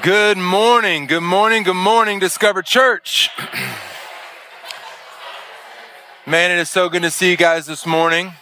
Good 0.00 0.38
morning, 0.38 1.06
good 1.06 1.22
morning, 1.22 1.64
good 1.64 1.74
morning, 1.74 2.18
Discover 2.18 2.62
Church. 2.62 3.28
Man, 6.24 6.50
it 6.50 6.58
is 6.58 6.70
so 6.70 6.88
good 6.88 7.02
to 7.02 7.10
see 7.10 7.30
you 7.30 7.36
guys 7.36 7.66
this 7.66 7.84
morning. 7.84 8.32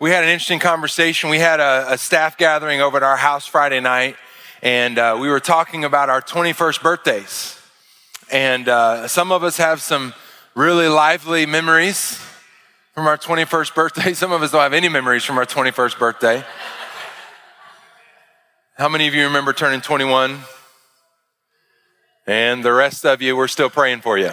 We 0.00 0.10
had 0.10 0.24
an 0.24 0.30
interesting 0.30 0.58
conversation. 0.58 1.30
We 1.30 1.38
had 1.38 1.60
a, 1.60 1.92
a 1.92 1.96
staff 1.96 2.36
gathering 2.36 2.80
over 2.80 2.96
at 2.96 3.04
our 3.04 3.16
house 3.16 3.46
Friday 3.46 3.78
night, 3.78 4.16
and 4.62 4.98
uh, 4.98 5.16
we 5.18 5.28
were 5.28 5.38
talking 5.38 5.84
about 5.84 6.10
our 6.10 6.20
21st 6.20 6.82
birthdays. 6.82 7.56
And 8.32 8.68
uh, 8.68 9.06
some 9.06 9.30
of 9.30 9.44
us 9.44 9.58
have 9.58 9.80
some 9.80 10.12
really 10.56 10.88
lively 10.88 11.46
memories 11.46 12.20
from 12.94 13.06
our 13.06 13.16
21st 13.16 13.76
birthday. 13.76 14.12
Some 14.14 14.32
of 14.32 14.42
us 14.42 14.50
don't 14.50 14.60
have 14.60 14.72
any 14.72 14.88
memories 14.88 15.22
from 15.22 15.38
our 15.38 15.46
21st 15.46 16.00
birthday. 16.00 16.44
How 18.80 18.88
many 18.88 19.06
of 19.06 19.14
you 19.14 19.24
remember 19.24 19.52
turning 19.52 19.82
21? 19.82 20.38
And 22.26 22.64
the 22.64 22.72
rest 22.72 23.04
of 23.04 23.20
you, 23.20 23.36
we're 23.36 23.46
still 23.46 23.68
praying 23.68 24.00
for 24.00 24.16
you. 24.16 24.30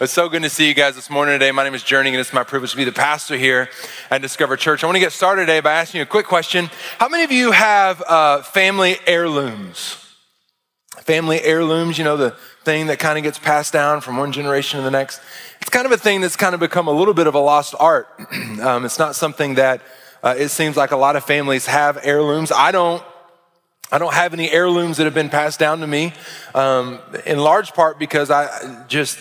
It's 0.00 0.14
so 0.14 0.30
good 0.30 0.42
to 0.44 0.48
see 0.48 0.66
you 0.66 0.72
guys 0.72 0.94
this 0.94 1.10
morning 1.10 1.34
today. 1.34 1.50
My 1.50 1.62
name 1.62 1.74
is 1.74 1.82
Journey, 1.82 2.08
and 2.08 2.18
it's 2.18 2.32
my 2.32 2.42
privilege 2.42 2.70
to 2.70 2.78
be 2.78 2.84
the 2.84 2.92
pastor 2.92 3.36
here 3.36 3.68
at 4.10 4.22
Discover 4.22 4.56
Church. 4.56 4.82
I 4.82 4.86
want 4.86 4.96
to 4.96 5.00
get 5.00 5.12
started 5.12 5.42
today 5.42 5.60
by 5.60 5.74
asking 5.74 5.98
you 5.98 6.04
a 6.04 6.06
quick 6.06 6.24
question. 6.24 6.70
How 6.96 7.10
many 7.10 7.22
of 7.22 7.30
you 7.30 7.50
have 7.50 8.00
uh, 8.00 8.40
family 8.40 8.96
heirlooms? 9.06 9.98
Family 11.02 11.38
heirlooms, 11.42 11.98
you 11.98 12.04
know, 12.04 12.16
the 12.16 12.30
thing 12.64 12.86
that 12.86 12.98
kind 12.98 13.18
of 13.18 13.24
gets 13.24 13.38
passed 13.38 13.74
down 13.74 14.00
from 14.00 14.16
one 14.16 14.32
generation 14.32 14.78
to 14.78 14.84
the 14.84 14.90
next. 14.90 15.20
It's 15.60 15.68
kind 15.68 15.84
of 15.84 15.92
a 15.92 15.98
thing 15.98 16.22
that's 16.22 16.34
kind 16.34 16.54
of 16.54 16.60
become 16.60 16.88
a 16.88 16.92
little 16.92 17.12
bit 17.12 17.26
of 17.26 17.34
a 17.34 17.40
lost 17.40 17.74
art. 17.78 18.08
um, 18.62 18.86
it's 18.86 18.98
not 18.98 19.16
something 19.16 19.56
that 19.56 19.82
uh, 20.22 20.34
it 20.36 20.48
seems 20.48 20.76
like 20.76 20.90
a 20.90 20.96
lot 20.96 21.16
of 21.16 21.24
families 21.24 21.66
have 21.66 21.98
heirlooms. 22.02 22.52
I 22.52 22.72
don't. 22.72 23.02
I 23.92 23.98
don't 23.98 24.14
have 24.14 24.32
any 24.34 24.48
heirlooms 24.48 24.98
that 24.98 25.04
have 25.04 25.14
been 25.14 25.30
passed 25.30 25.58
down 25.58 25.80
to 25.80 25.86
me, 25.86 26.12
um, 26.54 27.00
in 27.26 27.40
large 27.40 27.72
part 27.72 27.98
because 27.98 28.30
I 28.30 28.84
just 28.86 29.18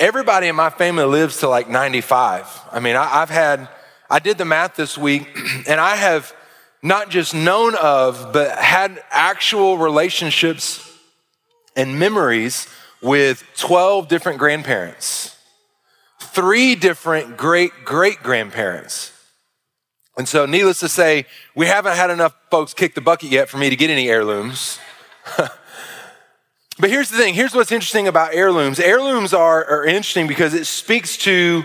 everybody 0.00 0.48
in 0.48 0.56
my 0.56 0.70
family 0.70 1.04
lives 1.04 1.38
to 1.38 1.48
like 1.48 1.68
95. 1.68 2.62
I 2.72 2.80
mean, 2.80 2.96
I, 2.96 3.22
I've 3.22 3.30
had 3.30 3.68
I 4.10 4.18
did 4.18 4.38
the 4.38 4.44
math 4.44 4.74
this 4.76 4.96
week, 4.96 5.28
and 5.68 5.80
I 5.80 5.96
have 5.96 6.34
not 6.82 7.10
just 7.10 7.34
known 7.34 7.74
of, 7.76 8.32
but 8.32 8.56
had 8.58 9.02
actual 9.10 9.78
relationships 9.78 10.84
and 11.76 11.98
memories 11.98 12.66
with 13.02 13.44
12 13.56 14.08
different 14.08 14.38
grandparents, 14.38 15.36
three 16.20 16.74
different 16.74 17.36
great 17.36 17.72
great 17.84 18.22
grandparents. 18.22 19.12
And 20.18 20.28
so, 20.28 20.46
needless 20.46 20.80
to 20.80 20.88
say, 20.88 21.26
we 21.54 21.66
haven't 21.66 21.94
had 21.94 22.10
enough 22.10 22.34
folks 22.50 22.74
kick 22.74 22.96
the 22.96 23.00
bucket 23.00 23.30
yet 23.30 23.48
for 23.48 23.56
me 23.56 23.70
to 23.70 23.76
get 23.76 23.88
any 23.88 24.10
heirlooms. 24.10 24.80
but 25.36 26.90
here's 26.90 27.08
the 27.08 27.16
thing 27.16 27.34
here's 27.34 27.54
what's 27.54 27.70
interesting 27.70 28.08
about 28.08 28.34
heirlooms 28.34 28.80
heirlooms 28.80 29.32
are, 29.32 29.64
are 29.64 29.86
interesting 29.86 30.26
because 30.26 30.54
it 30.54 30.66
speaks 30.66 31.16
to, 31.18 31.62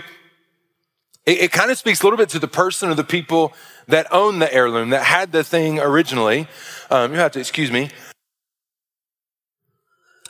it, 1.26 1.38
it 1.38 1.52
kind 1.52 1.72
of 1.72 1.78
speaks 1.78 2.00
a 2.02 2.06
little 2.06 2.16
bit 2.16 2.28
to 2.28 2.38
the 2.38 2.46
person 2.46 2.90
or 2.90 2.94
the 2.94 3.02
people 3.02 3.52
that 3.88 4.06
own 4.12 4.38
the 4.38 4.54
heirloom, 4.54 4.90
that 4.90 5.02
had 5.02 5.32
the 5.32 5.42
thing 5.42 5.80
originally. 5.80 6.46
Um, 6.90 7.12
you 7.12 7.18
have 7.18 7.32
to 7.32 7.40
excuse 7.40 7.72
me. 7.72 7.90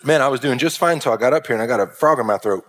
Man, 0.02 0.22
I 0.22 0.28
was 0.28 0.40
doing 0.40 0.58
just 0.58 0.78
fine 0.78 0.94
until 0.94 1.12
I 1.12 1.18
got 1.18 1.34
up 1.34 1.46
here 1.46 1.56
and 1.56 1.62
I 1.62 1.66
got 1.66 1.80
a 1.80 1.86
frog 1.88 2.18
in 2.18 2.26
my 2.26 2.38
throat. 2.38 2.64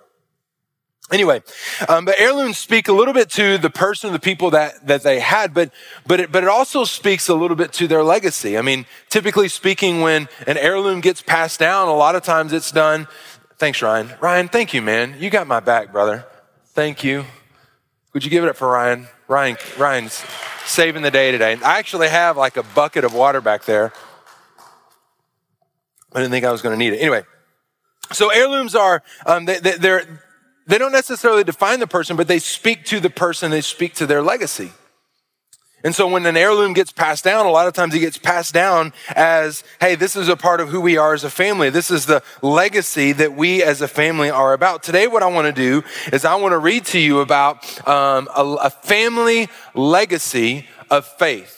Anyway, 1.11 1.43
um, 1.87 2.03
but 2.03 2.15
heirlooms 2.17 2.57
speak 2.57 2.87
a 2.87 2.91
little 2.91 3.13
bit 3.13 3.29
to 3.29 3.59
the 3.59 3.69
person, 3.69 4.11
the 4.11 4.19
people 4.19 4.49
that, 4.49 4.87
that 4.87 5.03
they 5.03 5.19
had, 5.19 5.53
but, 5.53 5.71
but, 6.07 6.19
it, 6.19 6.31
but 6.31 6.43
it 6.43 6.49
also 6.49 6.83
speaks 6.83 7.29
a 7.29 7.35
little 7.35 7.55
bit 7.55 7.71
to 7.73 7.87
their 7.87 8.01
legacy. 8.01 8.57
I 8.57 8.63
mean, 8.63 8.87
typically 9.09 9.47
speaking, 9.47 10.01
when 10.01 10.27
an 10.47 10.57
heirloom 10.57 11.01
gets 11.01 11.21
passed 11.21 11.59
down, 11.59 11.89
a 11.89 11.93
lot 11.93 12.15
of 12.15 12.23
times 12.23 12.53
it's 12.53 12.71
done. 12.71 13.07
Thanks, 13.57 13.83
Ryan. 13.83 14.09
Ryan, 14.19 14.47
thank 14.47 14.73
you, 14.73 14.81
man. 14.81 15.15
You 15.19 15.29
got 15.29 15.45
my 15.45 15.59
back, 15.59 15.91
brother. 15.91 16.25
Thank 16.73 17.03
you. 17.03 17.25
Would 18.13 18.23
you 18.23 18.31
give 18.31 18.43
it 18.43 18.49
up 18.49 18.55
for 18.55 18.69
Ryan? 18.69 19.07
Ryan, 19.27 19.57
Ryan's 19.77 20.25
saving 20.65 21.03
the 21.03 21.11
day 21.11 21.31
today. 21.31 21.55
I 21.63 21.77
actually 21.77 22.09
have 22.09 22.35
like 22.35 22.57
a 22.57 22.63
bucket 22.63 23.03
of 23.03 23.13
water 23.13 23.41
back 23.41 23.65
there. 23.65 23.93
I 26.11 26.19
didn't 26.19 26.31
think 26.31 26.45
I 26.45 26.51
was 26.51 26.63
going 26.63 26.73
to 26.73 26.79
need 26.79 26.93
it. 26.93 26.97
Anyway, 26.97 27.23
so 28.11 28.29
heirlooms 28.29 28.73
are 28.73 29.03
um, 29.25 29.45
they, 29.45 29.59
they, 29.59 29.77
they're 29.77 30.21
they 30.65 30.77
don't 30.77 30.91
necessarily 30.91 31.43
define 31.43 31.79
the 31.79 31.87
person, 31.87 32.17
but 32.17 32.27
they 32.27 32.39
speak 32.39 32.85
to 32.85 32.99
the 32.99 33.09
person, 33.09 33.51
they 33.51 33.61
speak 33.61 33.93
to 33.95 34.05
their 34.05 34.21
legacy. 34.21 34.71
And 35.83 35.93
so 35.93 36.07
when 36.07 36.25
an 36.25 36.35
heirloom 36.35 36.73
gets 36.73 36.91
passed 36.91 37.23
down, 37.23 37.45
a 37.45 37.51
lot 37.51 37.67
of 37.67 37.73
times 37.73 37.93
it 37.93 37.99
gets 37.99 38.17
passed 38.17 38.55
down 38.55 38.91
as, 39.09 39.63
hey, 39.79 39.93
this 39.93 40.15
is 40.15 40.27
a 40.27 40.35
part 40.35 40.59
of 40.59 40.69
who 40.69 40.81
we 40.81 40.97
are 40.97 41.13
as 41.13 41.23
a 41.23 41.29
family. 41.29 41.69
This 41.69 41.91
is 41.91 42.07
the 42.07 42.23
legacy 42.41 43.11
that 43.11 43.35
we 43.35 43.61
as 43.61 43.83
a 43.83 43.87
family 43.87 44.31
are 44.31 44.53
about. 44.53 44.81
Today, 44.81 45.05
what 45.05 45.21
I 45.21 45.27
want 45.27 45.45
to 45.45 45.53
do 45.53 45.83
is 46.11 46.25
I 46.25 46.33
want 46.35 46.53
to 46.53 46.57
read 46.57 46.85
to 46.85 46.99
you 46.99 47.19
about 47.19 47.87
um, 47.87 48.27
a, 48.35 48.43
a 48.63 48.69
family 48.71 49.47
legacy 49.75 50.67
of 50.89 51.05
faith. 51.05 51.54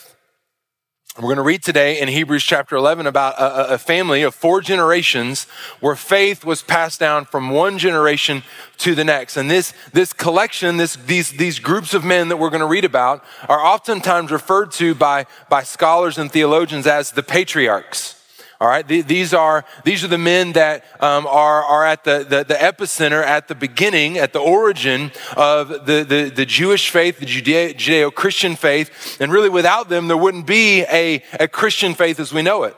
We're 1.17 1.29
going 1.29 1.37
to 1.37 1.41
read 1.41 1.63
today 1.63 1.99
in 1.99 2.09
Hebrews 2.09 2.43
chapter 2.43 2.75
11 2.75 3.07
about 3.07 3.39
a, 3.39 3.73
a, 3.73 3.77
family 3.79 4.21
of 4.21 4.35
four 4.35 4.61
generations 4.61 5.45
where 5.79 5.95
faith 5.95 6.45
was 6.45 6.61
passed 6.61 6.99
down 6.99 7.25
from 7.25 7.49
one 7.49 7.79
generation 7.79 8.43
to 8.79 8.93
the 8.93 9.03
next. 9.03 9.35
And 9.35 9.49
this, 9.49 9.73
this 9.93 10.13
collection, 10.13 10.77
this, 10.77 10.95
these, 10.95 11.31
these 11.31 11.57
groups 11.57 11.95
of 11.95 12.05
men 12.05 12.27
that 12.27 12.37
we're 12.37 12.51
going 12.51 12.59
to 12.59 12.67
read 12.67 12.85
about 12.85 13.25
are 13.49 13.59
oftentimes 13.59 14.29
referred 14.29 14.71
to 14.73 14.93
by, 14.93 15.25
by 15.49 15.63
scholars 15.63 16.19
and 16.19 16.31
theologians 16.31 16.85
as 16.85 17.09
the 17.09 17.23
patriarchs. 17.23 18.16
All 18.59 18.67
right, 18.67 18.87
these 18.87 19.35
are 19.35 19.65
these 19.83 20.03
are 20.03 20.07
the 20.07 20.17
men 20.17 20.53
that 20.53 20.83
um, 20.99 21.27
are 21.27 21.63
are 21.63 21.85
at 21.85 22.03
the, 22.03 22.25
the, 22.27 22.43
the 22.43 22.55
epicenter, 22.55 23.23
at 23.23 23.47
the 23.47 23.53
beginning, 23.53 24.17
at 24.17 24.33
the 24.33 24.39
origin 24.39 25.11
of 25.35 25.69
the 25.69 26.03
the, 26.03 26.31
the 26.33 26.45
Jewish 26.45 26.89
faith, 26.89 27.19
the 27.19 27.27
Judeo 27.27 28.13
Christian 28.13 28.55
faith, 28.55 29.17
and 29.21 29.31
really 29.31 29.49
without 29.49 29.89
them, 29.89 30.07
there 30.07 30.17
wouldn't 30.17 30.47
be 30.47 30.81
a, 30.89 31.23
a 31.39 31.47
Christian 31.47 31.93
faith 31.93 32.19
as 32.19 32.33
we 32.33 32.41
know 32.41 32.63
it. 32.63 32.75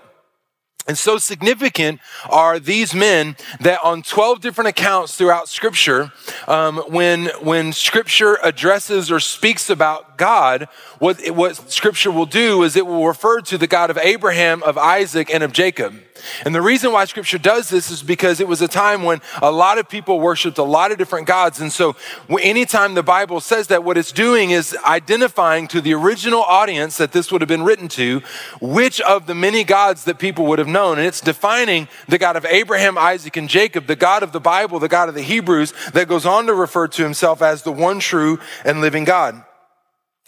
And 0.90 0.98
so 0.98 1.20
significant 1.20 2.02
are 2.32 2.58
these 2.58 2.96
men 2.96 3.36
that 3.60 3.80
on 3.84 4.02
12 4.02 4.42
different 4.42 4.70
accounts 4.70 5.16
throughout 5.16 5.48
Scripture, 5.48 6.12
um, 6.48 6.78
when, 6.88 7.28
when 7.44 7.74
Scripture 7.74 8.40
addresses 8.42 9.12
or 9.12 9.20
speaks 9.20 9.70
about 9.70 10.18
God, 10.18 10.68
what, 10.98 11.20
what 11.30 11.72
Scripture 11.72 12.10
will 12.10 12.26
do 12.26 12.64
is 12.64 12.76
it 12.76 12.88
will 12.88 13.06
refer 13.06 13.40
to 13.42 13.58
the 13.60 13.68
God 13.68 13.92
of 13.92 14.00
Abraham, 14.00 14.64
of 14.64 14.80
Isaac, 14.80 15.32
and 15.32 15.44
of 15.44 15.54
Jacob. 15.54 15.94
And 16.46 16.54
the 16.54 16.62
reason 16.62 16.92
why 16.92 17.06
scripture 17.06 17.38
does 17.38 17.70
this 17.70 17.92
is 17.92 18.04
because 18.04 18.40
it 18.40 18.48
was 18.48 18.62
a 18.62 18.68
time 18.68 19.04
when 19.04 19.22
a 19.42 19.52
lot 19.52 19.78
of 19.78 19.90
people 19.90 20.20
worshiped 20.20 20.58
a 20.58 20.64
lot 20.64 20.92
of 20.92 20.98
different 20.98 21.28
gods. 21.28 21.60
And 21.60 21.72
so 21.72 21.96
anytime 22.40 22.94
the 22.94 23.04
Bible 23.04 23.40
says 23.40 23.68
that, 23.68 23.84
what 23.84 23.98
it's 23.98 24.12
doing 24.12 24.52
is 24.52 24.78
identifying 24.86 25.68
to 25.70 25.82
the 25.82 25.94
original 25.94 26.42
audience 26.42 26.98
that 26.98 27.12
this 27.12 27.32
would 27.32 27.42
have 27.42 27.48
been 27.48 27.64
written 27.64 27.88
to, 27.90 28.22
which 28.62 29.02
of 29.02 29.26
the 29.26 29.36
many 29.36 29.64
gods 29.64 30.04
that 30.06 30.20
people 30.20 30.46
would 30.46 30.60
have 30.60 30.68
known. 30.68 30.98
And 30.98 31.08
it's 31.08 31.22
defining 31.22 31.88
the 32.08 32.18
God 32.18 32.36
of 32.36 32.46
Abraham, 32.46 32.98
Isaac, 32.98 33.38
and 33.38 33.50
Jacob, 33.50 33.88
the 33.88 33.96
God 33.96 34.24
of 34.24 34.32
the 34.32 34.40
Bible, 34.40 34.80
the 34.80 34.88
God 34.88 35.10
of 35.10 35.16
the 35.16 35.22
Hebrews, 35.22 35.74
that 35.94 36.08
goes 36.08 36.26
on 36.26 36.48
to 36.48 36.54
refer 36.54 36.88
to 36.88 37.04
himself 37.04 37.42
as 37.42 37.64
the 37.64 37.72
one 37.72 38.00
true 38.00 38.40
and 38.64 38.82
living 38.82 39.04
God. 39.04 39.44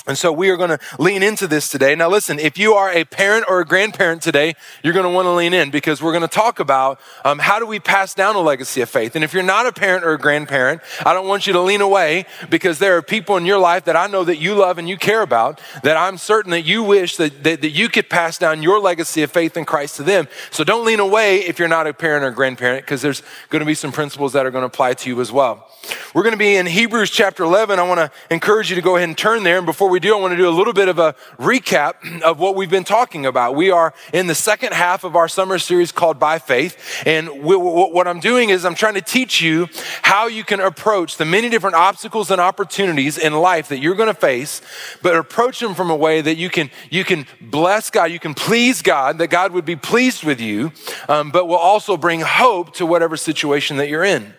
And 0.07 0.17
so 0.17 0.31
we 0.31 0.49
are 0.49 0.57
going 0.57 0.71
to 0.71 0.79
lean 0.97 1.21
into 1.21 1.47
this 1.47 1.69
today. 1.69 1.93
Now, 1.93 2.09
listen, 2.09 2.39
if 2.39 2.57
you 2.57 2.73
are 2.73 2.91
a 2.91 3.03
parent 3.03 3.45
or 3.47 3.59
a 3.59 3.65
grandparent 3.65 4.23
today, 4.23 4.55
you're 4.83 4.95
going 4.95 5.05
to 5.05 5.11
want 5.11 5.27
to 5.27 5.31
lean 5.31 5.53
in 5.53 5.69
because 5.69 6.01
we're 6.01 6.11
going 6.11 6.23
to 6.23 6.27
talk 6.27 6.59
about 6.59 6.99
um, 7.23 7.37
how 7.37 7.59
do 7.59 7.67
we 7.67 7.79
pass 7.79 8.15
down 8.15 8.35
a 8.35 8.39
legacy 8.39 8.81
of 8.81 8.89
faith. 8.89 9.15
And 9.15 9.23
if 9.23 9.31
you're 9.31 9.43
not 9.43 9.67
a 9.67 9.71
parent 9.71 10.03
or 10.03 10.13
a 10.13 10.17
grandparent, 10.17 10.81
I 11.05 11.13
don't 11.13 11.27
want 11.27 11.45
you 11.45 11.53
to 11.53 11.61
lean 11.61 11.81
away 11.81 12.25
because 12.49 12.79
there 12.79 12.97
are 12.97 13.03
people 13.03 13.37
in 13.37 13.45
your 13.45 13.59
life 13.59 13.85
that 13.85 13.95
I 13.95 14.07
know 14.07 14.23
that 14.23 14.37
you 14.37 14.55
love 14.55 14.79
and 14.79 14.89
you 14.89 14.97
care 14.97 15.21
about 15.21 15.61
that 15.83 15.97
I'm 15.97 16.17
certain 16.17 16.49
that 16.49 16.65
you 16.65 16.81
wish 16.81 17.17
that, 17.17 17.43
that, 17.43 17.61
that 17.61 17.69
you 17.69 17.87
could 17.87 18.09
pass 18.09 18.39
down 18.39 18.63
your 18.63 18.79
legacy 18.79 19.21
of 19.21 19.31
faith 19.31 19.55
in 19.55 19.65
Christ 19.65 19.97
to 19.97 20.03
them. 20.03 20.27
So 20.49 20.63
don't 20.63 20.83
lean 20.83 20.99
away 20.99 21.41
if 21.41 21.59
you're 21.59 21.67
not 21.67 21.85
a 21.85 21.93
parent 21.93 22.25
or 22.25 22.29
a 22.29 22.33
grandparent 22.33 22.85
because 22.85 23.03
there's 23.03 23.21
going 23.49 23.59
to 23.59 23.67
be 23.67 23.75
some 23.75 23.91
principles 23.91 24.33
that 24.33 24.47
are 24.47 24.51
going 24.51 24.63
to 24.63 24.67
apply 24.67 24.95
to 24.95 25.09
you 25.09 25.21
as 25.21 25.31
well. 25.31 25.67
We're 26.15 26.23
going 26.23 26.33
to 26.33 26.39
be 26.39 26.55
in 26.55 26.65
Hebrews 26.65 27.11
chapter 27.11 27.43
11. 27.43 27.77
I 27.77 27.83
want 27.83 27.99
to 27.99 28.11
encourage 28.33 28.71
you 28.71 28.75
to 28.75 28.81
go 28.81 28.95
ahead 28.95 29.07
and 29.07 29.17
turn 29.17 29.43
there. 29.43 29.57
And 29.57 29.65
before 29.65 29.90
we 29.91 29.99
do, 29.99 30.17
I 30.17 30.19
want 30.19 30.31
to 30.31 30.37
do 30.37 30.47
a 30.47 30.49
little 30.49 30.73
bit 30.73 30.87
of 30.87 30.97
a 30.97 31.13
recap 31.37 32.21
of 32.21 32.39
what 32.39 32.55
we've 32.55 32.69
been 32.69 32.85
talking 32.85 33.25
about. 33.25 33.55
We 33.55 33.69
are 33.71 33.93
in 34.13 34.27
the 34.27 34.35
second 34.35 34.73
half 34.73 35.03
of 35.03 35.15
our 35.15 35.27
summer 35.27 35.59
series 35.59 35.91
called 35.91 36.17
By 36.17 36.39
Faith. 36.39 37.03
And 37.05 37.43
we, 37.43 37.55
what 37.57 38.07
I'm 38.07 38.21
doing 38.21 38.49
is 38.49 38.65
I'm 38.65 38.73
trying 38.73 38.93
to 38.93 39.01
teach 39.01 39.41
you 39.41 39.67
how 40.01 40.27
you 40.27 40.43
can 40.43 40.61
approach 40.61 41.17
the 41.17 41.25
many 41.25 41.49
different 41.49 41.75
obstacles 41.75 42.31
and 42.31 42.39
opportunities 42.39 43.17
in 43.17 43.33
life 43.33 43.67
that 43.67 43.79
you're 43.79 43.95
going 43.95 44.07
to 44.07 44.19
face, 44.19 44.61
but 45.01 45.15
approach 45.15 45.59
them 45.59 45.75
from 45.75 45.91
a 45.91 45.95
way 45.95 46.21
that 46.21 46.37
you 46.37 46.49
can, 46.49 46.71
you 46.89 47.03
can 47.03 47.25
bless 47.41 47.89
God, 47.89 48.11
you 48.11 48.19
can 48.19 48.33
please 48.33 48.81
God, 48.81 49.17
that 49.17 49.27
God 49.27 49.51
would 49.51 49.65
be 49.65 49.75
pleased 49.75 50.23
with 50.23 50.39
you, 50.39 50.71
um, 51.09 51.31
but 51.31 51.47
will 51.47 51.55
also 51.55 51.97
bring 51.97 52.21
hope 52.21 52.73
to 52.75 52.85
whatever 52.85 53.17
situation 53.17 53.77
that 53.77 53.89
you're 53.89 54.05
in. 54.05 54.33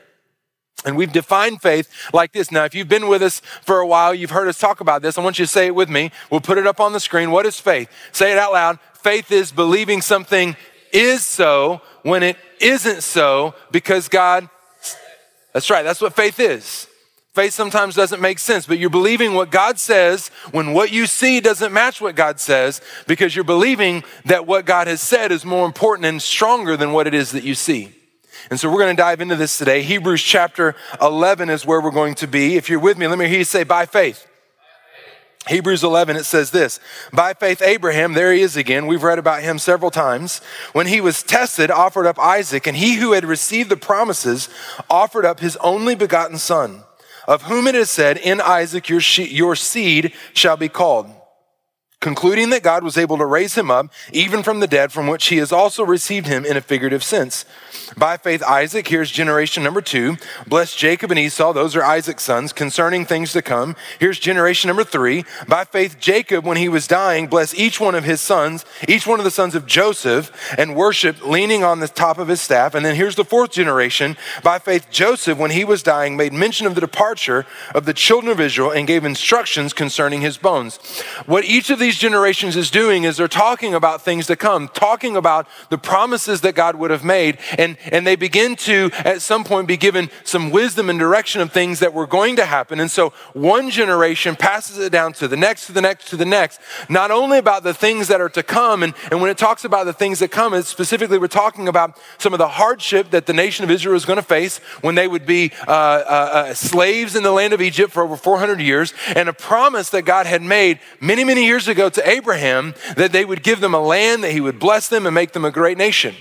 And 0.84 0.96
we've 0.96 1.12
defined 1.12 1.62
faith 1.62 1.88
like 2.12 2.32
this. 2.32 2.50
Now, 2.50 2.64
if 2.64 2.75
you've 2.75 2.88
been 2.88 3.08
with 3.08 3.23
us 3.23 3.40
for 3.62 3.79
a 3.79 3.87
while, 3.87 4.14
you've 4.14 4.31
heard 4.31 4.49
us 4.49 4.58
talk 4.58 4.81
about 4.81 5.02
this. 5.02 5.17
I 5.17 5.23
want 5.23 5.38
you 5.38 5.44
to 5.44 5.50
say 5.50 5.67
it 5.67 5.75
with 5.75 5.88
me. 5.88 6.11
We'll 6.31 6.40
put 6.40 6.58
it 6.58 6.67
up 6.67 6.81
on 6.81 6.93
the 6.93 7.00
screen. 7.00 7.31
What 7.31 7.46
is 7.46 7.61
faith? 7.61 7.88
Say 8.11 8.32
it 8.32 8.38
out 8.38 8.52
loud. 8.52 8.79
Faith 8.94 9.31
is 9.31 9.52
believing 9.52 10.00
something 10.00 10.56
is 10.93 11.25
so 11.25 11.81
when 12.02 12.23
it 12.23 12.37
isn't 12.61 13.02
so 13.02 13.55
because 13.70 14.08
God, 14.08 14.49
that's 15.52 15.70
right, 15.70 15.82
that's 15.82 16.00
what 16.00 16.14
faith 16.14 16.38
is. 16.38 16.88
Faith 17.32 17.55
sometimes 17.55 17.94
doesn't 17.94 18.20
make 18.20 18.38
sense, 18.38 18.67
but 18.67 18.78
you're 18.78 18.90
believing 18.90 19.32
what 19.32 19.50
God 19.50 19.78
says 19.78 20.28
when 20.50 20.75
what 20.75 20.93
you 20.93 21.06
see 21.06 21.40
doesn't 21.40 21.73
match 21.73 21.99
what 21.99 22.14
God 22.14 22.38
says 22.38 22.82
because 23.06 23.35
you're 23.35 23.43
believing 23.43 24.05
that 24.26 24.46
what 24.46 24.67
God 24.67 24.87
has 24.87 25.00
said 25.00 25.32
is 25.32 25.43
more 25.44 25.64
important 25.64 26.05
and 26.05 26.20
stronger 26.20 26.76
than 26.76 26.93
what 26.93 27.06
it 27.06 27.14
is 27.14 27.32
that 27.32 27.43
you 27.43 27.55
see. 27.55 27.94
And 28.52 28.60
so 28.60 28.70
we're 28.70 28.81
going 28.81 28.94
to 28.94 29.02
dive 29.02 29.22
into 29.22 29.34
this 29.34 29.56
today. 29.56 29.81
Hebrews 29.81 30.22
chapter 30.22 30.75
11 31.00 31.49
is 31.49 31.64
where 31.64 31.81
we're 31.81 31.90
going 31.90 32.14
to 32.16 32.26
be. 32.26 32.56
If 32.56 32.69
you're 32.69 32.78
with 32.78 32.99
me, 32.99 33.06
let 33.06 33.19
me 33.19 33.26
hear 33.26 33.38
you 33.38 33.44
say, 33.44 33.64
by 33.64 33.87
faith. 33.87 34.28
Hebrews 35.49 35.82
11, 35.82 36.16
it 36.16 36.25
says 36.25 36.50
this 36.50 36.78
By 37.14 37.32
faith, 37.32 37.62
Abraham, 37.62 38.12
there 38.12 38.31
he 38.31 38.43
is 38.43 38.58
again. 38.58 38.87
We've 38.87 39.02
read 39.02 39.19
about 39.19 39.43
him 39.43 39.58
several 39.58 39.90
times. 39.90 40.43
When 40.75 40.87
he 40.87 41.00
was 41.00 41.22
tested, 41.22 41.70
offered 41.70 42.06
up 42.06 42.19
Isaac, 42.19 42.66
and 42.66 42.76
he 42.76 42.96
who 42.96 43.12
had 43.12 43.25
received 43.25 43.70
the 43.70 43.76
promises 43.78 44.50
offered 44.90 45.25
up 45.25 45.40
his 45.40 45.56
only 45.62 45.94
begotten 45.94 46.37
son 46.37 46.84
of 47.26 47.44
whom 47.44 47.66
it 47.66 47.75
is 47.75 47.88
said, 47.88 48.19
In 48.19 48.38
Isaac 48.38 48.87
your, 48.90 49.00
she- 49.00 49.34
your 49.34 49.56
seed 49.56 50.12
shall 50.34 50.58
be 50.58 50.69
called 50.69 51.10
concluding 52.02 52.50
that 52.50 52.62
God 52.62 52.84
was 52.84 52.99
able 52.99 53.16
to 53.16 53.25
raise 53.25 53.54
him 53.54 53.70
up 53.70 53.87
even 54.12 54.43
from 54.43 54.60
the 54.60 54.66
dead, 54.66 54.93
from 54.93 55.06
which 55.06 55.28
he 55.28 55.38
has 55.38 55.52
also 55.52 55.82
received 55.82 56.26
him 56.26 56.44
in 56.44 56.58
a 56.58 56.60
figurative 56.60 57.02
sense. 57.02 57.46
By 57.96 58.16
faith, 58.16 58.43
Isaac, 58.43 58.88
here's 58.88 59.10
generation 59.10 59.62
number 59.62 59.81
two, 59.81 60.16
blessed 60.46 60.76
Jacob 60.76 61.10
and 61.10 61.20
Esau, 61.20 61.52
those 61.52 61.76
are 61.76 61.84
Isaac's 61.84 62.25
sons, 62.25 62.52
concerning 62.52 63.04
things 63.04 63.32
to 63.32 63.43
come. 63.43 63.76
Here's 63.99 64.19
generation 64.19 64.69
number 64.69 64.84
three. 64.84 65.25
By 65.46 65.64
faith, 65.64 65.99
Jacob, 66.00 66.44
when 66.44 66.56
he 66.56 66.69
was 66.69 66.87
dying, 66.87 67.28
blessed 67.28 67.56
each 67.56 67.81
one 67.81 67.94
of 67.94 68.04
his 68.04 68.20
sons, 68.20 68.64
each 68.88 69.06
one 69.06 69.20
of 69.20 69.25
the 69.25 69.31
sons 69.31 69.54
of 69.54 69.66
Joseph, 69.66 70.32
and 70.58 70.75
worshiped 70.75 71.22
leaning 71.22 71.62
on 71.62 71.81
the 71.81 71.88
top 71.88 72.19
of 72.19 72.28
his 72.28 72.40
staff. 72.40 72.75
And 72.75 72.84
then 72.84 72.96
here's 72.96 73.14
the 73.14 73.25
fourth 73.25 73.52
generation. 73.52 74.16
By 74.43 74.58
faith, 74.58 74.88
Joseph, 74.90 75.38
when 75.38 75.52
he 75.52 75.64
was 75.64 75.82
dying, 75.82 76.16
made 76.16 76.32
mention 76.32 76.66
of 76.66 76.75
the 76.75 76.81
departure 76.81 77.46
of 77.75 77.84
the 77.84 77.94
children 77.94 78.32
of 78.32 78.40
Israel 78.40 78.70
and 78.72 78.87
gave 78.87 79.04
instructions 79.04 79.72
concerning 79.72 80.22
his 80.22 80.37
bones. 80.37 80.78
What 81.26 81.44
each 81.44 81.70
of 81.70 81.78
these 81.78 81.91
these 81.92 82.00
generations 82.00 82.56
is 82.56 82.70
doing 82.70 83.04
is 83.04 83.18
they're 83.18 83.28
talking 83.28 83.74
about 83.74 84.00
things 84.00 84.26
to 84.26 84.34
come, 84.34 84.66
talking 84.68 85.14
about 85.14 85.46
the 85.68 85.76
promises 85.76 86.40
that 86.40 86.54
God 86.54 86.76
would 86.76 86.90
have 86.90 87.04
made. 87.04 87.36
And, 87.58 87.76
and 87.90 88.06
they 88.06 88.16
begin 88.16 88.56
to, 88.56 88.90
at 89.04 89.20
some 89.20 89.44
point, 89.44 89.68
be 89.68 89.76
given 89.76 90.10
some 90.24 90.50
wisdom 90.50 90.88
and 90.88 90.98
direction 90.98 91.42
of 91.42 91.52
things 91.52 91.80
that 91.80 91.92
were 91.92 92.06
going 92.06 92.36
to 92.36 92.46
happen. 92.46 92.80
And 92.80 92.90
so 92.90 93.10
one 93.34 93.68
generation 93.68 94.36
passes 94.36 94.78
it 94.78 94.90
down 94.90 95.12
to 95.14 95.28
the 95.28 95.36
next, 95.36 95.66
to 95.66 95.72
the 95.72 95.82
next, 95.82 96.08
to 96.08 96.16
the 96.16 96.24
next, 96.24 96.60
not 96.88 97.10
only 97.10 97.36
about 97.36 97.62
the 97.62 97.74
things 97.74 98.08
that 98.08 98.22
are 98.22 98.30
to 98.30 98.42
come. 98.42 98.82
And, 98.82 98.94
and 99.10 99.20
when 99.20 99.30
it 99.30 99.36
talks 99.36 99.66
about 99.66 99.84
the 99.84 99.92
things 99.92 100.20
that 100.20 100.30
come, 100.30 100.54
it's 100.54 100.68
specifically 100.68 101.18
we're 101.18 101.26
talking 101.26 101.68
about 101.68 101.98
some 102.16 102.32
of 102.32 102.38
the 102.38 102.48
hardship 102.48 103.10
that 103.10 103.26
the 103.26 103.34
nation 103.34 103.64
of 103.64 103.70
Israel 103.70 103.96
is 103.96 104.06
going 104.06 104.16
to 104.16 104.22
face 104.22 104.60
when 104.80 104.94
they 104.94 105.06
would 105.06 105.26
be 105.26 105.52
uh, 105.68 105.70
uh, 105.70 106.30
uh, 106.32 106.54
slaves 106.54 107.16
in 107.16 107.22
the 107.22 107.32
land 107.32 107.52
of 107.52 107.60
Egypt 107.60 107.92
for 107.92 108.02
over 108.02 108.16
400 108.16 108.62
years, 108.62 108.94
and 109.14 109.28
a 109.28 109.34
promise 109.34 109.90
that 109.90 110.06
God 110.06 110.24
had 110.24 110.40
made 110.40 110.80
many, 110.98 111.22
many 111.22 111.44
years 111.44 111.68
ago 111.68 111.81
to 111.90 112.08
Abraham 112.08 112.75
that 112.96 113.12
they 113.12 113.25
would 113.25 113.43
give 113.43 113.61
them 113.61 113.75
a 113.75 113.81
land, 113.81 114.25
that 114.25 114.32
he 114.32 114.40
would 114.40 114.58
bless 114.58 114.88
them 114.88 115.06
and 115.06 115.14
make 115.14 115.32
them 115.32 115.44
a 115.44 115.50
great 115.50 115.79
nation. 115.79 116.14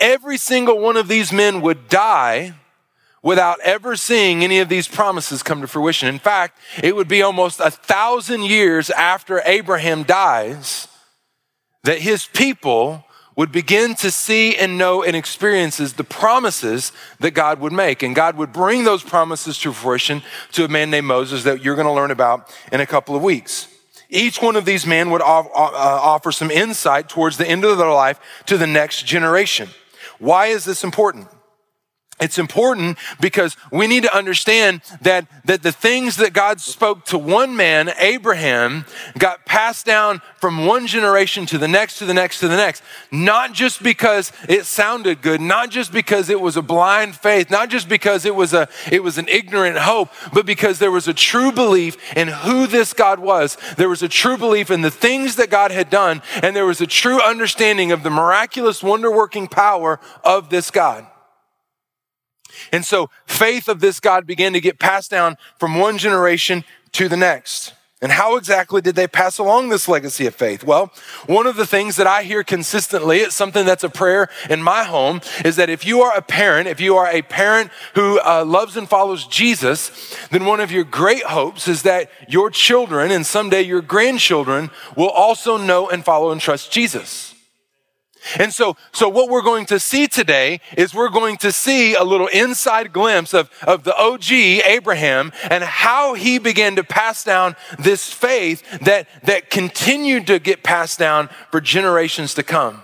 Every 0.00 0.36
single 0.36 0.78
one 0.78 0.96
of 0.96 1.08
these 1.08 1.32
men 1.32 1.60
would 1.60 1.88
die 1.88 2.54
without 3.22 3.60
ever 3.60 3.94
seeing 3.96 4.42
any 4.42 4.58
of 4.58 4.68
these 4.68 4.88
promises 4.88 5.42
come 5.42 5.60
to 5.60 5.66
fruition. 5.66 6.08
In 6.08 6.18
fact, 6.18 6.58
it 6.82 6.96
would 6.96 7.08
be 7.08 7.22
almost 7.22 7.60
a 7.60 7.70
thousand 7.70 8.42
years 8.42 8.90
after 8.90 9.40
Abraham 9.44 10.02
dies 10.02 10.88
that 11.84 12.00
his 12.00 12.26
people 12.26 13.04
would 13.36 13.50
begin 13.50 13.94
to 13.94 14.10
see 14.10 14.56
and 14.56 14.76
know 14.76 15.02
and 15.02 15.16
experiences 15.16 15.94
the 15.94 16.04
promises 16.04 16.92
that 17.20 17.30
God 17.30 17.60
would 17.60 17.72
make. 17.72 18.02
And 18.02 18.14
God 18.14 18.36
would 18.36 18.52
bring 18.52 18.84
those 18.84 19.02
promises 19.02 19.58
to 19.60 19.72
fruition 19.72 20.22
to 20.52 20.64
a 20.64 20.68
man 20.68 20.90
named 20.90 21.06
Moses 21.06 21.44
that 21.44 21.64
you're 21.64 21.76
going 21.76 21.86
to 21.86 21.92
learn 21.92 22.10
about 22.10 22.54
in 22.70 22.80
a 22.80 22.86
couple 22.86 23.16
of 23.16 23.22
weeks. 23.22 23.68
Each 24.14 24.42
one 24.42 24.56
of 24.56 24.66
these 24.66 24.86
men 24.86 25.10
would 25.10 25.22
uh, 25.22 25.24
offer 25.24 26.32
some 26.32 26.50
insight 26.50 27.08
towards 27.08 27.38
the 27.38 27.48
end 27.48 27.64
of 27.64 27.78
their 27.78 27.90
life 27.90 28.20
to 28.44 28.58
the 28.58 28.66
next 28.66 29.06
generation. 29.06 29.70
Why 30.18 30.48
is 30.48 30.66
this 30.66 30.84
important? 30.84 31.28
It's 32.22 32.38
important 32.38 32.98
because 33.20 33.56
we 33.72 33.88
need 33.88 34.04
to 34.04 34.16
understand 34.16 34.80
that, 35.00 35.26
that 35.44 35.62
the 35.62 35.72
things 35.72 36.16
that 36.18 36.32
God 36.32 36.60
spoke 36.60 37.04
to 37.06 37.18
one 37.18 37.56
man, 37.56 37.92
Abraham, 37.98 38.84
got 39.18 39.44
passed 39.44 39.84
down 39.84 40.22
from 40.38 40.66
one 40.66 40.86
generation 40.86 41.46
to 41.46 41.58
the 41.58 41.66
next, 41.66 41.98
to 41.98 42.06
the 42.06 42.14
next, 42.14 42.38
to 42.40 42.48
the 42.48 42.56
next. 42.56 42.82
Not 43.10 43.52
just 43.52 43.82
because 43.82 44.30
it 44.48 44.66
sounded 44.66 45.20
good, 45.20 45.40
not 45.40 45.70
just 45.70 45.92
because 45.92 46.28
it 46.28 46.40
was 46.40 46.56
a 46.56 46.62
blind 46.62 47.16
faith, 47.16 47.50
not 47.50 47.70
just 47.70 47.88
because 47.88 48.24
it 48.24 48.36
was, 48.36 48.54
a, 48.54 48.68
it 48.90 49.02
was 49.02 49.18
an 49.18 49.26
ignorant 49.28 49.78
hope, 49.78 50.10
but 50.32 50.46
because 50.46 50.78
there 50.78 50.92
was 50.92 51.08
a 51.08 51.14
true 51.14 51.50
belief 51.50 51.96
in 52.16 52.28
who 52.28 52.68
this 52.68 52.92
God 52.92 53.18
was. 53.18 53.58
There 53.76 53.88
was 53.88 54.02
a 54.02 54.08
true 54.08 54.36
belief 54.36 54.70
in 54.70 54.82
the 54.82 54.90
things 54.92 55.36
that 55.36 55.50
God 55.50 55.72
had 55.72 55.90
done, 55.90 56.22
and 56.40 56.54
there 56.54 56.66
was 56.66 56.80
a 56.80 56.86
true 56.86 57.20
understanding 57.20 57.90
of 57.90 58.04
the 58.04 58.10
miraculous, 58.10 58.80
wonder 58.80 59.10
working 59.10 59.48
power 59.48 59.98
of 60.22 60.48
this 60.48 60.70
God. 60.70 61.06
And 62.72 62.84
so 62.84 63.10
faith 63.26 63.68
of 63.68 63.80
this 63.80 64.00
God 64.00 64.26
began 64.26 64.52
to 64.52 64.60
get 64.60 64.78
passed 64.78 65.10
down 65.10 65.36
from 65.58 65.78
one 65.78 65.98
generation 65.98 66.64
to 66.92 67.08
the 67.08 67.16
next. 67.16 67.74
And 68.02 68.10
how 68.10 68.34
exactly 68.34 68.80
did 68.80 68.96
they 68.96 69.06
pass 69.06 69.38
along 69.38 69.68
this 69.68 69.86
legacy 69.86 70.26
of 70.26 70.34
faith? 70.34 70.64
Well, 70.64 70.92
one 71.26 71.46
of 71.46 71.54
the 71.54 71.64
things 71.64 71.94
that 71.96 72.06
I 72.08 72.24
hear 72.24 72.42
consistently, 72.42 73.18
it's 73.18 73.36
something 73.36 73.64
that's 73.64 73.84
a 73.84 73.88
prayer 73.88 74.28
in 74.50 74.60
my 74.60 74.82
home, 74.82 75.20
is 75.44 75.54
that 75.54 75.70
if 75.70 75.86
you 75.86 76.02
are 76.02 76.12
a 76.16 76.20
parent, 76.20 76.66
if 76.66 76.80
you 76.80 76.96
are 76.96 77.06
a 77.06 77.22
parent 77.22 77.70
who 77.94 78.18
uh, 78.18 78.44
loves 78.44 78.76
and 78.76 78.88
follows 78.88 79.28
Jesus, 79.28 80.16
then 80.32 80.44
one 80.46 80.58
of 80.58 80.72
your 80.72 80.82
great 80.82 81.22
hopes 81.22 81.68
is 81.68 81.82
that 81.82 82.10
your 82.28 82.50
children 82.50 83.12
and 83.12 83.24
someday 83.24 83.62
your 83.62 83.80
grandchildren 83.80 84.72
will 84.96 85.10
also 85.10 85.56
know 85.56 85.88
and 85.88 86.04
follow 86.04 86.32
and 86.32 86.40
trust 86.40 86.72
Jesus. 86.72 87.31
And 88.38 88.52
so, 88.52 88.76
so 88.92 89.08
what 89.08 89.28
we're 89.28 89.42
going 89.42 89.66
to 89.66 89.78
see 89.78 90.06
today 90.06 90.60
is 90.76 90.94
we're 90.94 91.08
going 91.08 91.36
to 91.38 91.52
see 91.52 91.94
a 91.94 92.04
little 92.04 92.28
inside 92.28 92.92
glimpse 92.92 93.34
of, 93.34 93.50
of 93.62 93.84
the 93.84 93.96
OG 93.96 94.32
Abraham 94.32 95.32
and 95.50 95.64
how 95.64 96.14
he 96.14 96.38
began 96.38 96.76
to 96.76 96.84
pass 96.84 97.24
down 97.24 97.56
this 97.78 98.12
faith 98.12 98.62
that, 98.80 99.08
that 99.24 99.50
continued 99.50 100.26
to 100.28 100.38
get 100.38 100.62
passed 100.62 100.98
down 100.98 101.28
for 101.50 101.60
generations 101.60 102.34
to 102.34 102.42
come. 102.42 102.80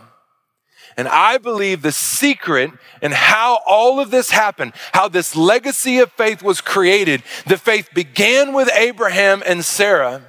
And 0.97 1.07
I 1.07 1.39
believe 1.39 1.83
the 1.83 1.93
secret 1.93 2.73
and 3.01 3.15
how 3.15 3.61
all 3.69 4.01
of 4.01 4.11
this 4.11 4.31
happened, 4.31 4.73
how 4.93 5.09
this 5.09 5.37
legacy 5.37 6.01
of 6.01 6.11
faith 6.11 6.43
was 6.43 6.61
created, 6.61 7.23
the 7.47 7.57
faith 7.57 7.89
began 7.95 8.53
with 8.53 8.69
Abraham 8.75 9.43
and 9.47 9.65
Sarah 9.65 10.28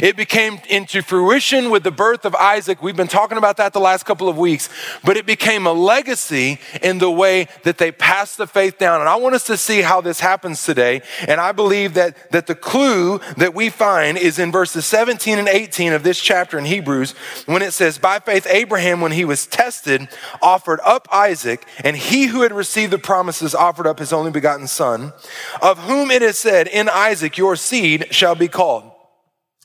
it 0.00 0.16
became 0.16 0.60
into 0.68 1.02
fruition 1.02 1.70
with 1.70 1.82
the 1.82 1.90
birth 1.90 2.24
of 2.24 2.34
Isaac. 2.34 2.82
We've 2.82 2.96
been 2.96 3.08
talking 3.08 3.38
about 3.38 3.56
that 3.58 3.72
the 3.72 3.80
last 3.80 4.04
couple 4.04 4.28
of 4.28 4.36
weeks, 4.36 4.68
but 5.04 5.16
it 5.16 5.26
became 5.26 5.66
a 5.66 5.72
legacy 5.72 6.58
in 6.82 6.98
the 6.98 7.10
way 7.10 7.48
that 7.62 7.78
they 7.78 7.92
passed 7.92 8.38
the 8.38 8.46
faith 8.46 8.78
down. 8.78 9.00
And 9.00 9.08
I 9.08 9.16
want 9.16 9.34
us 9.34 9.44
to 9.44 9.56
see 9.56 9.82
how 9.82 10.00
this 10.00 10.20
happens 10.20 10.64
today. 10.64 11.02
And 11.26 11.40
I 11.40 11.52
believe 11.52 11.94
that, 11.94 12.30
that 12.32 12.46
the 12.46 12.54
clue 12.54 13.20
that 13.36 13.54
we 13.54 13.70
find 13.70 14.18
is 14.18 14.38
in 14.38 14.50
verses 14.52 14.86
17 14.86 15.38
and 15.38 15.48
18 15.48 15.92
of 15.92 16.02
this 16.02 16.20
chapter 16.20 16.58
in 16.58 16.64
Hebrews 16.64 17.12
when 17.46 17.62
it 17.62 17.72
says, 17.72 17.98
By 17.98 18.18
faith, 18.18 18.46
Abraham, 18.48 19.00
when 19.00 19.12
he 19.12 19.24
was 19.24 19.46
tested, 19.46 20.08
offered 20.42 20.80
up 20.84 21.08
Isaac, 21.12 21.66
and 21.82 21.96
he 21.96 22.26
who 22.26 22.42
had 22.42 22.52
received 22.52 22.92
the 22.92 22.98
promises 22.98 23.54
offered 23.54 23.86
up 23.86 23.98
his 23.98 24.12
only 24.12 24.30
begotten 24.30 24.66
son, 24.66 25.12
of 25.60 25.78
whom 25.78 26.10
it 26.10 26.22
is 26.22 26.38
said, 26.38 26.68
In 26.68 26.88
Isaac 26.88 27.38
your 27.38 27.56
seed 27.56 28.14
shall 28.14 28.34
be 28.34 28.48
called. 28.48 28.93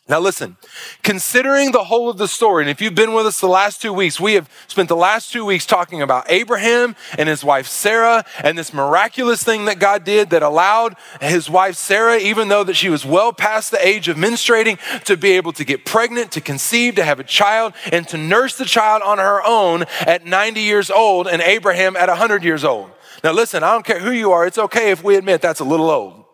Now, 0.09 0.19
listen, 0.19 0.57
considering 1.03 1.71
the 1.71 1.83
whole 1.83 2.09
of 2.09 2.17
the 2.17 2.27
story, 2.27 2.63
and 2.63 2.69
if 2.71 2.81
you've 2.81 2.95
been 2.95 3.13
with 3.13 3.27
us 3.27 3.39
the 3.39 3.47
last 3.47 3.79
two 3.79 3.93
weeks, 3.93 4.19
we 4.19 4.33
have 4.33 4.49
spent 4.67 4.89
the 4.89 4.95
last 4.95 5.31
two 5.31 5.45
weeks 5.45 5.67
talking 5.67 6.01
about 6.01 6.25
Abraham 6.31 6.95
and 7.15 7.29
his 7.29 7.43
wife 7.43 7.67
Sarah 7.67 8.25
and 8.43 8.57
this 8.57 8.73
miraculous 8.73 9.43
thing 9.43 9.65
that 9.65 9.77
God 9.77 10.03
did 10.03 10.31
that 10.31 10.41
allowed 10.41 10.95
his 11.21 11.47
wife 11.47 11.75
Sarah, 11.75 12.17
even 12.17 12.47
though 12.47 12.63
that 12.63 12.73
she 12.73 12.89
was 12.89 13.05
well 13.05 13.31
past 13.31 13.69
the 13.69 13.87
age 13.87 14.07
of 14.07 14.17
menstruating, 14.17 14.79
to 15.03 15.15
be 15.15 15.33
able 15.33 15.53
to 15.53 15.63
get 15.63 15.85
pregnant, 15.85 16.31
to 16.31 16.41
conceive, 16.41 16.95
to 16.95 17.03
have 17.03 17.19
a 17.19 17.23
child, 17.23 17.73
and 17.91 18.07
to 18.07 18.17
nurse 18.17 18.57
the 18.57 18.65
child 18.65 19.03
on 19.03 19.19
her 19.19 19.45
own 19.45 19.83
at 20.07 20.25
90 20.25 20.59
years 20.59 20.89
old 20.89 21.27
and 21.27 21.39
Abraham 21.39 21.95
at 21.95 22.09
100 22.09 22.43
years 22.43 22.63
old. 22.63 22.89
Now, 23.23 23.33
listen, 23.33 23.61
I 23.61 23.73
don't 23.73 23.85
care 23.85 23.99
who 23.99 24.11
you 24.11 24.31
are, 24.31 24.47
it's 24.47 24.57
okay 24.57 24.89
if 24.89 25.03
we 25.03 25.17
admit 25.17 25.39
that's 25.43 25.59
a 25.59 25.65
little 25.65 25.91
old. 25.91 26.25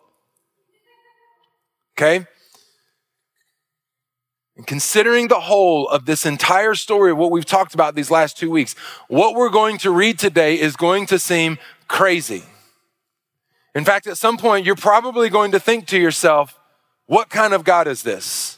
Okay? 1.98 2.26
And 4.58 4.66
considering 4.66 5.28
the 5.28 5.42
whole 5.42 5.88
of 5.90 6.06
this 6.06 6.26
entire 6.26 6.76
story 6.76 7.12
of 7.12 7.18
what 7.18 7.32
we've 7.32 7.46
talked 7.46 7.74
about 7.74 7.96
these 7.96 8.10
last 8.10 8.38
two 8.38 8.50
weeks, 8.50 8.74
what 9.08 9.36
we're 9.36 9.50
going 9.50 9.78
to 9.80 9.92
read 9.92 10.18
today 10.18 10.60
is 10.60 10.76
going 10.76 11.06
to 11.08 11.20
seem 11.20 11.58
crazy. 11.88 12.44
In 13.74 13.84
fact, 13.84 14.08
at 14.08 14.18
some 14.18 14.38
point, 14.38 14.66
you're 14.66 14.76
probably 14.76 15.30
going 15.30 15.52
to 15.52 15.60
think 15.60 15.88
to 15.88 16.00
yourself, 16.00 16.58
what 17.06 17.30
kind 17.30 17.54
of 17.54 17.66
God 17.66 17.88
is 17.88 18.04
this? 18.04 18.58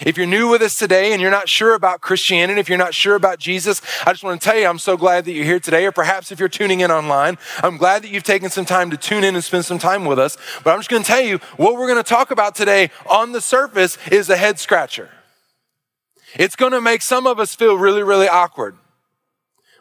If 0.00 0.16
you're 0.16 0.26
new 0.26 0.48
with 0.48 0.62
us 0.62 0.78
today 0.78 1.12
and 1.12 1.20
you're 1.20 1.30
not 1.30 1.48
sure 1.48 1.74
about 1.74 2.00
Christianity, 2.00 2.60
if 2.60 2.68
you're 2.68 2.78
not 2.78 2.94
sure 2.94 3.16
about 3.16 3.38
Jesus, 3.38 3.82
I 4.06 4.12
just 4.12 4.22
want 4.22 4.40
to 4.40 4.44
tell 4.44 4.56
you, 4.56 4.66
I'm 4.66 4.78
so 4.78 4.96
glad 4.96 5.24
that 5.24 5.32
you're 5.32 5.44
here 5.44 5.58
today. 5.58 5.86
Or 5.86 5.92
perhaps 5.92 6.30
if 6.30 6.38
you're 6.38 6.48
tuning 6.48 6.80
in 6.80 6.90
online, 6.90 7.36
I'm 7.62 7.76
glad 7.76 8.02
that 8.02 8.10
you've 8.10 8.22
taken 8.22 8.48
some 8.48 8.64
time 8.64 8.90
to 8.90 8.96
tune 8.96 9.24
in 9.24 9.34
and 9.34 9.42
spend 9.42 9.64
some 9.64 9.78
time 9.78 10.04
with 10.04 10.18
us. 10.18 10.36
But 10.62 10.72
I'm 10.72 10.78
just 10.78 10.88
going 10.90 11.02
to 11.02 11.06
tell 11.06 11.20
you 11.20 11.38
what 11.56 11.74
we're 11.74 11.88
going 11.88 12.02
to 12.02 12.08
talk 12.08 12.30
about 12.30 12.54
today 12.54 12.90
on 13.10 13.32
the 13.32 13.40
surface 13.40 13.98
is 14.12 14.30
a 14.30 14.36
head 14.36 14.60
scratcher. 14.60 15.10
It's 16.36 16.56
going 16.56 16.72
to 16.72 16.80
make 16.80 17.02
some 17.02 17.26
of 17.26 17.40
us 17.40 17.54
feel 17.54 17.76
really, 17.76 18.02
really 18.02 18.28
awkward. 18.28 18.76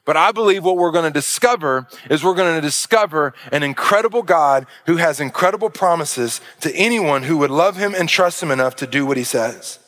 But 0.03 0.17
I 0.17 0.31
believe 0.31 0.63
what 0.63 0.77
we're 0.77 0.91
going 0.91 1.11
to 1.11 1.11
discover 1.11 1.85
is 2.09 2.23
we're 2.23 2.33
going 2.33 2.55
to 2.55 2.61
discover 2.61 3.33
an 3.51 3.61
incredible 3.61 4.23
God 4.23 4.65
who 4.85 4.95
has 4.95 5.19
incredible 5.19 5.69
promises 5.69 6.39
to 6.61 6.73
anyone 6.73 7.23
who 7.23 7.37
would 7.37 7.51
love 7.51 7.75
him 7.75 7.93
and 7.93 8.07
trust 8.07 8.41
him 8.41 8.49
enough 8.49 8.75
to 8.77 8.87
do 8.87 9.05
what 9.05 9.17
he 9.17 9.25
says. 9.25 9.79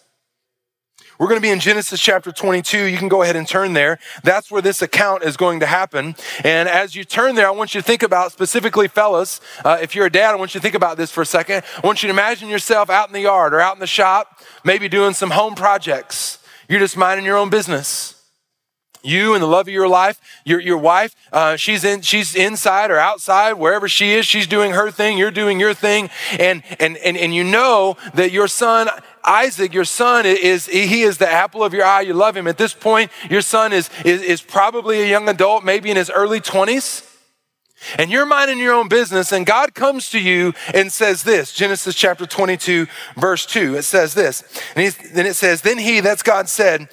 We're 1.20 1.28
going 1.28 1.42
to 1.42 1.46
be 1.46 1.50
in 1.50 1.60
Genesis 1.60 2.00
chapter 2.00 2.32
22. 2.32 2.86
You 2.86 2.98
can 2.98 3.10
go 3.10 3.24
ahead 3.24 3.36
and 3.36 3.46
turn 3.46 3.74
there. 3.74 4.00
That's 4.24 4.50
where 4.50 4.62
this 4.62 4.82
account 4.82 5.24
is 5.24 5.36
going 5.36 5.60
to 5.60 5.66
happen. 5.66 6.16
And 6.46 6.70
as 6.70 6.96
you 6.96 7.04
turn 7.04 7.36
there, 7.36 7.46
I 7.46 7.52
want 7.52 7.76
you 7.76 7.82
to 7.82 7.86
think 7.86 8.04
about 8.04 8.32
specifically, 8.32 8.88
fellas, 8.88 9.42
uh, 9.66 9.80
if 9.82 9.96
you're 9.96 10.06
a 10.06 10.10
dad, 10.10 10.32
I 10.32 10.36
want 10.36 10.56
you 10.56 10.62
to 10.62 10.64
think 10.64 10.76
about 10.76 10.96
this 10.96 11.12
for 11.12 11.22
a 11.22 11.26
second. 11.26 11.64
I 11.76 11.86
want 11.86 12.02
you 12.02 12.08
to 12.08 12.14
imagine 12.14 12.48
yourself 12.48 12.90
out 12.90 13.10
in 13.10 13.14
the 13.14 13.20
yard 13.20 13.54
or 13.54 13.60
out 13.60 13.76
in 13.76 13.82
the 13.82 13.88
shop, 13.88 14.40
maybe 14.64 14.88
doing 14.88 15.14
some 15.14 15.32
home 15.32 15.56
projects. 15.56 16.40
You're 16.70 16.80
just 16.80 16.96
minding 16.96 17.26
your 17.26 17.36
own 17.36 17.50
business 17.50 18.16
you 19.02 19.34
and 19.34 19.42
the 19.42 19.48
love 19.48 19.68
of 19.68 19.74
your 19.74 19.88
life, 19.88 20.20
your, 20.44 20.60
your 20.60 20.78
wife, 20.78 21.16
uh, 21.32 21.56
she's 21.56 21.84
in, 21.84 22.02
she's 22.02 22.36
inside 22.36 22.92
or 22.92 22.98
outside, 22.98 23.54
wherever 23.54 23.88
she 23.88 24.12
is, 24.12 24.26
she's 24.26 24.48
doing 24.48 24.72
her 24.72 24.92
thing, 24.92 25.18
you're 25.18 25.32
doing 25.32 25.60
your 25.60 25.74
thing. 25.74 26.10
And, 26.38 26.64
and, 26.80 26.98
and, 26.98 27.18
and 27.18 27.34
you 27.34 27.44
know 27.44 27.98
that 28.14 28.32
your 28.32 28.48
son, 28.48 28.90
Isaac, 29.24 29.74
your 29.74 29.86
son 29.86 30.26
is, 30.26 30.66
he 30.66 31.02
is 31.02 31.18
the 31.18 31.30
apple 31.30 31.64
of 31.64 31.74
your 31.74 31.86
eye. 31.86 32.02
You 32.02 32.14
love 32.14 32.36
him. 32.36 32.48
At 32.48 32.58
this 32.58 32.74
point, 32.74 33.12
your 33.30 33.42
son 33.42 33.74
is, 33.74 33.90
is, 34.06 34.22
is 34.22 34.42
probably 34.42 35.02
a 35.02 35.10
young 35.10 35.30
adult, 35.30 35.64
maybe 35.64 35.90
in 35.92 35.98
his 35.98 36.10
early 36.10 36.40
twenties. 36.40 37.06
And 37.98 38.12
you're 38.12 38.26
minding 38.26 38.60
your 38.60 38.74
own 38.74 38.90
business, 38.90 39.32
and 39.32 39.46
God 39.46 39.74
comes 39.74 40.10
to 40.10 40.20
you 40.20 40.54
and 40.74 40.92
says 40.92 41.24
this 41.24 41.54
Genesis 41.54 41.96
chapter 41.96 42.26
22, 42.26 42.88
verse 43.16 43.46
2. 43.46 43.78
It 43.78 43.84
says 43.84 44.14
this. 44.14 44.44
And 44.76 44.94
then 45.14 45.26
it 45.26 45.36
says, 45.36 45.62
Then 45.62 45.78
he, 45.78 46.02
that's 46.02 46.24
God, 46.24 46.50
said, 46.50 46.90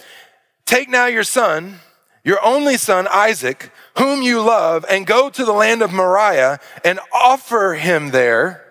Take 0.65 0.89
now 0.89 1.07
your 1.07 1.25
son 1.25 1.81
your 2.27 2.45
only 2.45 2.77
son 2.77 3.07
Isaac, 3.09 3.71
whom 3.99 4.21
you 4.21 4.43
love, 4.43 4.85
and 4.91 5.07
go 5.07 5.31
to 5.31 5.45
the 5.45 5.53
land 5.53 5.81
of 5.81 5.93
Moriah 5.93 6.59
and 6.85 6.99
offer 7.15 7.75
him 7.75 8.11
there 8.11 8.67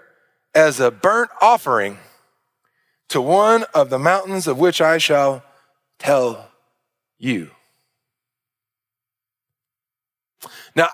as 0.54 0.82
a 0.82 0.92
burnt 0.92 1.32
offering 1.40 1.98
to 3.10 3.22
one 3.22 3.66
of 3.74 3.90
the 3.90 4.00
mountains 4.00 4.48
of 4.48 4.58
which 4.58 4.82
I 4.82 4.98
shall 4.98 5.44
tell 6.00 6.50
you. 7.18 7.52
Now, 10.76 10.90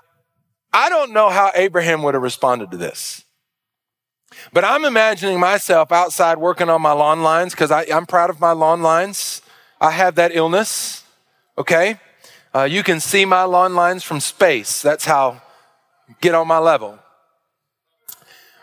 I 0.72 0.88
don't 0.88 1.12
know 1.12 1.28
how 1.28 1.50
Abraham 1.54 2.02
would 2.02 2.14
have 2.14 2.22
responded 2.22 2.70
to 2.70 2.76
this. 2.76 3.24
But 4.52 4.64
I'm 4.64 4.84
imagining 4.84 5.38
myself 5.38 5.92
outside 5.92 6.38
working 6.38 6.70
on 6.70 6.80
my 6.80 6.92
lawn 6.92 7.22
lines 7.22 7.52
because 7.52 7.70
I'm 7.70 8.06
proud 8.06 8.30
of 8.30 8.40
my 8.40 8.52
lawn 8.52 8.82
lines. 8.82 9.42
I 9.80 9.90
have 9.90 10.14
that 10.14 10.34
illness, 10.34 11.04
okay? 11.58 11.98
Uh, 12.54 12.64
you 12.64 12.82
can 12.82 13.00
see 13.00 13.24
my 13.24 13.44
lawn 13.44 13.74
lines 13.74 14.04
from 14.04 14.20
space. 14.20 14.80
That's 14.80 15.04
how 15.04 15.42
get 16.20 16.34
on 16.34 16.46
my 16.46 16.58
level. 16.58 16.98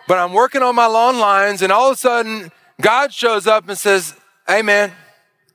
But 0.08 0.18
I'm 0.18 0.34
working 0.34 0.64
on 0.64 0.76
my 0.76 0.88
lawn 0.88 1.20
lines, 1.20 1.62
and 1.62 1.72
all 1.72 1.90
of 1.90 1.94
a 1.94 1.98
sudden, 1.98 2.52
God 2.82 3.14
shows 3.14 3.48
up 3.48 3.68
and 3.68 3.78
says, 3.78 4.16
Hey, 4.48 4.62
man, 4.62 4.92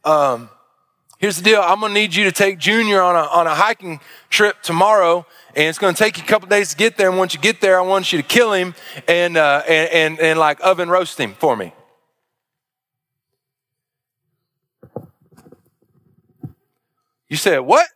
um, 0.04 0.48
here's 1.18 1.36
the 1.36 1.42
deal. 1.42 1.60
I'm 1.60 1.80
going 1.80 1.90
to 1.90 2.00
need 2.00 2.14
you 2.14 2.24
to 2.24 2.32
take 2.32 2.58
Junior 2.58 3.00
on 3.00 3.16
a, 3.16 3.26
on 3.28 3.46
a 3.46 3.54
hiking 3.54 4.00
trip 4.28 4.62
tomorrow, 4.62 5.26
and 5.56 5.66
it's 5.66 5.78
going 5.78 5.94
to 5.94 5.98
take 5.98 6.18
you 6.18 6.22
a 6.22 6.26
couple 6.26 6.48
days 6.48 6.70
to 6.70 6.76
get 6.76 6.96
there. 6.96 7.08
And 7.08 7.18
once 7.18 7.34
you 7.34 7.40
get 7.40 7.60
there, 7.60 7.78
I 7.78 7.82
want 7.82 8.12
you 8.12 8.20
to 8.20 8.26
kill 8.26 8.52
him 8.52 8.74
and, 9.08 9.36
uh, 9.36 9.62
and, 9.66 9.90
and, 9.90 10.20
and 10.20 10.38
like 10.38 10.60
oven 10.62 10.88
roast 10.88 11.18
him 11.18 11.34
for 11.34 11.56
me. 11.56 11.72
You 17.28 17.36
said, 17.36 17.60
What? 17.60 17.88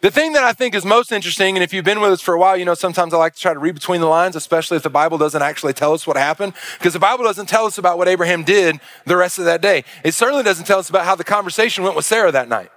The 0.00 0.12
thing 0.12 0.32
that 0.34 0.44
I 0.44 0.52
think 0.52 0.76
is 0.76 0.84
most 0.84 1.10
interesting, 1.10 1.56
and 1.56 1.64
if 1.64 1.72
you've 1.72 1.84
been 1.84 2.00
with 2.00 2.12
us 2.12 2.20
for 2.20 2.32
a 2.32 2.38
while, 2.38 2.56
you 2.56 2.64
know 2.64 2.74
sometimes 2.74 3.12
I 3.12 3.16
like 3.16 3.34
to 3.34 3.40
try 3.40 3.52
to 3.52 3.58
read 3.58 3.74
between 3.74 4.00
the 4.00 4.06
lines, 4.06 4.36
especially 4.36 4.76
if 4.76 4.84
the 4.84 4.90
Bible 4.90 5.18
doesn't 5.18 5.42
actually 5.42 5.72
tell 5.72 5.92
us 5.92 6.06
what 6.06 6.16
happened, 6.16 6.52
because 6.78 6.92
the 6.92 7.00
Bible 7.00 7.24
doesn't 7.24 7.46
tell 7.46 7.66
us 7.66 7.78
about 7.78 7.98
what 7.98 8.06
Abraham 8.06 8.44
did 8.44 8.78
the 9.06 9.16
rest 9.16 9.40
of 9.40 9.44
that 9.46 9.60
day. 9.60 9.84
It 10.04 10.14
certainly 10.14 10.44
doesn't 10.44 10.66
tell 10.66 10.78
us 10.78 10.88
about 10.88 11.04
how 11.04 11.16
the 11.16 11.24
conversation 11.24 11.82
went 11.82 11.96
with 11.96 12.04
Sarah 12.04 12.30
that 12.30 12.48
night. 12.48 12.70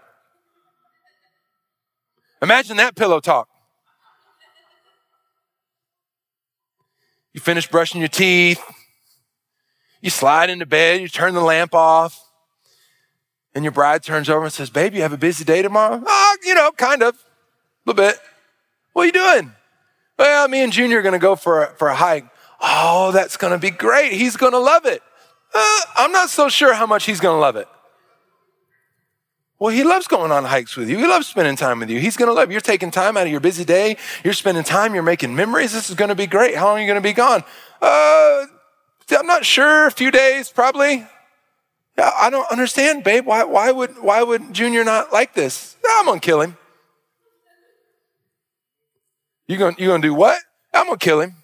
Imagine 2.41 2.77
that 2.77 2.95
pillow 2.95 3.19
talk. 3.19 3.47
You 7.33 7.39
finish 7.39 7.67
brushing 7.67 8.01
your 8.01 8.07
teeth, 8.07 8.59
you 10.01 10.09
slide 10.09 10.49
into 10.49 10.65
bed, 10.65 11.01
you 11.01 11.07
turn 11.07 11.35
the 11.35 11.41
lamp 11.41 11.75
off. 11.75 12.19
And 13.53 13.63
your 13.63 13.71
bride 13.71 14.03
turns 14.03 14.29
over 14.29 14.45
and 14.45 14.53
says, 14.53 14.69
Babe, 14.69 14.93
you 14.93 15.01
have 15.01 15.13
a 15.13 15.17
busy 15.17 15.43
day 15.43 15.61
tomorrow? 15.61 16.01
Oh, 16.05 16.37
you 16.43 16.53
know, 16.53 16.71
kind 16.71 17.03
of, 17.03 17.15
a 17.15 17.89
little 17.89 18.03
bit. 18.03 18.19
What 18.93 19.03
are 19.03 19.05
you 19.05 19.11
doing? 19.11 19.53
Well, 20.17 20.47
me 20.47 20.61
and 20.61 20.71
Junior 20.71 20.99
are 20.99 21.01
going 21.01 21.13
to 21.13 21.19
go 21.19 21.35
for 21.35 21.63
a, 21.63 21.73
for 21.75 21.87
a 21.87 21.95
hike. 21.95 22.25
Oh, 22.61 23.11
that's 23.11 23.37
going 23.37 23.51
to 23.51 23.57
be 23.57 23.71
great. 23.71 24.13
He's 24.13 24.37
going 24.37 24.51
to 24.51 24.59
love 24.59 24.85
it. 24.85 25.01
Uh, 25.53 25.79
I'm 25.95 26.11
not 26.11 26.29
so 26.29 26.47
sure 26.47 26.73
how 26.73 26.85
much 26.85 27.05
he's 27.05 27.19
going 27.19 27.35
to 27.35 27.39
love 27.39 27.55
it. 27.55 27.67
Well, 29.59 29.73
he 29.73 29.83
loves 29.83 30.07
going 30.07 30.31
on 30.31 30.45
hikes 30.45 30.75
with 30.75 30.89
you. 30.89 30.97
He 30.97 31.05
loves 31.05 31.27
spending 31.27 31.55
time 31.55 31.79
with 31.79 31.89
you. 31.89 31.99
He's 31.99 32.17
going 32.17 32.29
to 32.29 32.33
love 32.33 32.49
you. 32.49 32.53
You're 32.53 32.61
taking 32.61 32.89
time 32.89 33.15
out 33.15 33.27
of 33.27 33.31
your 33.31 33.39
busy 33.39 33.63
day. 33.63 33.97
You're 34.23 34.33
spending 34.33 34.63
time. 34.63 34.95
You're 34.95 35.03
making 35.03 35.35
memories. 35.35 35.71
This 35.71 35.89
is 35.89 35.95
going 35.95 36.09
to 36.09 36.15
be 36.15 36.25
great. 36.25 36.55
How 36.55 36.65
long 36.65 36.77
are 36.77 36.81
you 36.81 36.87
going 36.87 37.01
to 37.01 37.07
be 37.07 37.13
gone? 37.13 37.43
Uh, 37.81 38.45
I'm 39.11 39.27
not 39.27 39.45
sure. 39.45 39.85
A 39.85 39.91
few 39.91 40.09
days, 40.09 40.49
probably. 40.49 41.05
I 41.97 42.29
don't 42.29 42.49
understand, 42.51 43.03
babe. 43.03 43.25
Why, 43.25 43.43
why, 43.43 43.71
would, 43.71 44.01
why 44.01 44.23
would 44.23 44.53
Junior 44.53 44.83
not 44.83 45.11
like 45.11 45.33
this? 45.33 45.75
I'm 45.87 46.05
going 46.05 46.19
to 46.19 46.25
kill 46.25 46.41
him. 46.41 46.57
You 49.47 49.57
going 49.57 49.75
you 49.77 49.87
gonna 49.87 50.01
do 50.01 50.13
what? 50.13 50.39
I'm 50.73 50.85
going 50.85 50.97
to 50.97 51.03
kill 51.03 51.19
him. 51.19 51.35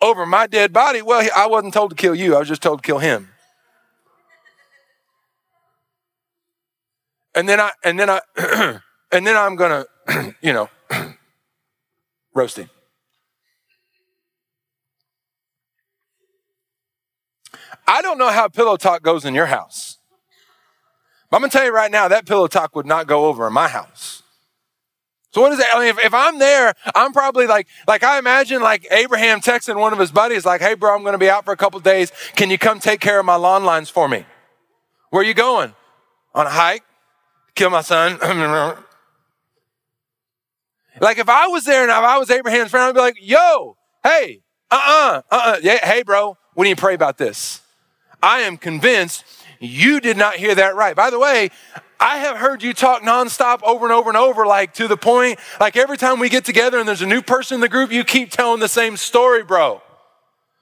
Over 0.00 0.24
my 0.24 0.46
dead 0.46 0.72
body? 0.72 1.02
Well, 1.02 1.28
I 1.36 1.46
wasn't 1.46 1.74
told 1.74 1.90
to 1.90 1.96
kill 1.96 2.14
you. 2.14 2.36
I 2.36 2.38
was 2.38 2.48
just 2.48 2.62
told 2.62 2.82
to 2.82 2.86
kill 2.86 2.98
him. 2.98 3.28
And 7.34 7.48
then 7.48 7.60
I, 7.60 7.70
and 7.84 7.98
then 7.98 8.08
I, 8.08 8.20
and 9.12 9.26
then 9.26 9.36
I'm 9.36 9.56
going 9.56 9.84
to, 9.84 10.34
you 10.40 10.52
know, 10.52 10.68
roast 12.34 12.56
him. 12.56 12.70
I 17.90 18.02
don't 18.02 18.18
know 18.18 18.30
how 18.30 18.46
pillow 18.46 18.76
talk 18.76 19.02
goes 19.02 19.24
in 19.24 19.34
your 19.34 19.46
house. 19.46 19.98
But 21.28 21.38
I'm 21.38 21.40
going 21.42 21.50
to 21.50 21.58
tell 21.58 21.66
you 21.66 21.74
right 21.74 21.90
now, 21.90 22.06
that 22.06 22.24
pillow 22.24 22.46
talk 22.46 22.76
would 22.76 22.86
not 22.86 23.08
go 23.08 23.26
over 23.26 23.48
in 23.48 23.52
my 23.52 23.66
house. 23.66 24.22
So 25.32 25.40
what 25.40 25.50
is 25.50 25.58
that? 25.58 25.74
I 25.74 25.80
mean, 25.80 25.88
if, 25.88 25.98
if, 25.98 26.14
I'm 26.14 26.38
there, 26.38 26.72
I'm 26.94 27.12
probably 27.12 27.48
like, 27.48 27.66
like 27.88 28.04
I 28.04 28.20
imagine 28.20 28.62
like 28.62 28.86
Abraham 28.92 29.40
texting 29.40 29.78
one 29.78 29.92
of 29.92 29.98
his 29.98 30.12
buddies, 30.12 30.44
like, 30.46 30.60
hey 30.60 30.74
bro, 30.74 30.94
I'm 30.94 31.02
going 31.02 31.14
to 31.14 31.18
be 31.18 31.28
out 31.28 31.44
for 31.44 31.50
a 31.50 31.56
couple 31.56 31.80
days. 31.80 32.12
Can 32.36 32.48
you 32.48 32.58
come 32.58 32.78
take 32.78 33.00
care 33.00 33.18
of 33.18 33.26
my 33.26 33.34
lawn 33.34 33.64
lines 33.64 33.90
for 33.90 34.08
me? 34.08 34.24
Where 35.10 35.22
are 35.22 35.26
you 35.26 35.34
going? 35.34 35.74
On 36.32 36.46
a 36.46 36.50
hike? 36.50 36.84
Kill 37.56 37.70
my 37.70 37.80
son? 37.80 38.18
like 41.00 41.18
if 41.18 41.28
I 41.28 41.48
was 41.48 41.64
there 41.64 41.82
and 41.82 41.90
if 41.90 41.96
I 41.96 42.18
was 42.18 42.30
Abraham's 42.30 42.70
friend, 42.70 42.84
I'd 42.84 42.94
be 42.94 43.00
like, 43.00 43.18
yo, 43.20 43.76
hey, 44.04 44.42
uh-uh, 44.70 45.22
uh-uh, 45.28 45.56
yeah, 45.62 45.84
hey 45.84 46.04
bro, 46.04 46.36
we 46.54 46.68
need 46.68 46.76
to 46.76 46.80
pray 46.80 46.94
about 46.94 47.18
this. 47.18 47.62
I 48.22 48.40
am 48.40 48.56
convinced 48.56 49.24
you 49.60 50.00
did 50.00 50.16
not 50.16 50.36
hear 50.36 50.54
that 50.54 50.74
right. 50.74 50.96
By 50.96 51.10
the 51.10 51.18
way, 51.18 51.50
I 51.98 52.18
have 52.18 52.38
heard 52.38 52.62
you 52.62 52.72
talk 52.72 53.02
nonstop 53.02 53.62
over 53.62 53.84
and 53.84 53.92
over 53.92 54.08
and 54.08 54.16
over, 54.16 54.46
like 54.46 54.72
to 54.74 54.88
the 54.88 54.96
point, 54.96 55.38
like 55.60 55.76
every 55.76 55.98
time 55.98 56.18
we 56.18 56.30
get 56.30 56.46
together 56.46 56.78
and 56.78 56.88
there's 56.88 57.02
a 57.02 57.06
new 57.06 57.20
person 57.20 57.56
in 57.56 57.60
the 57.60 57.68
group, 57.68 57.92
you 57.92 58.04
keep 58.04 58.30
telling 58.30 58.58
the 58.58 58.68
same 58.68 58.96
story, 58.96 59.42
bro. 59.42 59.82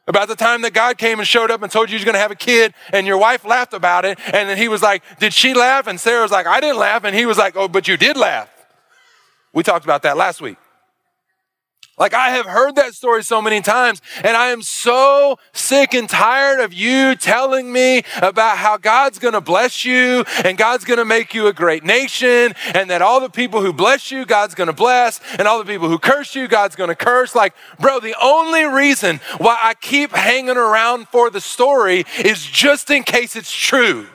About 0.09 0.27
the 0.27 0.35
time 0.35 0.63
that 0.63 0.73
God 0.73 0.99
came 0.99 1.19
and 1.19 1.29
showed 1.29 1.51
up 1.51 1.63
and 1.63 1.71
told 1.71 1.91
you 1.91 1.99
you're 1.99 2.05
going 2.05 2.15
to 2.15 2.21
have 2.21 2.31
a 2.31 2.35
kid, 2.35 2.73
and 2.93 3.07
your 3.07 3.19
wife 3.19 3.45
laughed 3.45 3.75
about 3.75 4.07
it. 4.07 4.19
And 4.25 4.49
then 4.49 4.57
he 4.57 4.67
was 4.67 4.83
like, 4.83 5.03
Did 5.21 5.35
she 5.35 5.53
laugh? 5.53 5.87
And 5.87 6.01
Sarah 6.01 6.23
was 6.23 6.33
like, 6.33 6.47
I 6.47 6.61
didn't 6.61 6.79
laugh. 6.79 7.05
And 7.05 7.15
he 7.15 7.27
was 7.27 7.37
like, 7.37 7.57
Oh, 7.57 7.69
but 7.69 7.87
you 7.87 7.97
did 7.97 8.17
laugh. 8.17 8.49
We 9.53 9.63
talked 9.63 9.85
about 9.85 10.03
that 10.03 10.17
last 10.17 10.41
week. 10.41 10.57
Like 11.99 12.15
I 12.15 12.31
have 12.31 12.47
heard 12.47 12.77
that 12.77 12.95
story 12.95 13.23
so 13.25 13.43
many 13.43 13.61
times 13.61 14.01
and 14.23 14.37
I 14.37 14.49
am 14.49 14.63
so 14.63 15.39
sick 15.53 15.95
and 15.95 16.09
tired 16.09 16.61
of 16.61 16.73
you 16.73 17.15
telling 17.17 17.73
me 17.73 18.03
about 18.23 18.59
how 18.59 18.77
God's 18.77 19.19
to 19.19 19.41
bless 19.41 19.85
you 19.85 20.25
and 20.45 20.57
God's 20.57 20.85
to 20.85 21.05
make 21.05 21.35
you 21.35 21.49
a 21.49 21.53
great 21.53 21.85
nation 21.85 22.55
and 22.75 22.91
that 22.91 23.03
all 23.03 23.21
the 23.21 23.29
people 23.29 23.61
who 23.61 23.73
bless 23.73 24.11
you, 24.11 24.25
God's 24.25 24.55
to 24.55 24.73
bless 24.73 25.21
and 25.39 25.49
all 25.49 25.59
the 25.59 25.65
people 25.65 25.89
who 25.89 25.99
curse 25.99 26.35
you, 26.35 26.49
God's 26.49 26.77
to 26.77 26.95
curse. 26.95 27.35
Like, 27.35 27.55
bro, 27.79 28.01
the 28.01 28.15
only 28.23 28.65
reason 28.65 29.21
why 29.39 29.59
I 29.61 29.75
keep 29.75 30.13
hanging 30.13 30.57
around 30.57 31.09
for 31.09 31.31
the 31.31 31.41
story 31.41 32.05
is 32.19 32.45
just 32.45 32.91
in 32.91 33.03
case 33.03 33.37
it's 33.37 33.53
true. 33.53 34.07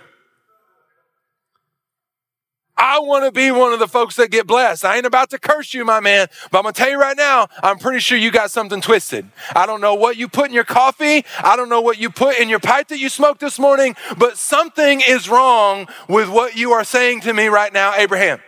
I 2.76 3.00
want 3.00 3.24
to 3.26 3.32
be 3.32 3.52
one 3.52 3.72
of 3.72 3.80
the 3.80 3.88
folks 3.88 4.16
that 4.16 4.32
get 4.32 4.48
blessed. 4.48 4.84
I 4.84 4.98
ain't 4.98 5.06
about 5.06 5.30
to 5.30 5.40
curse 5.40 5.74
you, 5.74 5.86
my 5.86 6.00
man, 6.00 6.28
but 6.52 6.58
I'm 6.58 6.64
going 6.64 6.74
to 6.74 6.82
tell 6.82 6.90
you 6.90 7.00
right 7.00 7.16
now, 7.16 7.48
I'm 7.62 7.78
pretty 7.78 8.00
sure 8.00 8.18
you 8.18 8.32
got 8.32 8.50
something 8.50 8.82
twisted. 8.82 9.30
I 9.56 9.66
don't 9.66 9.80
know 9.80 9.94
what 9.94 10.18
you 10.18 10.28
put 10.28 10.48
in 10.48 10.54
your 10.54 10.64
coffee. 10.64 11.24
I 11.44 11.56
don't 11.56 11.70
know 11.70 11.82
what 11.82 12.00
you 12.00 12.10
put 12.10 12.40
in 12.40 12.50
your 12.50 12.60
pipe 12.60 12.88
that 12.88 12.98
you 12.98 13.10
smoked 13.10 13.40
this 13.42 13.60
morning, 13.60 13.96
but 14.18 14.38
something 14.38 15.02
is 15.08 15.30
wrong 15.30 15.88
with 16.10 16.30
what 16.30 16.56
you 16.56 16.72
are 16.72 16.84
saying 16.84 17.22
to 17.22 17.34
me 17.34 17.48
right 17.48 17.72
now, 17.72 17.94
Abraham. 17.96 18.40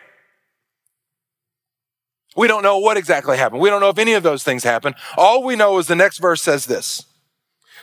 We 2.36 2.48
don't 2.48 2.64
know 2.64 2.80
what 2.80 2.98
exactly 2.98 3.38
happened. 3.38 3.62
We 3.62 3.70
don't 3.70 3.80
know 3.80 3.90
if 3.90 3.98
any 3.98 4.14
of 4.14 4.24
those 4.24 4.44
things 4.44 4.64
happened. 4.64 4.96
All 5.18 5.44
we 5.44 5.56
know 5.56 5.78
is 5.78 5.88
the 5.88 5.96
next 5.96 6.18
verse 6.18 6.42
says 6.42 6.66
this. 6.66 7.06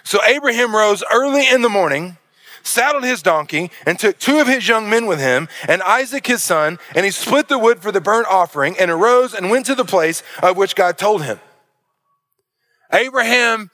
So 0.05 0.23
Abraham 0.25 0.75
rose 0.75 1.03
early 1.11 1.49
in 1.49 1.63
the 1.63 1.69
morning 1.69 2.19
saddled 2.63 3.05
his 3.05 3.23
donkey, 3.23 3.71
and 3.87 3.99
took 3.99 4.19
two 4.19 4.39
of 4.39 4.47
his 4.47 4.67
young 4.67 4.89
men 4.89 5.07
with 5.07 5.21
him, 5.21 5.49
and 5.69 5.83
Isaac 5.83 6.27
his 6.27 6.43
son, 6.43 6.79
and 6.95 7.05
he 7.05 7.11
split 7.11 7.49
the 7.49 7.59
wood 7.59 7.81
for 7.81 7.93
the 7.93 8.01
burnt 8.01 8.27
offering, 8.29 8.77
and 8.79 8.91
arose 8.91 9.35
and 9.35 9.51
went 9.51 9.67
to 9.67 9.75
the 9.75 9.85
place 9.85 10.23
of 10.43 10.57
which 10.57 10.75
God 10.75 10.99
told 10.99 11.23
him. 11.23 11.41
Abraham 12.93 13.71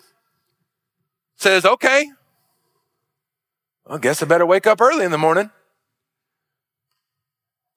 says, 1.37 1.65
Okay, 1.65 2.11
I 3.87 3.99
guess 3.99 4.23
I 4.23 4.27
better 4.27 4.47
wake 4.47 4.67
up 4.67 4.81
early 4.81 5.05
in 5.05 5.11
the 5.11 5.19
morning. 5.19 5.51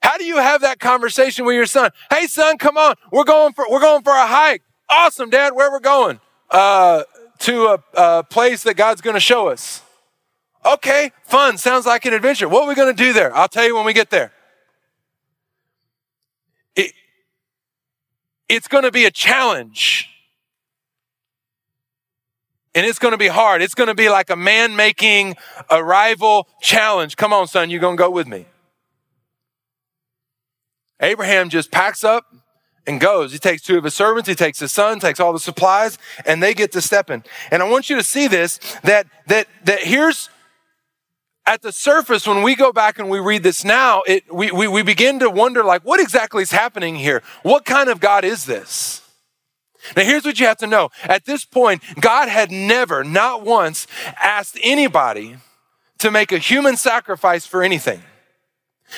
How 0.01 0.17
do 0.17 0.25
you 0.25 0.37
have 0.37 0.61
that 0.61 0.79
conversation 0.79 1.45
with 1.45 1.55
your 1.55 1.65
son? 1.65 1.91
Hey, 2.09 2.27
son, 2.27 2.57
come 2.57 2.77
on. 2.77 2.95
We're 3.11 3.23
going 3.23 3.53
for, 3.53 3.65
we're 3.69 3.79
going 3.79 4.01
for 4.01 4.13
a 4.13 4.25
hike. 4.25 4.63
Awesome, 4.89 5.29
dad. 5.29 5.53
Where 5.53 5.71
we're 5.71 5.79
going? 5.79 6.19
Uh, 6.49 7.03
to 7.39 7.65
a, 7.67 7.83
a 7.93 8.23
place 8.23 8.63
that 8.63 8.75
God's 8.75 9.01
going 9.01 9.13
to 9.13 9.21
show 9.21 9.47
us. 9.47 9.81
Okay, 10.65 11.11
fun. 11.23 11.57
Sounds 11.57 11.85
like 11.85 12.05
an 12.05 12.13
adventure. 12.13 12.47
What 12.47 12.63
are 12.63 12.69
we 12.69 12.75
going 12.75 12.95
to 12.95 13.03
do 13.03 13.13
there? 13.13 13.35
I'll 13.35 13.47
tell 13.47 13.65
you 13.65 13.75
when 13.75 13.85
we 13.85 13.93
get 13.93 14.09
there. 14.09 14.31
It, 16.75 16.93
it's 18.47 18.67
going 18.67 18.83
to 18.83 18.91
be 18.91 19.05
a 19.05 19.11
challenge. 19.11 20.07
And 22.73 22.85
it's 22.85 22.99
going 22.99 23.11
to 23.11 23.17
be 23.17 23.27
hard. 23.27 23.61
It's 23.61 23.73
going 23.73 23.87
to 23.89 23.95
be 23.95 24.09
like 24.09 24.29
a 24.29 24.35
man 24.35 24.75
making 24.75 25.35
a 25.69 25.83
rival 25.83 26.47
challenge. 26.61 27.17
Come 27.17 27.33
on, 27.33 27.47
son, 27.47 27.69
you're 27.69 27.81
going 27.81 27.97
to 27.97 28.01
go 28.01 28.09
with 28.09 28.27
me. 28.27 28.45
Abraham 31.01 31.49
just 31.49 31.71
packs 31.71 32.03
up 32.03 32.25
and 32.87 32.99
goes. 32.99 33.33
He 33.33 33.39
takes 33.39 33.63
two 33.63 33.77
of 33.77 33.83
his 33.83 33.93
servants, 33.93 34.29
he 34.29 34.35
takes 34.35 34.59
his 34.59 34.71
son, 34.71 34.99
takes 34.99 35.19
all 35.19 35.33
the 35.33 35.39
supplies, 35.39 35.97
and 36.25 36.41
they 36.41 36.53
get 36.53 36.71
to 36.73 36.81
stepping. 36.81 37.23
And 37.49 37.61
I 37.61 37.69
want 37.69 37.89
you 37.89 37.95
to 37.95 38.03
see 38.03 38.27
this 38.27 38.59
that 38.83 39.07
that 39.27 39.47
that 39.65 39.81
here's 39.81 40.29
at 41.45 41.61
the 41.61 41.71
surface, 41.71 42.27
when 42.27 42.43
we 42.43 42.55
go 42.55 42.71
back 42.71 42.99
and 42.99 43.09
we 43.09 43.19
read 43.19 43.43
this 43.43 43.63
now, 43.65 44.03
it, 44.05 44.23
we, 44.33 44.51
we, 44.51 44.67
we 44.67 44.83
begin 44.83 45.19
to 45.19 45.29
wonder, 45.29 45.63
like, 45.63 45.83
what 45.83 45.99
exactly 45.99 46.43
is 46.43 46.51
happening 46.51 46.95
here? 46.95 47.23
What 47.43 47.65
kind 47.65 47.89
of 47.89 47.99
God 47.99 48.23
is 48.23 48.45
this? 48.45 49.01
Now, 49.95 50.03
here's 50.03 50.23
what 50.23 50.39
you 50.39 50.45
have 50.45 50.57
to 50.57 50.67
know. 50.67 50.89
At 51.03 51.25
this 51.25 51.43
point, 51.43 51.81
God 51.99 52.29
had 52.29 52.51
never, 52.51 53.03
not 53.03 53.43
once, 53.43 53.87
asked 54.21 54.57
anybody 54.61 55.37
to 55.97 56.11
make 56.11 56.31
a 56.31 56.37
human 56.37 56.77
sacrifice 56.77 57.47
for 57.47 57.63
anything. 57.63 58.03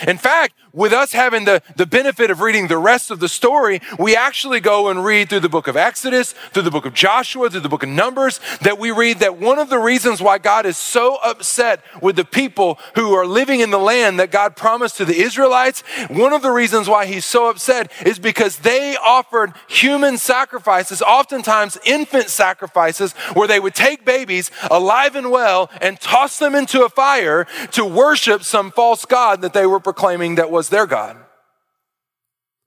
In 0.07 0.17
fact, 0.17 0.55
with 0.73 0.91
us 0.91 1.11
having 1.11 1.45
the, 1.45 1.61
the 1.75 1.85
benefit 1.85 2.31
of 2.31 2.41
reading 2.41 2.67
the 2.67 2.77
rest 2.77 3.11
of 3.11 3.19
the 3.19 3.29
story, 3.29 3.79
we 3.99 4.15
actually 4.15 4.59
go 4.59 4.89
and 4.89 5.05
read 5.05 5.29
through 5.29 5.41
the 5.41 5.49
book 5.49 5.67
of 5.67 5.77
Exodus, 5.77 6.33
through 6.51 6.63
the 6.63 6.71
book 6.71 6.85
of 6.85 6.95
Joshua, 6.95 7.49
through 7.49 7.59
the 7.59 7.69
book 7.69 7.83
of 7.83 7.89
Numbers, 7.89 8.39
that 8.61 8.79
we 8.79 8.89
read 8.89 9.19
that 9.19 9.37
one 9.37 9.59
of 9.59 9.69
the 9.69 9.77
reasons 9.77 10.19
why 10.19 10.39
God 10.39 10.65
is 10.65 10.77
so 10.77 11.17
upset 11.23 11.83
with 12.01 12.15
the 12.15 12.25
people 12.25 12.79
who 12.95 13.13
are 13.13 13.27
living 13.27 13.59
in 13.59 13.69
the 13.69 13.77
land 13.77 14.19
that 14.19 14.31
God 14.31 14.55
promised 14.55 14.97
to 14.97 15.05
the 15.05 15.21
Israelites, 15.21 15.81
one 16.09 16.33
of 16.33 16.41
the 16.41 16.51
reasons 16.51 16.89
why 16.89 17.05
he's 17.05 17.25
so 17.25 17.49
upset 17.49 17.91
is 18.03 18.17
because 18.17 18.57
they 18.57 18.97
offered 18.97 19.53
human 19.67 20.17
sacrifices, 20.17 21.03
oftentimes 21.03 21.77
infant 21.85 22.29
sacrifices, 22.29 23.13
where 23.33 23.47
they 23.47 23.59
would 23.59 23.75
take 23.75 24.05
babies 24.05 24.49
alive 24.71 25.15
and 25.15 25.29
well 25.29 25.69
and 25.81 25.99
toss 25.99 26.39
them 26.39 26.55
into 26.55 26.83
a 26.83 26.89
fire 26.89 27.45
to 27.71 27.85
worship 27.85 28.43
some 28.43 28.71
false 28.71 29.05
God 29.05 29.41
that 29.41 29.53
they 29.53 29.67
were 29.67 29.82
proclaiming 29.83 30.35
that 30.35 30.51
was 30.51 30.69
their 30.69 30.87
God. 30.87 31.17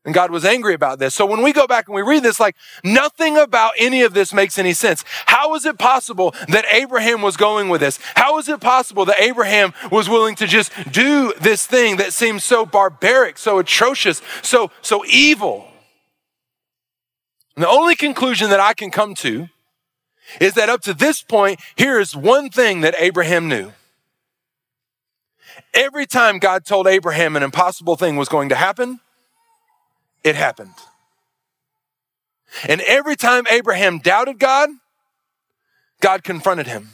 And 0.07 0.15
God 0.15 0.31
was 0.31 0.45
angry 0.45 0.73
about 0.73 1.01
this. 1.01 1.17
So 1.17 1.27
when 1.27 1.43
we 1.43 1.53
go 1.53 1.67
back 1.67 1.89
and 1.89 1.95
we 1.95 2.01
read 2.01 2.23
this, 2.23 2.39
like 2.39 2.55
nothing 2.85 3.37
about 3.37 3.73
any 3.77 4.03
of 4.03 4.15
this 4.15 4.33
makes 4.33 4.57
any 4.57 4.73
sense. 4.73 5.05
How 5.27 5.57
is 5.57 5.67
it 5.67 5.79
possible 5.79 6.33
that 6.47 6.65
Abraham 6.71 7.23
was 7.23 7.37
going 7.37 7.69
with 7.69 7.81
this? 7.81 7.99
How 8.15 8.39
is 8.39 8.49
it 8.49 8.61
possible 8.61 9.05
that 9.07 9.21
Abraham 9.21 9.75
was 9.91 10.09
willing 10.09 10.37
to 10.37 10.47
just 10.47 10.71
do 10.93 11.35
this 11.41 11.67
thing 11.67 11.97
that 11.97 12.13
seems 12.13 12.45
so 12.45 12.65
barbaric, 12.65 13.37
so 13.37 13.59
atrocious, 13.59 14.23
so, 14.43 14.71
so 14.81 15.05
evil? 15.07 15.67
And 17.57 17.65
the 17.65 17.69
only 17.69 17.97
conclusion 17.97 18.51
that 18.51 18.61
I 18.61 18.75
can 18.75 18.93
come 18.93 19.17
to 19.17 19.49
is 20.41 20.55
that 20.55 20.69
up 20.69 20.83
to 20.83 20.95
this 20.95 21.21
point, 21.21 21.59
here 21.75 21.99
is 21.99 22.15
one 22.15 22.49
thing 22.49 22.83
that 22.83 22.95
Abraham 22.99 23.49
knew. 23.49 23.73
Every 25.77 26.07
time 26.07 26.39
God 26.39 26.65
told 26.65 26.87
Abraham 26.87 27.37
an 27.37 27.43
impossible 27.43 27.97
thing 27.97 28.17
was 28.17 28.31
going 28.31 28.49
to 28.49 28.55
happen, 28.55 29.01
it 30.25 30.35
happened. 30.35 30.73
And 32.67 32.81
every 32.81 33.15
time 33.15 33.45
Abraham 33.51 33.99
doubted 33.99 34.39
God, 34.39 34.71
God 36.01 36.25
confronted 36.25 36.67
him. 36.67 36.93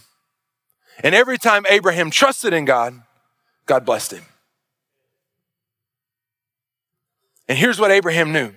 And 0.98 1.14
every 1.14 1.38
time 1.38 1.64
Abraham 1.70 2.10
trusted 2.10 2.52
in 2.52 2.64
God, 2.64 3.00
God 3.66 3.84
blessed 3.84 4.14
him. 4.14 4.24
And 7.48 7.56
here's 7.56 7.78
what 7.78 7.92
Abraham 7.92 8.32
knew 8.32 8.52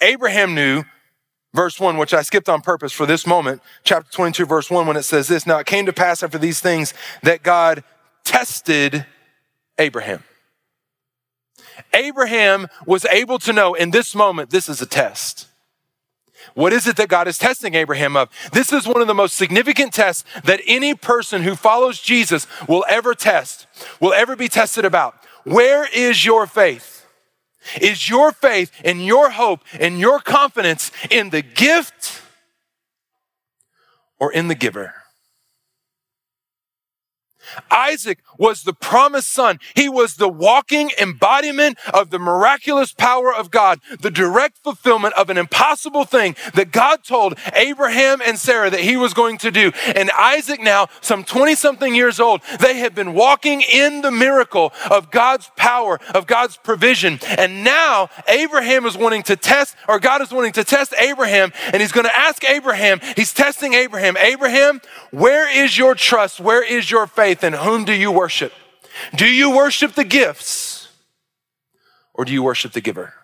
Abraham 0.00 0.54
knew, 0.54 0.84
verse 1.52 1.80
1, 1.80 1.96
which 1.96 2.14
I 2.14 2.22
skipped 2.22 2.48
on 2.48 2.60
purpose 2.60 2.92
for 2.92 3.04
this 3.04 3.26
moment, 3.26 3.62
chapter 3.82 4.12
22, 4.12 4.46
verse 4.46 4.70
1, 4.70 4.86
when 4.86 4.96
it 4.96 5.02
says 5.02 5.26
this 5.26 5.44
Now 5.44 5.58
it 5.58 5.66
came 5.66 5.86
to 5.86 5.92
pass 5.92 6.22
after 6.22 6.38
these 6.38 6.60
things 6.60 6.94
that 7.24 7.42
God 7.42 7.82
tested 8.22 9.06
Abraham. 9.78 10.24
Abraham 11.92 12.68
was 12.86 13.04
able 13.06 13.38
to 13.40 13.52
know 13.52 13.74
in 13.74 13.90
this 13.90 14.14
moment, 14.14 14.50
this 14.50 14.68
is 14.68 14.80
a 14.80 14.86
test. 14.86 15.48
What 16.54 16.72
is 16.72 16.86
it 16.86 16.96
that 16.96 17.08
God 17.08 17.26
is 17.26 17.38
testing 17.38 17.74
Abraham 17.74 18.16
of? 18.16 18.28
This 18.52 18.72
is 18.72 18.86
one 18.86 19.00
of 19.00 19.06
the 19.06 19.14
most 19.14 19.34
significant 19.34 19.92
tests 19.92 20.24
that 20.44 20.60
any 20.66 20.94
person 20.94 21.42
who 21.42 21.54
follows 21.54 22.00
Jesus 22.00 22.46
will 22.68 22.84
ever 22.88 23.14
test, 23.14 23.66
will 24.00 24.12
ever 24.12 24.36
be 24.36 24.48
tested 24.48 24.84
about. 24.84 25.16
Where 25.44 25.88
is 25.92 26.24
your 26.24 26.46
faith? 26.46 27.06
Is 27.80 28.10
your 28.10 28.30
faith 28.30 28.70
and 28.84 29.04
your 29.04 29.30
hope 29.30 29.60
and 29.80 29.98
your 29.98 30.20
confidence 30.20 30.92
in 31.10 31.30
the 31.30 31.42
gift 31.42 32.20
or 34.20 34.30
in 34.32 34.48
the 34.48 34.54
giver? 34.54 34.94
Isaac 37.70 38.18
was 38.38 38.62
the 38.62 38.72
promised 38.72 39.32
son. 39.32 39.58
He 39.74 39.88
was 39.88 40.16
the 40.16 40.28
walking 40.28 40.90
embodiment 41.00 41.78
of 41.92 42.10
the 42.10 42.18
miraculous 42.18 42.92
power 42.92 43.32
of 43.32 43.50
God, 43.50 43.80
the 44.00 44.10
direct 44.10 44.58
fulfillment 44.58 45.14
of 45.14 45.30
an 45.30 45.38
impossible 45.38 46.04
thing 46.04 46.36
that 46.54 46.72
God 46.72 47.04
told 47.04 47.38
Abraham 47.54 48.20
and 48.24 48.38
Sarah 48.38 48.70
that 48.70 48.80
he 48.80 48.96
was 48.96 49.14
going 49.14 49.38
to 49.38 49.50
do. 49.50 49.72
And 49.94 50.10
Isaac, 50.12 50.60
now 50.60 50.88
some 51.00 51.24
20 51.24 51.54
something 51.54 51.94
years 51.94 52.20
old, 52.20 52.40
they 52.60 52.78
have 52.78 52.94
been 52.94 53.14
walking 53.14 53.62
in 53.62 54.02
the 54.02 54.10
miracle 54.10 54.72
of 54.90 55.10
God's 55.10 55.50
power, 55.56 55.98
of 56.14 56.26
God's 56.26 56.56
provision. 56.56 57.18
And 57.38 57.64
now 57.64 58.10
Abraham 58.28 58.86
is 58.86 58.96
wanting 58.96 59.22
to 59.24 59.36
test, 59.36 59.76
or 59.88 59.98
God 59.98 60.20
is 60.22 60.32
wanting 60.32 60.52
to 60.52 60.64
test 60.64 60.94
Abraham, 60.98 61.52
and 61.72 61.80
he's 61.80 61.92
going 61.92 62.06
to 62.06 62.18
ask 62.18 62.48
Abraham, 62.48 63.00
he's 63.16 63.32
testing 63.32 63.74
Abraham, 63.74 64.16
Abraham, 64.16 64.80
where 65.10 65.48
is 65.48 65.76
your 65.78 65.94
trust? 65.94 66.40
Where 66.40 66.62
is 66.62 66.90
your 66.90 67.06
faith? 67.06 67.33
And 67.42 67.54
whom 67.54 67.84
do 67.84 67.92
you 67.92 68.12
worship? 68.12 68.52
Do 69.16 69.26
you 69.26 69.54
worship 69.56 69.94
the 69.94 70.04
gifts 70.04 70.88
or 72.12 72.24
do 72.24 72.32
you 72.32 72.42
worship 72.42 72.72
the 72.72 72.80
giver? 72.80 73.14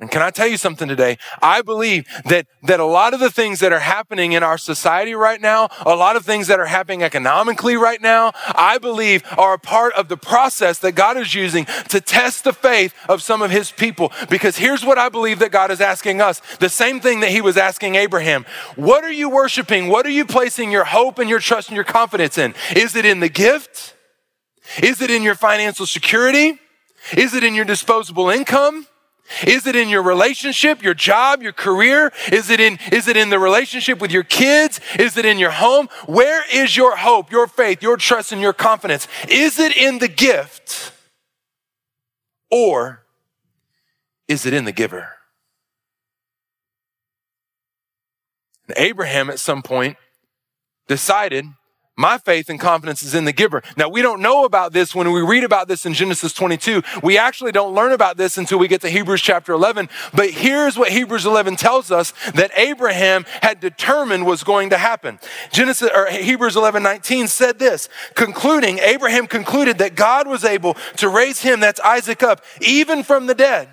And 0.00 0.12
can 0.12 0.22
I 0.22 0.30
tell 0.30 0.46
you 0.46 0.56
something 0.56 0.86
today? 0.86 1.18
I 1.42 1.60
believe 1.60 2.06
that, 2.26 2.46
that 2.62 2.78
a 2.78 2.84
lot 2.84 3.14
of 3.14 3.20
the 3.20 3.32
things 3.32 3.58
that 3.58 3.72
are 3.72 3.80
happening 3.80 4.30
in 4.30 4.44
our 4.44 4.56
society 4.56 5.12
right 5.12 5.40
now, 5.40 5.68
a 5.84 5.96
lot 5.96 6.14
of 6.14 6.24
things 6.24 6.46
that 6.46 6.60
are 6.60 6.66
happening 6.66 7.02
economically 7.02 7.76
right 7.76 8.00
now, 8.00 8.32
I 8.54 8.78
believe 8.78 9.24
are 9.36 9.54
a 9.54 9.58
part 9.58 9.94
of 9.94 10.08
the 10.08 10.16
process 10.16 10.78
that 10.80 10.92
God 10.92 11.16
is 11.16 11.34
using 11.34 11.64
to 11.88 12.00
test 12.00 12.44
the 12.44 12.52
faith 12.52 12.94
of 13.08 13.22
some 13.22 13.42
of 13.42 13.50
his 13.50 13.72
people. 13.72 14.12
Because 14.30 14.56
here's 14.56 14.84
what 14.84 14.98
I 14.98 15.08
believe 15.08 15.40
that 15.40 15.50
God 15.50 15.72
is 15.72 15.80
asking 15.80 16.20
us. 16.20 16.40
The 16.60 16.68
same 16.68 17.00
thing 17.00 17.18
that 17.20 17.30
he 17.30 17.40
was 17.40 17.56
asking 17.56 17.96
Abraham. 17.96 18.46
What 18.76 19.02
are 19.02 19.12
you 19.12 19.28
worshiping? 19.28 19.88
What 19.88 20.06
are 20.06 20.10
you 20.10 20.24
placing 20.24 20.70
your 20.70 20.84
hope 20.84 21.18
and 21.18 21.28
your 21.28 21.40
trust 21.40 21.70
and 21.70 21.74
your 21.74 21.84
confidence 21.84 22.38
in? 22.38 22.54
Is 22.76 22.94
it 22.94 23.04
in 23.04 23.18
the 23.18 23.28
gift? 23.28 23.96
Is 24.80 25.02
it 25.02 25.10
in 25.10 25.24
your 25.24 25.34
financial 25.34 25.86
security? 25.86 26.60
Is 27.16 27.34
it 27.34 27.42
in 27.42 27.54
your 27.54 27.64
disposable 27.64 28.30
income? 28.30 28.86
Is 29.46 29.66
it 29.66 29.76
in 29.76 29.88
your 29.88 30.02
relationship, 30.02 30.82
your 30.82 30.94
job, 30.94 31.42
your 31.42 31.52
career? 31.52 32.12
Is 32.32 32.50
it 32.50 32.60
in, 32.60 32.78
is 32.92 33.08
it 33.08 33.16
in 33.16 33.30
the 33.30 33.38
relationship 33.38 34.00
with 34.00 34.10
your 34.10 34.22
kids? 34.22 34.80
Is 34.98 35.16
it 35.16 35.24
in 35.24 35.38
your 35.38 35.50
home? 35.50 35.88
Where 36.06 36.42
is 36.52 36.76
your 36.76 36.96
hope, 36.96 37.30
your 37.30 37.46
faith, 37.46 37.82
your 37.82 37.96
trust, 37.96 38.32
and 38.32 38.40
your 38.40 38.52
confidence? 38.52 39.06
Is 39.28 39.58
it 39.58 39.76
in 39.76 39.98
the 39.98 40.08
gift? 40.08 40.92
Or 42.50 43.04
is 44.26 44.46
it 44.46 44.54
in 44.54 44.64
the 44.64 44.72
giver? 44.72 45.12
And 48.68 48.76
Abraham 48.76 49.30
at 49.30 49.38
some 49.38 49.62
point 49.62 49.96
decided 50.86 51.46
my 51.98 52.16
faith 52.16 52.48
and 52.48 52.60
confidence 52.60 53.02
is 53.02 53.14
in 53.14 53.24
the 53.24 53.32
giver. 53.32 53.62
Now, 53.76 53.88
we 53.88 54.02
don't 54.02 54.22
know 54.22 54.44
about 54.44 54.72
this 54.72 54.94
when 54.94 55.10
we 55.12 55.20
read 55.20 55.42
about 55.42 55.66
this 55.66 55.84
in 55.84 55.94
Genesis 55.94 56.32
22. 56.32 56.82
We 57.02 57.18
actually 57.18 57.50
don't 57.50 57.74
learn 57.74 57.90
about 57.90 58.16
this 58.16 58.38
until 58.38 58.58
we 58.58 58.68
get 58.68 58.80
to 58.82 58.88
Hebrews 58.88 59.20
chapter 59.20 59.52
11. 59.52 59.88
But 60.14 60.30
here's 60.30 60.78
what 60.78 60.92
Hebrews 60.92 61.26
11 61.26 61.56
tells 61.56 61.90
us 61.90 62.12
that 62.34 62.52
Abraham 62.54 63.26
had 63.42 63.58
determined 63.58 64.24
was 64.24 64.44
going 64.44 64.70
to 64.70 64.78
happen. 64.78 65.18
Genesis 65.50 65.90
or 65.92 66.06
Hebrews 66.06 66.54
11, 66.54 66.84
19 66.84 67.26
said 67.26 67.58
this, 67.58 67.88
concluding, 68.14 68.78
Abraham 68.78 69.26
concluded 69.26 69.78
that 69.78 69.96
God 69.96 70.28
was 70.28 70.44
able 70.44 70.74
to 70.98 71.08
raise 71.08 71.40
him, 71.40 71.58
that's 71.58 71.80
Isaac 71.80 72.22
up, 72.22 72.44
even 72.60 73.02
from 73.02 73.26
the 73.26 73.34
dead. 73.34 73.68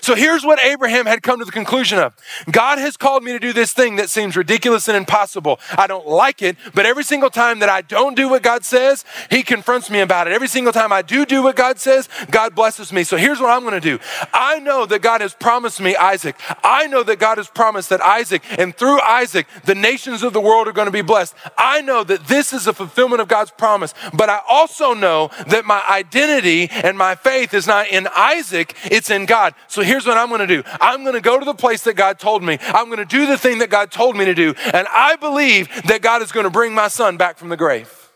So 0.00 0.14
here's 0.14 0.44
what 0.44 0.62
Abraham 0.64 1.06
had 1.06 1.22
come 1.22 1.38
to 1.38 1.44
the 1.44 1.52
conclusion 1.52 1.98
of. 1.98 2.14
God 2.50 2.78
has 2.78 2.96
called 2.96 3.24
me 3.24 3.32
to 3.32 3.38
do 3.38 3.52
this 3.52 3.72
thing 3.72 3.96
that 3.96 4.10
seems 4.10 4.36
ridiculous 4.36 4.88
and 4.88 4.96
impossible. 4.96 5.60
I 5.76 5.86
don't 5.86 6.06
like 6.06 6.42
it, 6.42 6.56
but 6.74 6.86
every 6.86 7.04
single 7.04 7.30
time 7.30 7.58
that 7.60 7.68
I 7.68 7.82
don't 7.82 8.14
do 8.14 8.28
what 8.28 8.42
God 8.42 8.64
says, 8.64 9.04
he 9.30 9.42
confronts 9.42 9.90
me 9.90 10.00
about 10.00 10.26
it. 10.26 10.32
Every 10.32 10.48
single 10.48 10.72
time 10.72 10.92
I 10.92 11.02
do 11.02 11.24
do 11.24 11.42
what 11.42 11.56
God 11.56 11.78
says, 11.78 12.08
God 12.30 12.54
blesses 12.54 12.92
me. 12.92 13.04
So 13.04 13.16
here's 13.16 13.40
what 13.40 13.50
I'm 13.50 13.62
going 13.62 13.74
to 13.74 13.80
do. 13.80 13.98
I 14.32 14.58
know 14.60 14.86
that 14.86 15.02
God 15.02 15.20
has 15.20 15.34
promised 15.34 15.80
me 15.80 15.96
Isaac. 15.96 16.36
I 16.62 16.86
know 16.86 17.02
that 17.02 17.18
God 17.18 17.38
has 17.38 17.48
promised 17.48 17.88
that 17.88 18.00
Isaac 18.00 18.42
and 18.58 18.76
through 18.76 19.00
Isaac, 19.00 19.46
the 19.64 19.74
nations 19.74 20.22
of 20.22 20.32
the 20.32 20.40
world 20.40 20.68
are 20.68 20.72
going 20.72 20.86
to 20.86 20.92
be 20.92 21.02
blessed. 21.02 21.34
I 21.56 21.80
know 21.82 22.04
that 22.04 22.26
this 22.28 22.52
is 22.52 22.66
a 22.66 22.72
fulfillment 22.72 23.20
of 23.20 23.28
God's 23.28 23.50
promise, 23.50 23.94
but 24.12 24.28
I 24.28 24.40
also 24.48 24.94
know 24.94 25.30
that 25.48 25.64
my 25.64 25.82
identity 25.88 26.68
and 26.70 26.96
my 26.96 27.14
faith 27.14 27.54
is 27.54 27.66
not 27.66 27.88
in 27.88 28.08
Isaac, 28.14 28.74
it's 28.84 29.10
in 29.10 29.26
God. 29.26 29.54
So 29.66 29.77
so 29.78 29.84
here's 29.84 30.04
what 30.04 30.18
I'm 30.18 30.28
going 30.28 30.40
to 30.40 30.46
do 30.48 30.64
I'm 30.80 31.04
going 31.04 31.14
to 31.14 31.20
go 31.20 31.38
to 31.38 31.44
the 31.44 31.54
place 31.54 31.84
that 31.84 31.94
God 31.94 32.18
told 32.18 32.42
me. 32.42 32.58
I'm 32.60 32.86
going 32.86 32.98
to 32.98 33.04
do 33.04 33.26
the 33.26 33.38
thing 33.38 33.58
that 33.58 33.70
God 33.70 33.92
told 33.92 34.16
me 34.16 34.24
to 34.24 34.34
do. 34.34 34.54
And 34.72 34.88
I 34.90 35.14
believe 35.14 35.68
that 35.84 36.02
God 36.02 36.20
is 36.20 36.32
going 36.32 36.42
to 36.42 36.50
bring 36.50 36.74
my 36.74 36.88
son 36.88 37.16
back 37.16 37.38
from 37.38 37.48
the 37.48 37.56
grave. 37.56 38.10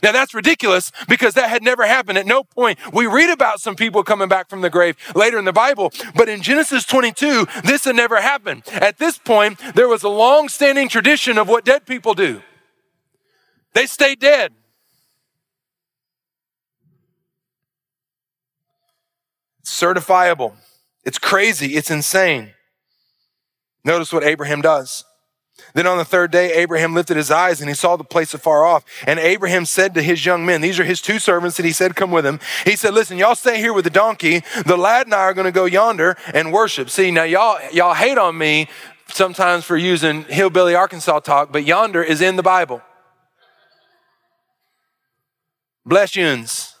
Now 0.00 0.12
that's 0.12 0.32
ridiculous 0.32 0.92
because 1.08 1.34
that 1.34 1.50
had 1.50 1.64
never 1.64 1.84
happened. 1.84 2.18
At 2.18 2.26
no 2.26 2.44
point 2.44 2.78
we 2.92 3.06
read 3.06 3.30
about 3.30 3.60
some 3.60 3.74
people 3.74 4.04
coming 4.04 4.28
back 4.28 4.48
from 4.48 4.60
the 4.60 4.70
grave 4.70 4.96
later 5.16 5.40
in 5.40 5.44
the 5.44 5.52
Bible, 5.52 5.92
but 6.14 6.28
in 6.28 6.40
Genesis 6.40 6.84
22, 6.84 7.46
this 7.64 7.84
had 7.84 7.96
never 7.96 8.20
happened. 8.20 8.62
At 8.70 8.98
this 8.98 9.18
point, 9.18 9.58
there 9.74 9.88
was 9.88 10.04
a 10.04 10.08
long 10.08 10.48
standing 10.48 10.88
tradition 10.88 11.36
of 11.36 11.48
what 11.48 11.64
dead 11.64 11.84
people 11.84 12.14
do. 12.14 12.42
They 13.72 13.86
stay 13.86 14.14
dead. 14.14 14.52
Certifiable. 19.72 20.54
It's 21.04 21.18
crazy. 21.18 21.74
It's 21.74 21.90
insane. 21.90 22.52
Notice 23.84 24.12
what 24.12 24.22
Abraham 24.24 24.60
does. 24.60 25.04
Then 25.74 25.86
on 25.86 25.98
the 25.98 26.04
third 26.04 26.30
day, 26.30 26.54
Abraham 26.54 26.94
lifted 26.94 27.16
his 27.16 27.30
eyes 27.30 27.60
and 27.60 27.68
he 27.68 27.74
saw 27.74 27.96
the 27.96 28.04
place 28.04 28.34
afar 28.34 28.64
off. 28.64 28.84
And 29.06 29.18
Abraham 29.18 29.64
said 29.64 29.94
to 29.94 30.02
his 30.02 30.24
young 30.24 30.46
men, 30.46 30.60
these 30.60 30.78
are 30.78 30.84
his 30.84 31.00
two 31.00 31.18
servants 31.18 31.56
that 31.56 31.66
he 31.66 31.72
said, 31.72 31.94
come 31.94 32.10
with 32.10 32.24
him. 32.24 32.40
He 32.64 32.76
said, 32.76 32.94
listen, 32.94 33.18
y'all 33.18 33.34
stay 33.34 33.58
here 33.58 33.72
with 33.72 33.84
the 33.84 33.90
donkey. 33.90 34.42
The 34.66 34.76
lad 34.76 35.06
and 35.06 35.14
I 35.14 35.20
are 35.20 35.34
going 35.34 35.46
to 35.46 35.52
go 35.52 35.64
yonder 35.64 36.16
and 36.32 36.52
worship. 36.52 36.90
See, 36.90 37.10
now 37.10 37.24
y'all, 37.24 37.60
y'all 37.72 37.94
hate 37.94 38.18
on 38.18 38.36
me 38.36 38.68
sometimes 39.08 39.64
for 39.64 39.76
using 39.76 40.24
hillbilly 40.24 40.74
Arkansas 40.74 41.20
talk, 41.20 41.52
but 41.52 41.64
yonder 41.64 42.02
is 42.02 42.20
in 42.20 42.36
the 42.36 42.42
Bible. 42.42 42.82
Bless 45.84 46.16
yuns. 46.16 46.71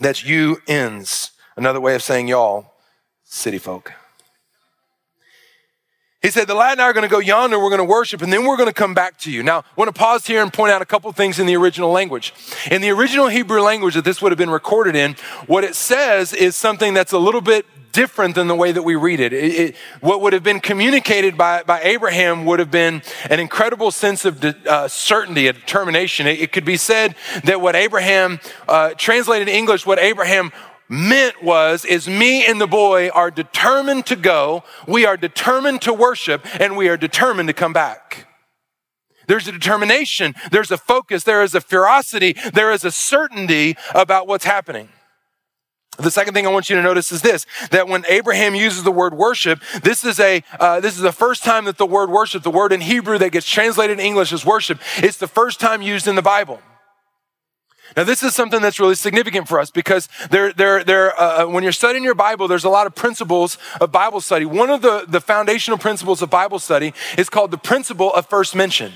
That's 0.00 0.24
you 0.24 0.62
ends. 0.66 1.32
Another 1.56 1.80
way 1.80 1.94
of 1.94 2.02
saying 2.02 2.28
y'all, 2.28 2.72
city 3.24 3.58
folk. 3.58 3.92
He 6.20 6.30
said, 6.30 6.48
The 6.48 6.54
lad 6.54 6.72
and 6.72 6.82
I 6.82 6.84
are 6.84 6.92
going 6.92 7.08
to 7.08 7.10
go 7.10 7.20
yonder, 7.20 7.58
we're 7.58 7.70
going 7.70 7.78
to 7.78 7.84
worship, 7.84 8.22
and 8.22 8.32
then 8.32 8.44
we're 8.44 8.56
going 8.56 8.68
to 8.68 8.74
come 8.74 8.92
back 8.92 9.18
to 9.20 9.30
you. 9.30 9.42
Now, 9.42 9.60
I 9.60 9.64
want 9.76 9.88
to 9.88 9.98
pause 9.98 10.26
here 10.26 10.42
and 10.42 10.52
point 10.52 10.72
out 10.72 10.82
a 10.82 10.86
couple 10.86 11.12
things 11.12 11.38
in 11.38 11.46
the 11.46 11.56
original 11.56 11.90
language. 11.90 12.34
In 12.70 12.82
the 12.82 12.90
original 12.90 13.28
Hebrew 13.28 13.60
language 13.60 13.94
that 13.94 14.04
this 14.04 14.20
would 14.20 14.32
have 14.32 14.38
been 14.38 14.50
recorded 14.50 14.96
in, 14.96 15.14
what 15.46 15.62
it 15.62 15.76
says 15.76 16.32
is 16.32 16.56
something 16.56 16.92
that's 16.92 17.12
a 17.12 17.18
little 17.18 17.40
bit 17.40 17.66
different 17.98 18.36
than 18.36 18.46
the 18.46 18.54
way 18.54 18.70
that 18.70 18.84
we 18.84 18.94
read 18.94 19.18
it. 19.18 19.32
it, 19.32 19.54
it 19.60 19.76
what 20.00 20.20
would 20.20 20.32
have 20.32 20.44
been 20.44 20.60
communicated 20.60 21.36
by, 21.36 21.64
by 21.64 21.80
Abraham 21.80 22.44
would 22.44 22.60
have 22.60 22.70
been 22.70 23.02
an 23.28 23.40
incredible 23.40 23.90
sense 23.90 24.24
of 24.24 24.38
de, 24.38 24.54
uh, 24.70 24.86
certainty, 24.86 25.48
a 25.48 25.52
determination. 25.52 26.28
It, 26.28 26.38
it, 26.38 26.52
could 26.52 26.64
be 26.64 26.76
said 26.76 27.16
that 27.42 27.60
what 27.60 27.74
Abraham, 27.74 28.38
uh, 28.68 28.90
translated 28.96 29.48
in 29.48 29.54
English, 29.56 29.84
what 29.84 29.98
Abraham 29.98 30.52
meant 30.88 31.42
was 31.42 31.84
is 31.84 32.08
me 32.08 32.46
and 32.46 32.60
the 32.60 32.68
boy 32.68 33.08
are 33.08 33.32
determined 33.32 34.06
to 34.06 34.16
go 34.16 34.62
we 34.86 35.04
are 35.04 35.16
determined 35.16 35.82
to 35.82 35.92
worship 35.92 36.46
and 36.60 36.76
we 36.76 36.88
are 36.88 36.96
determined 36.96 37.46
to 37.48 37.52
come 37.52 37.74
back 37.74 38.26
there's 39.26 39.46
a 39.46 39.52
determination 39.52 40.34
there's 40.50 40.70
a 40.70 40.78
focus 40.78 41.24
there 41.24 41.42
is 41.42 41.54
a 41.54 41.60
ferocity 41.60 42.34
there 42.54 42.72
is 42.72 42.86
a 42.86 42.90
certainty 42.90 43.76
about 43.94 44.26
what's 44.26 44.46
happening 44.46 44.88
the 45.98 46.10
second 46.10 46.34
thing 46.34 46.46
I 46.46 46.50
want 46.50 46.70
you 46.70 46.76
to 46.76 46.82
notice 46.82 47.12
is 47.12 47.22
this: 47.22 47.46
that 47.70 47.88
when 47.88 48.04
Abraham 48.08 48.54
uses 48.54 48.84
the 48.84 48.92
word 48.92 49.14
worship, 49.14 49.60
this 49.82 50.04
is 50.04 50.20
a 50.20 50.42
uh, 50.60 50.80
this 50.80 50.94
is 50.94 51.00
the 51.00 51.12
first 51.12 51.44
time 51.44 51.64
that 51.64 51.78
the 51.78 51.86
word 51.86 52.10
worship, 52.10 52.42
the 52.42 52.50
word 52.50 52.72
in 52.72 52.80
Hebrew 52.80 53.18
that 53.18 53.32
gets 53.32 53.48
translated 53.48 53.98
in 53.98 54.04
English 54.04 54.32
as 54.32 54.44
worship, 54.46 54.80
it's 54.98 55.16
the 55.16 55.28
first 55.28 55.60
time 55.60 55.82
used 55.82 56.06
in 56.06 56.14
the 56.14 56.22
Bible. 56.22 56.60
Now, 57.96 58.04
this 58.04 58.22
is 58.22 58.34
something 58.34 58.60
that's 58.60 58.78
really 58.78 58.94
significant 58.94 59.48
for 59.48 59.58
us 59.58 59.70
because 59.70 60.08
there, 60.30 60.52
there, 60.52 60.84
there, 60.84 61.18
uh, 61.18 61.44
uh, 61.44 61.46
when 61.46 61.62
you're 61.62 61.72
studying 61.72 62.04
your 62.04 62.14
Bible, 62.14 62.46
there's 62.46 62.64
a 62.64 62.68
lot 62.68 62.86
of 62.86 62.94
principles 62.94 63.56
of 63.80 63.90
Bible 63.90 64.20
study. 64.20 64.44
One 64.44 64.70
of 64.70 64.82
the, 64.82 65.04
the 65.08 65.20
foundational 65.20 65.78
principles 65.78 66.20
of 66.20 66.28
Bible 66.28 66.58
study 66.58 66.92
is 67.16 67.30
called 67.30 67.50
the 67.50 67.58
principle 67.58 68.12
of 68.12 68.26
first 68.26 68.54
mention. 68.54 68.92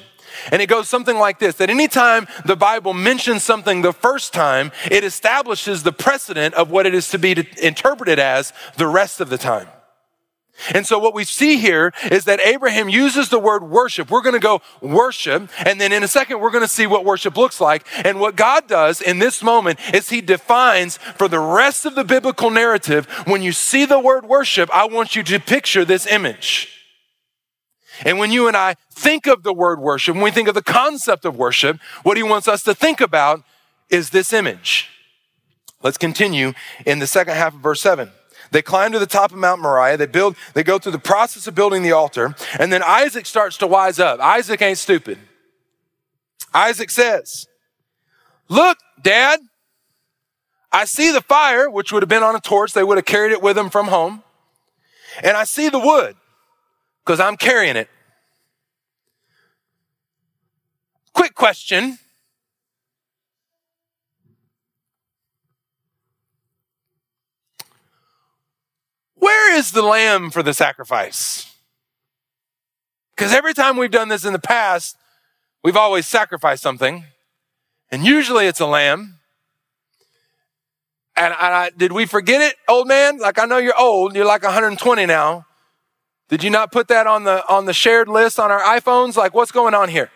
And 0.50 0.62
it 0.62 0.66
goes 0.66 0.88
something 0.88 1.18
like 1.18 1.38
this 1.38 1.56
that 1.56 1.70
anytime 1.70 2.26
the 2.44 2.56
Bible 2.56 2.94
mentions 2.94 3.42
something 3.42 3.82
the 3.82 3.92
first 3.92 4.32
time, 4.32 4.72
it 4.90 5.04
establishes 5.04 5.82
the 5.82 5.92
precedent 5.92 6.54
of 6.54 6.70
what 6.70 6.86
it 6.86 6.94
is 6.94 7.08
to 7.10 7.18
be 7.18 7.46
interpreted 7.62 8.18
as 8.18 8.52
the 8.76 8.86
rest 8.86 9.20
of 9.20 9.28
the 9.28 9.38
time. 9.38 9.68
And 10.74 10.86
so 10.86 10.98
what 10.98 11.14
we 11.14 11.24
see 11.24 11.56
here 11.56 11.92
is 12.10 12.24
that 12.24 12.40
Abraham 12.40 12.88
uses 12.88 13.30
the 13.30 13.38
word 13.38 13.64
worship. 13.64 14.10
We're 14.10 14.22
going 14.22 14.34
to 14.34 14.38
go 14.38 14.60
worship. 14.80 15.50
And 15.64 15.80
then 15.80 15.92
in 15.92 16.02
a 16.02 16.08
second, 16.08 16.40
we're 16.40 16.50
going 16.50 16.62
to 16.62 16.68
see 16.68 16.86
what 16.86 17.04
worship 17.04 17.36
looks 17.36 17.60
like. 17.60 17.86
And 18.04 18.20
what 18.20 18.36
God 18.36 18.68
does 18.68 19.00
in 19.00 19.18
this 19.18 19.42
moment 19.42 19.80
is 19.94 20.10
he 20.10 20.20
defines 20.20 20.98
for 20.98 21.26
the 21.26 21.40
rest 21.40 21.84
of 21.86 21.94
the 21.94 22.04
biblical 22.04 22.50
narrative, 22.50 23.06
when 23.26 23.42
you 23.42 23.52
see 23.52 23.86
the 23.86 23.98
word 23.98 24.26
worship, 24.26 24.70
I 24.72 24.84
want 24.84 25.16
you 25.16 25.22
to 25.24 25.40
picture 25.40 25.84
this 25.84 26.06
image. 26.06 26.81
And 28.04 28.18
when 28.18 28.32
you 28.32 28.48
and 28.48 28.56
I 28.56 28.76
think 28.90 29.26
of 29.26 29.42
the 29.42 29.52
word 29.52 29.80
worship, 29.80 30.14
when 30.14 30.24
we 30.24 30.30
think 30.30 30.48
of 30.48 30.54
the 30.54 30.62
concept 30.62 31.24
of 31.24 31.36
worship, 31.36 31.78
what 32.02 32.16
he 32.16 32.22
wants 32.22 32.48
us 32.48 32.62
to 32.64 32.74
think 32.74 33.00
about 33.00 33.42
is 33.90 34.10
this 34.10 34.32
image. 34.32 34.88
Let's 35.82 35.98
continue 35.98 36.52
in 36.86 36.98
the 36.98 37.06
second 37.06 37.34
half 37.34 37.54
of 37.54 37.60
verse 37.60 37.80
7. 37.80 38.10
They 38.50 38.62
climb 38.62 38.92
to 38.92 38.98
the 38.98 39.06
top 39.06 39.32
of 39.32 39.38
Mount 39.38 39.62
Moriah. 39.62 39.96
They 39.96 40.06
build, 40.06 40.36
they 40.54 40.62
go 40.62 40.78
through 40.78 40.92
the 40.92 40.98
process 40.98 41.46
of 41.46 41.54
building 41.54 41.82
the 41.82 41.92
altar. 41.92 42.34
And 42.58 42.72
then 42.72 42.82
Isaac 42.82 43.26
starts 43.26 43.56
to 43.58 43.66
wise 43.66 43.98
up. 43.98 44.20
Isaac 44.20 44.60
ain't 44.60 44.78
stupid. 44.78 45.18
Isaac 46.54 46.90
says, 46.90 47.46
Look, 48.48 48.78
Dad, 49.00 49.40
I 50.70 50.84
see 50.84 51.10
the 51.12 51.22
fire, 51.22 51.70
which 51.70 51.92
would 51.92 52.02
have 52.02 52.08
been 52.08 52.22
on 52.22 52.36
a 52.36 52.40
torch. 52.40 52.72
They 52.72 52.84
would 52.84 52.98
have 52.98 53.06
carried 53.06 53.32
it 53.32 53.42
with 53.42 53.56
them 53.56 53.70
from 53.70 53.88
home. 53.88 54.22
And 55.22 55.36
I 55.36 55.44
see 55.44 55.68
the 55.68 55.78
wood 55.78 56.16
because 57.04 57.20
I'm 57.20 57.36
carrying 57.36 57.76
it. 57.76 57.88
Quick 61.12 61.34
question. 61.34 61.98
Where 69.16 69.56
is 69.56 69.70
the 69.70 69.82
lamb 69.82 70.30
for 70.30 70.42
the 70.42 70.54
sacrifice? 70.54 71.54
Because 73.14 73.32
every 73.32 73.54
time 73.54 73.76
we've 73.76 73.90
done 73.90 74.08
this 74.08 74.24
in 74.24 74.32
the 74.32 74.38
past, 74.38 74.96
we've 75.62 75.76
always 75.76 76.06
sacrificed 76.06 76.62
something, 76.62 77.04
and 77.90 78.04
usually 78.04 78.46
it's 78.46 78.58
a 78.58 78.66
lamb. 78.66 79.18
And 81.14 81.34
I, 81.34 81.70
did 81.76 81.92
we 81.92 82.06
forget 82.06 82.40
it, 82.40 82.56
old 82.66 82.88
man? 82.88 83.18
Like 83.18 83.38
I 83.38 83.44
know 83.44 83.58
you're 83.58 83.78
old, 83.78 84.16
you're 84.16 84.24
like 84.24 84.42
120 84.42 85.06
now. 85.06 85.46
Did 86.32 86.42
you 86.42 86.48
not 86.48 86.72
put 86.72 86.88
that 86.88 87.06
on 87.06 87.24
the 87.24 87.46
on 87.46 87.66
the 87.66 87.74
shared 87.74 88.08
list 88.08 88.40
on 88.40 88.50
our 88.50 88.62
iPhones? 88.62 89.16
Like 89.18 89.34
what's 89.34 89.52
going 89.52 89.74
on 89.74 89.90
here? 89.90 90.10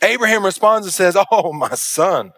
Abraham 0.00 0.44
responds 0.44 0.86
and 0.86 0.94
says, 0.94 1.16
"Oh, 1.32 1.52
my 1.52 1.74
son, 1.74 2.32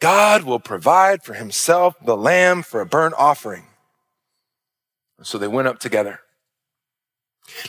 God 0.00 0.42
will 0.42 0.58
provide 0.58 1.22
for 1.22 1.34
himself 1.34 1.94
the 2.04 2.16
lamb 2.16 2.64
for 2.64 2.80
a 2.80 2.84
burnt 2.84 3.14
offering." 3.16 3.66
So 5.22 5.38
they 5.38 5.46
went 5.46 5.68
up 5.68 5.78
together. 5.78 6.18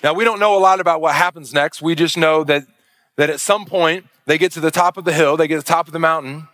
Now 0.03 0.15
we 0.15 0.23
don't 0.23 0.39
know 0.39 0.57
a 0.57 0.59
lot 0.59 0.79
about 0.79 1.01
what 1.01 1.13
happens 1.13 1.53
next. 1.53 1.83
We 1.83 1.93
just 1.93 2.17
know 2.17 2.43
that 2.45 2.63
that 3.15 3.29
at 3.29 3.39
some 3.39 3.65
point 3.65 4.07
they 4.25 4.39
get 4.39 4.53
to 4.53 4.59
the 4.59 4.71
top 4.71 4.97
of 4.97 5.05
the 5.05 5.13
hill, 5.13 5.37
they 5.37 5.47
get 5.47 5.57
to 5.57 5.61
the 5.61 5.71
top 5.71 5.85
of 5.85 5.93
the 5.93 5.99
mountain, 5.99 6.47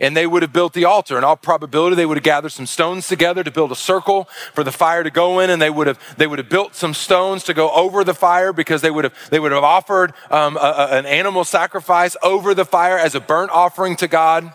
and 0.00 0.16
they 0.16 0.26
would 0.26 0.42
have 0.42 0.52
built 0.52 0.72
the 0.72 0.84
altar. 0.84 1.18
In 1.18 1.24
all 1.24 1.36
probability, 1.36 1.96
they 1.96 2.06
would 2.06 2.16
have 2.16 2.24
gathered 2.24 2.50
some 2.50 2.66
stones 2.66 3.08
together 3.08 3.42
to 3.42 3.50
build 3.50 3.72
a 3.72 3.76
circle 3.76 4.24
for 4.54 4.62
the 4.62 4.72
fire 4.72 5.02
to 5.02 5.10
go 5.10 5.40
in, 5.40 5.50
and 5.50 5.60
they 5.60 5.70
would 5.70 5.86
have 5.86 5.98
they 6.16 6.26
would 6.26 6.38
have 6.38 6.48
built 6.48 6.74
some 6.74 6.94
stones 6.94 7.44
to 7.44 7.54
go 7.54 7.70
over 7.70 8.04
the 8.04 8.14
fire 8.14 8.52
because 8.52 8.82
they 8.82 8.90
would 8.90 9.04
have 9.04 9.14
they 9.30 9.40
would 9.40 9.52
have 9.52 9.64
offered 9.64 10.12
um, 10.30 10.56
a, 10.56 10.60
a, 10.60 10.86
an 10.98 11.06
animal 11.06 11.44
sacrifice 11.44 12.16
over 12.22 12.54
the 12.54 12.64
fire 12.64 12.98
as 12.98 13.14
a 13.14 13.20
burnt 13.20 13.50
offering 13.50 13.96
to 13.96 14.08
God. 14.08 14.52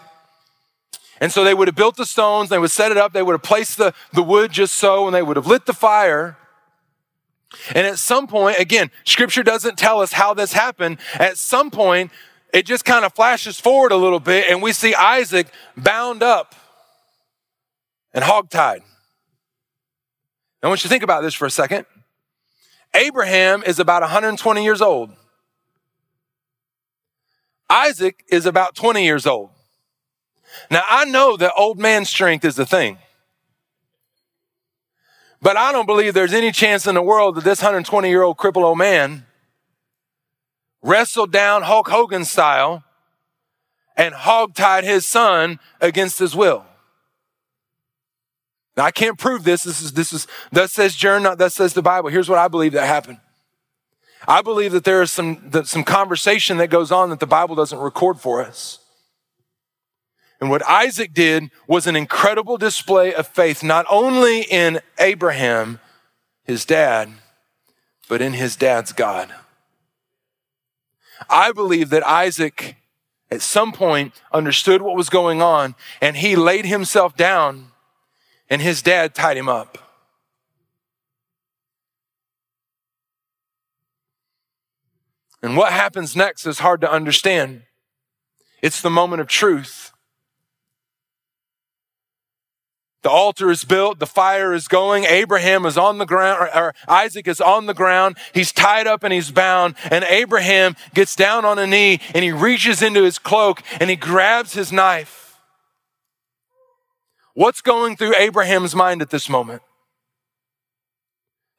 And 1.20 1.32
so 1.32 1.44
they 1.44 1.54
would 1.54 1.68
have 1.68 1.76
built 1.76 1.96
the 1.96 2.06
stones, 2.06 2.50
they 2.50 2.60
would 2.60 2.72
set 2.72 2.92
it 2.92 2.98
up, 2.98 3.14
they 3.14 3.24
would 3.24 3.34
have 3.34 3.44
placed 3.44 3.78
the, 3.78 3.94
the 4.12 4.24
wood 4.24 4.52
just 4.52 4.76
so, 4.76 5.06
and 5.06 5.16
they 5.16 5.24
would 5.24 5.38
have 5.38 5.48
lit 5.48 5.66
the 5.66 5.74
fire. 5.74 6.38
And 7.74 7.86
at 7.88 7.98
some 7.98 8.28
point, 8.28 8.58
again, 8.60 8.92
scripture 9.04 9.44
doesn't 9.44 9.78
tell 9.78 10.02
us 10.02 10.12
how 10.12 10.34
this 10.34 10.54
happened. 10.54 10.98
At 11.14 11.38
some 11.38 11.72
point, 11.72 12.12
it 12.54 12.68
just 12.68 12.86
kind 12.86 13.04
of 13.04 13.14
flashes 13.14 13.60
forward 13.60 13.92
a 13.92 13.98
little 13.98 14.20
bit 14.20 14.46
and 14.50 14.62
we 14.62 14.72
see 14.72 14.94
Isaac 14.94 15.48
bound 15.76 16.22
up 16.22 16.56
and 18.14 18.24
hogtied. 18.24 18.82
I 20.62 20.68
want 20.68 20.82
you 20.82 20.88
to 20.88 20.90
think 20.90 21.04
about 21.04 21.24
this 21.24 21.34
for 21.34 21.46
a 21.46 21.52
second. 21.52 21.86
Abraham 22.94 23.64
is 23.64 23.80
about 23.80 24.02
120 24.04 24.64
years 24.64 24.82
old. 24.82 25.12
Isaac 27.70 28.24
is 28.30 28.46
about 28.46 28.76
20 28.76 29.04
years 29.04 29.26
old. 29.26 29.50
Now, 30.70 30.84
I 30.88 31.06
know 31.06 31.36
that 31.38 31.52
old 31.58 31.80
man 31.80 32.06
strength 32.06 32.46
is 32.46 32.56
the 32.56 32.68
thing. 32.68 33.00
But 35.42 35.58
I 35.58 35.72
don't 35.72 35.88
believe 35.88 36.14
there's 36.14 36.34
any 36.34 36.52
chance 36.52 36.88
in 36.88 36.96
the 36.96 37.02
world 37.02 37.36
that 37.36 37.44
this 37.44 37.60
120 37.60 38.08
year 38.08 38.22
old 38.22 38.38
cripple 38.38 38.64
old 38.64 38.78
man 38.78 39.26
wrestled 40.84 41.32
down 41.32 41.64
Hulk 41.64 41.88
Hogan 41.88 42.26
style 42.26 42.84
and 43.96 44.14
hogtied 44.14 44.84
his 44.84 45.06
son 45.06 45.60
against 45.82 46.20
his 46.20 46.36
will. 46.36 46.66
Now 48.76 48.84
I 48.84 48.92
can't 48.92 49.18
prove 49.18 49.44
this. 49.44 49.64
This 49.64 49.82
is, 49.82 49.94
this 49.94 50.14
is, 50.14 50.28
that 50.52 50.70
says 50.70 51.02
not 51.04 51.38
that 51.38 51.52
says 51.52 51.74
the 51.74 51.82
Bible. 51.82 52.10
Here's 52.10 52.30
what 52.30 52.40
I 52.40 52.48
believe 52.48 52.74
that 52.74 52.86
happened. 52.86 53.20
I 54.28 54.42
believe 54.42 54.72
that 54.72 54.84
there 54.84 55.02
is 55.02 55.12
some, 55.12 55.50
that 55.50 55.68
some 55.68 55.84
conversation 55.84 56.58
that 56.58 56.70
goes 56.70 56.92
on 56.92 57.10
that 57.10 57.20
the 57.20 57.28
Bible 57.28 57.56
doesn't 57.56 57.80
record 57.80 58.20
for 58.20 58.42
us. 58.44 58.80
And 60.40 60.50
what 60.50 60.66
Isaac 60.68 61.14
did 61.14 61.52
was 61.68 61.88
an 61.88 61.96
incredible 61.96 62.58
display 62.58 63.14
of 63.14 63.28
faith, 63.28 63.64
not 63.64 63.86
only 63.90 64.42
in 64.42 64.80
Abraham, 64.98 65.80
his 66.44 66.66
dad, 66.66 67.10
but 68.10 68.22
in 68.22 68.34
his 68.34 68.56
dad's 68.56 68.92
God. 68.92 69.34
I 71.30 71.52
believe 71.52 71.90
that 71.90 72.06
Isaac 72.06 72.76
at 73.32 73.42
some 73.42 73.72
point 73.72 74.14
understood 74.32 74.82
what 74.82 74.96
was 74.96 75.10
going 75.10 75.42
on 75.42 75.76
and 76.02 76.18
he 76.18 76.36
laid 76.36 76.66
himself 76.66 77.16
down 77.16 77.72
and 78.50 78.62
his 78.62 78.82
dad 78.82 79.16
tied 79.16 79.38
him 79.38 79.50
up. 79.50 79.78
And 85.42 85.58
what 85.58 85.74
happens 85.74 86.16
next 86.16 86.46
is 86.46 86.60
hard 86.60 86.82
to 86.82 86.92
understand. 86.92 87.64
It's 88.62 88.82
the 88.82 88.90
moment 88.90 89.22
of 89.22 89.28
truth. 89.28 89.93
The 93.04 93.10
altar 93.10 93.52
is 93.52 93.66
built, 93.66 94.00
the 94.00 94.08
fire 94.08 94.54
is 94.54 94.70
going, 94.70 95.04
Abraham 95.04 95.66
is 95.66 95.78
on 95.78 95.98
the 95.98 96.06
ground, 96.06 96.40
or, 96.42 96.58
or, 96.58 96.76
Isaac 96.88 97.28
is 97.28 97.42
on 97.42 97.66
the 97.66 97.74
ground, 97.74 98.18
he's 98.34 98.54
tied 98.54 98.88
up 98.88 99.04
and 99.04 99.12
he's 99.12 99.30
bound, 99.30 99.76
and 99.92 100.06
Abraham 100.06 100.78
gets 100.94 101.14
down 101.14 101.44
on 101.44 101.60
a 101.60 101.68
knee 101.68 102.00
and 102.16 102.24
he 102.24 102.32
reaches 102.32 102.82
into 102.82 103.04
his 103.04 103.20
cloak 103.20 103.62
and 103.82 103.90
he 103.90 103.98
grabs 103.98 104.54
his 104.54 104.72
knife. 104.72 105.38
What's 107.34 107.62
going 107.62 107.98
through 107.98 108.16
Abraham's 108.16 108.74
mind 108.74 109.02
at 109.02 109.10
this 109.10 109.28
moment? 109.28 109.62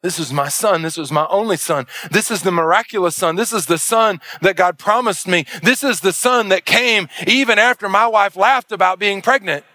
This 0.01 0.19
is 0.19 0.31
my 0.31 0.49
son. 0.49 0.81
This 0.81 0.97
is 0.97 1.11
my 1.11 1.27
only 1.29 1.57
son. 1.57 1.85
This 2.11 2.31
is 2.31 2.41
the 2.43 2.51
miraculous 2.51 3.15
son. 3.15 3.35
This 3.35 3.51
is 3.51 3.65
the 3.65 3.77
son 3.77 4.19
that 4.41 4.55
God 4.55 4.79
promised 4.79 5.27
me. 5.27 5.45
This 5.61 5.83
is 5.83 5.99
the 5.99 6.13
son 6.13 6.49
that 6.49 6.65
came 6.65 7.07
even 7.27 7.59
after 7.59 7.89
my 7.89 8.07
wife 8.07 8.35
laughed 8.35 8.71
about 8.71 8.99
being 8.99 9.21
pregnant. 9.21 9.65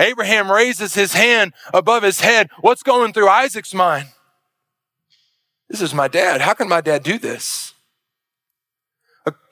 Abraham 0.00 0.50
raises 0.50 0.94
his 0.94 1.12
hand 1.12 1.52
above 1.74 2.02
his 2.02 2.20
head. 2.20 2.50
What's 2.60 2.82
going 2.82 3.12
through 3.12 3.28
Isaac's 3.28 3.74
mind? 3.74 4.08
This 5.68 5.82
is 5.82 5.92
my 5.92 6.08
dad. 6.08 6.40
How 6.40 6.54
can 6.54 6.68
my 6.68 6.80
dad 6.80 7.02
do 7.02 7.18
this? 7.18 7.74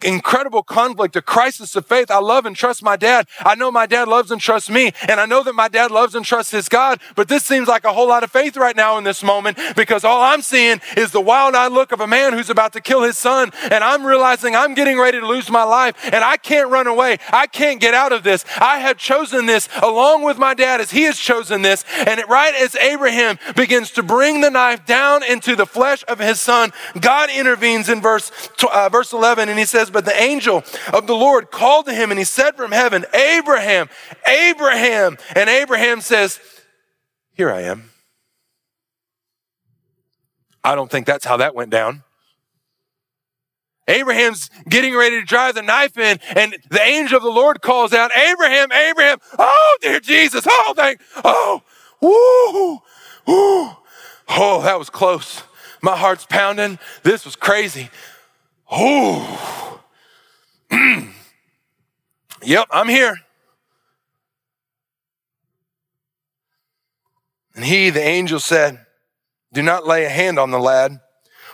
Incredible 0.04 0.62
conflict, 0.62 1.16
a 1.16 1.22
crisis 1.22 1.76
of 1.76 1.86
faith. 1.86 2.10
I 2.10 2.18
love 2.18 2.46
and 2.46 2.54
trust 2.54 2.82
my 2.82 2.96
dad. 2.96 3.26
I 3.40 3.54
know 3.54 3.70
my 3.70 3.86
dad 3.86 4.08
loves 4.08 4.30
and 4.30 4.40
trusts 4.40 4.70
me. 4.70 4.92
And 5.08 5.20
I 5.20 5.26
know 5.26 5.42
that 5.42 5.54
my 5.54 5.68
dad 5.68 5.90
loves 5.90 6.14
and 6.14 6.24
trusts 6.24 6.52
his 6.52 6.68
God. 6.68 7.00
But 7.14 7.28
this 7.28 7.44
seems 7.44 7.68
like 7.68 7.84
a 7.84 7.92
whole 7.92 8.08
lot 8.08 8.22
of 8.22 8.30
faith 8.30 8.56
right 8.56 8.76
now 8.76 8.98
in 8.98 9.04
this 9.04 9.22
moment 9.22 9.58
because 9.76 10.04
all 10.04 10.22
I'm 10.22 10.42
seeing 10.42 10.80
is 10.96 11.12
the 11.12 11.20
wild 11.20 11.54
eyed 11.54 11.72
look 11.72 11.92
of 11.92 12.00
a 12.00 12.06
man 12.06 12.32
who's 12.32 12.50
about 12.50 12.72
to 12.74 12.80
kill 12.80 13.02
his 13.02 13.18
son. 13.18 13.50
And 13.70 13.82
I'm 13.82 14.04
realizing 14.04 14.54
I'm 14.54 14.74
getting 14.74 14.98
ready 14.98 15.20
to 15.20 15.26
lose 15.26 15.50
my 15.50 15.64
life 15.64 15.96
and 16.04 16.24
I 16.24 16.36
can't 16.36 16.70
run 16.70 16.86
away. 16.86 17.18
I 17.32 17.46
can't 17.46 17.80
get 17.80 17.94
out 17.94 18.12
of 18.12 18.22
this. 18.22 18.44
I 18.58 18.78
have 18.78 18.98
chosen 18.98 19.46
this 19.46 19.68
along 19.82 20.24
with 20.24 20.38
my 20.38 20.54
dad 20.54 20.80
as 20.80 20.90
he 20.90 21.02
has 21.02 21.18
chosen 21.18 21.62
this. 21.62 21.84
And 22.06 22.22
right 22.28 22.54
as 22.54 22.74
Abraham 22.76 23.38
begins 23.54 23.90
to 23.92 24.02
bring 24.02 24.40
the 24.40 24.50
knife 24.50 24.84
down 24.84 25.22
into 25.22 25.56
the 25.56 25.66
flesh 25.66 26.04
of 26.08 26.18
his 26.18 26.40
son, 26.40 26.72
God 27.00 27.30
intervenes 27.30 27.88
in 27.88 28.00
verse, 28.00 28.30
uh, 28.70 28.88
verse 28.88 29.12
11 29.12 29.48
and 29.48 29.58
he 29.58 29.64
says, 29.64 29.85
but 29.90 30.04
the 30.04 30.20
angel 30.20 30.64
of 30.92 31.06
the 31.06 31.14
Lord 31.14 31.50
called 31.50 31.86
to 31.86 31.94
him 31.94 32.10
and 32.10 32.18
he 32.18 32.24
said 32.24 32.56
from 32.56 32.72
heaven, 32.72 33.04
Abraham, 33.14 33.88
Abraham. 34.26 35.16
And 35.34 35.48
Abraham 35.48 36.00
says, 36.00 36.40
Here 37.32 37.50
I 37.50 37.62
am. 37.62 37.90
I 40.62 40.74
don't 40.74 40.90
think 40.90 41.06
that's 41.06 41.24
how 41.24 41.36
that 41.38 41.54
went 41.54 41.70
down. 41.70 42.02
Abraham's 43.88 44.50
getting 44.68 44.96
ready 44.96 45.20
to 45.20 45.24
drive 45.24 45.54
the 45.54 45.62
knife 45.62 45.96
in, 45.96 46.18
and 46.34 46.56
the 46.70 46.82
angel 46.82 47.18
of 47.18 47.22
the 47.22 47.30
Lord 47.30 47.62
calls 47.62 47.92
out, 47.92 48.10
Abraham, 48.16 48.72
Abraham, 48.72 49.18
oh, 49.38 49.78
dear 49.80 50.00
Jesus, 50.00 50.44
oh, 50.48 50.74
thank, 50.74 51.00
oh, 51.24 51.62
woo, 52.00 52.80
woo, 53.32 53.76
oh, 54.28 54.62
that 54.62 54.76
was 54.76 54.90
close. 54.90 55.44
My 55.82 55.96
heart's 55.96 56.26
pounding. 56.26 56.80
This 57.04 57.24
was 57.24 57.36
crazy. 57.36 57.90
Oh, 58.68 59.75
yep, 62.42 62.68
I'm 62.70 62.88
here. 62.88 63.16
And 67.54 67.64
he, 67.64 67.90
the 67.90 68.02
angel, 68.02 68.38
said, 68.38 68.84
Do 69.52 69.62
not 69.62 69.86
lay 69.86 70.04
a 70.04 70.10
hand 70.10 70.38
on 70.38 70.50
the 70.50 70.58
lad 70.58 71.00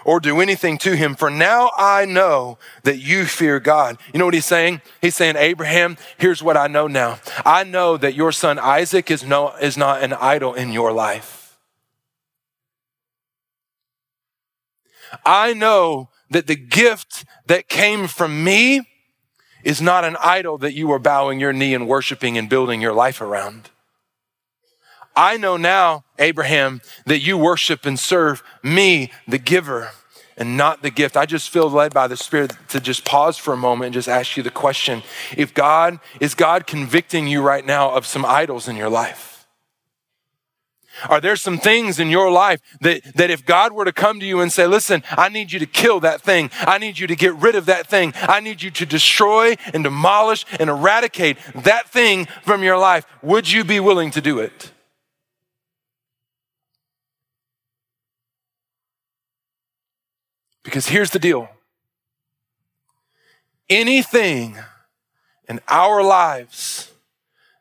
or 0.05 0.20
do 0.20 0.40
anything 0.40 0.79
to 0.79 0.96
him, 0.96 1.14
for 1.14 1.31
now 1.31 1.70
I 1.77 2.05
know 2.05 2.59
that 2.83 2.98
you 2.98 3.25
fear 3.25 3.61
God. 3.61 3.98
You 4.12 4.18
know 4.18 4.25
what 4.25 4.35
he's 4.35 4.46
saying? 4.46 4.83
He's 5.01 5.14
saying, 5.14 5.37
Abraham, 5.37 5.96
here's 6.18 6.42
what 6.42 6.57
I 6.57 6.66
know 6.66 6.88
now. 6.88 7.20
I 7.44 7.64
know 7.64 7.96
that 7.96 8.14
your 8.14 8.33
son 8.33 8.59
Isaac 8.59 9.11
is, 9.11 9.25
no, 9.25 9.55
is 9.57 9.77
not 9.77 10.03
an 10.03 10.12
idol 10.12 10.55
in 10.55 10.72
your 10.72 10.92
life. 10.92 11.57
I 15.25 15.53
know 15.53 16.09
that 16.31 16.46
the 16.46 16.57
gift 16.57 17.25
that 17.46 17.68
came 17.68 18.09
from 18.09 18.42
me 18.42 18.88
is 19.64 19.81
not 19.81 20.05
an 20.05 20.16
idol 20.20 20.59
that 20.59 20.75
you 20.75 20.90
are 20.92 20.98
bowing 20.98 21.40
your 21.40 21.53
knee 21.53 21.75
and 21.75 21.88
worshiping 21.88 22.37
and 22.38 22.48
building 22.48 22.81
your 22.81 22.92
life 22.92 23.20
around. 23.20 23.70
I 25.14 25.37
know 25.37 25.57
now, 25.57 26.05
Abraham, 26.18 26.81
that 27.07 27.20
you 27.20 27.37
worship 27.37 27.85
and 27.85 27.98
serve 27.98 28.42
me, 28.62 29.11
the 29.29 29.38
giver, 29.38 29.90
and 30.37 30.57
not 30.57 30.83
the 30.83 30.90
gift. 30.90 31.16
I 31.16 31.27
just 31.27 31.51
feel 31.51 31.68
led 31.68 31.92
by 31.92 32.07
the 32.07 32.16
Spirit 32.16 32.57
to 32.68 32.81
just 32.81 33.05
pause 33.05 33.37
for 33.37 33.53
a 33.53 33.57
moment 33.57 33.87
and 33.87 33.94
just 33.94 34.09
ask 34.09 34.37
you 34.37 34.42
the 34.42 34.51
question. 34.51 35.03
If 35.37 35.53
God, 35.53 36.01
is 36.20 36.35
God 36.35 36.66
convicting 36.66 37.27
you 37.29 37.42
right 37.42 37.64
now 37.64 37.90
of 37.90 38.07
some 38.07 38.25
idols 38.25 38.68
in 38.68 38.77
your 38.77 38.88
life? 38.88 39.31
Are 41.08 41.20
there 41.20 41.36
some 41.36 41.58
things 41.58 41.98
in 41.98 42.10
your 42.10 42.30
life 42.30 42.60
that, 42.80 43.02
that 43.16 43.30
if 43.30 43.44
God 43.44 43.72
were 43.72 43.84
to 43.84 43.92
come 43.92 44.20
to 44.20 44.26
you 44.26 44.40
and 44.40 44.52
say, 44.52 44.66
listen, 44.66 45.02
I 45.10 45.28
need 45.28 45.52
you 45.52 45.58
to 45.58 45.66
kill 45.66 46.00
that 46.00 46.22
thing. 46.22 46.50
I 46.60 46.78
need 46.78 46.98
you 46.98 47.06
to 47.06 47.16
get 47.16 47.34
rid 47.34 47.54
of 47.54 47.66
that 47.66 47.86
thing. 47.86 48.12
I 48.16 48.40
need 48.40 48.62
you 48.62 48.70
to 48.70 48.86
destroy 48.86 49.56
and 49.72 49.84
demolish 49.84 50.44
and 50.58 50.70
eradicate 50.70 51.36
that 51.54 51.88
thing 51.88 52.26
from 52.44 52.62
your 52.62 52.78
life. 52.78 53.06
Would 53.22 53.50
you 53.50 53.64
be 53.64 53.80
willing 53.80 54.10
to 54.12 54.20
do 54.20 54.38
it? 54.38 54.72
Because 60.62 60.88
here's 60.88 61.10
the 61.10 61.18
deal. 61.18 61.48
Anything 63.68 64.58
in 65.48 65.60
our 65.68 66.02
lives 66.02 66.92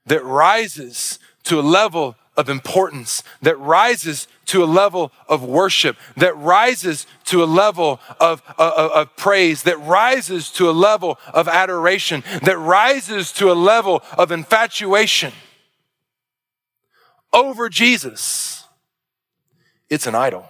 that 0.05 0.23
rises 0.23 1.19
to 1.43 1.59
a 1.59 1.61
level 1.61 2.15
of 2.37 2.49
importance, 2.49 3.23
that 3.41 3.59
rises 3.59 4.27
to 4.45 4.63
a 4.63 4.65
level 4.65 5.11
of 5.27 5.43
worship, 5.43 5.97
that 6.15 6.35
rises 6.37 7.05
to 7.25 7.43
a 7.43 7.45
level 7.45 7.99
of, 8.19 8.41
of, 8.57 8.91
of, 8.91 9.15
praise, 9.17 9.63
that 9.63 9.79
rises 9.79 10.49
to 10.51 10.69
a 10.69 10.71
level 10.71 11.19
of 11.33 11.47
adoration, 11.47 12.23
that 12.43 12.57
rises 12.57 13.31
to 13.33 13.51
a 13.51 13.53
level 13.53 14.01
of 14.17 14.31
infatuation 14.31 15.33
over 17.33 17.69
Jesus, 17.69 18.65
it's 19.89 20.07
an 20.07 20.15
idol. 20.15 20.45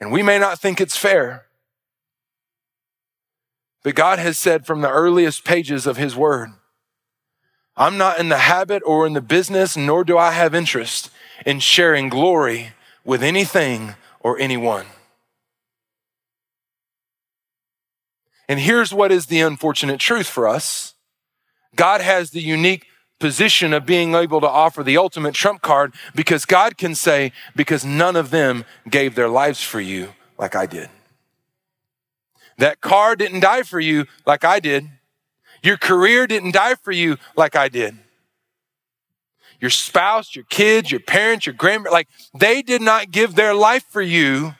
And 0.00 0.12
we 0.12 0.22
may 0.22 0.38
not 0.38 0.58
think 0.58 0.80
it's 0.80 0.96
fair. 0.96 1.46
But 3.86 3.94
God 3.94 4.18
has 4.18 4.36
said 4.36 4.66
from 4.66 4.80
the 4.80 4.90
earliest 4.90 5.44
pages 5.44 5.86
of 5.86 5.96
His 5.96 6.16
Word, 6.16 6.50
I'm 7.76 7.96
not 7.96 8.18
in 8.18 8.30
the 8.30 8.38
habit 8.38 8.82
or 8.84 9.06
in 9.06 9.12
the 9.12 9.20
business, 9.20 9.76
nor 9.76 10.02
do 10.02 10.18
I 10.18 10.32
have 10.32 10.56
interest 10.56 11.08
in 11.46 11.60
sharing 11.60 12.08
glory 12.08 12.72
with 13.04 13.22
anything 13.22 13.94
or 14.18 14.40
anyone. 14.40 14.86
And 18.48 18.58
here's 18.58 18.92
what 18.92 19.12
is 19.12 19.26
the 19.26 19.40
unfortunate 19.40 20.00
truth 20.00 20.26
for 20.26 20.48
us 20.48 20.94
God 21.76 22.00
has 22.00 22.32
the 22.32 22.42
unique 22.42 22.86
position 23.20 23.72
of 23.72 23.86
being 23.86 24.16
able 24.16 24.40
to 24.40 24.48
offer 24.48 24.82
the 24.82 24.96
ultimate 24.96 25.36
trump 25.36 25.62
card 25.62 25.94
because 26.12 26.44
God 26.44 26.76
can 26.76 26.96
say, 26.96 27.30
because 27.54 27.84
none 27.84 28.16
of 28.16 28.30
them 28.30 28.64
gave 28.90 29.14
their 29.14 29.28
lives 29.28 29.62
for 29.62 29.80
you 29.80 30.08
like 30.38 30.56
I 30.56 30.66
did. 30.66 30.90
That 32.58 32.80
car 32.80 33.16
didn't 33.16 33.40
die 33.40 33.62
for 33.62 33.80
you 33.80 34.06
like 34.24 34.44
I 34.44 34.60
did. 34.60 34.88
Your 35.62 35.76
career 35.76 36.26
didn't 36.26 36.52
die 36.52 36.74
for 36.74 36.92
you 36.92 37.16
like 37.36 37.56
I 37.56 37.68
did. 37.68 37.98
Your 39.60 39.70
spouse, 39.70 40.36
your 40.36 40.44
kids, 40.44 40.90
your 40.90 41.00
parents, 41.00 41.46
your 41.46 41.54
grandparents, 41.54 41.92
like 41.92 42.08
they 42.38 42.62
did 42.62 42.82
not 42.82 43.10
give 43.10 43.34
their 43.34 43.54
life 43.54 43.84
for 43.88 44.02
you 44.02 44.54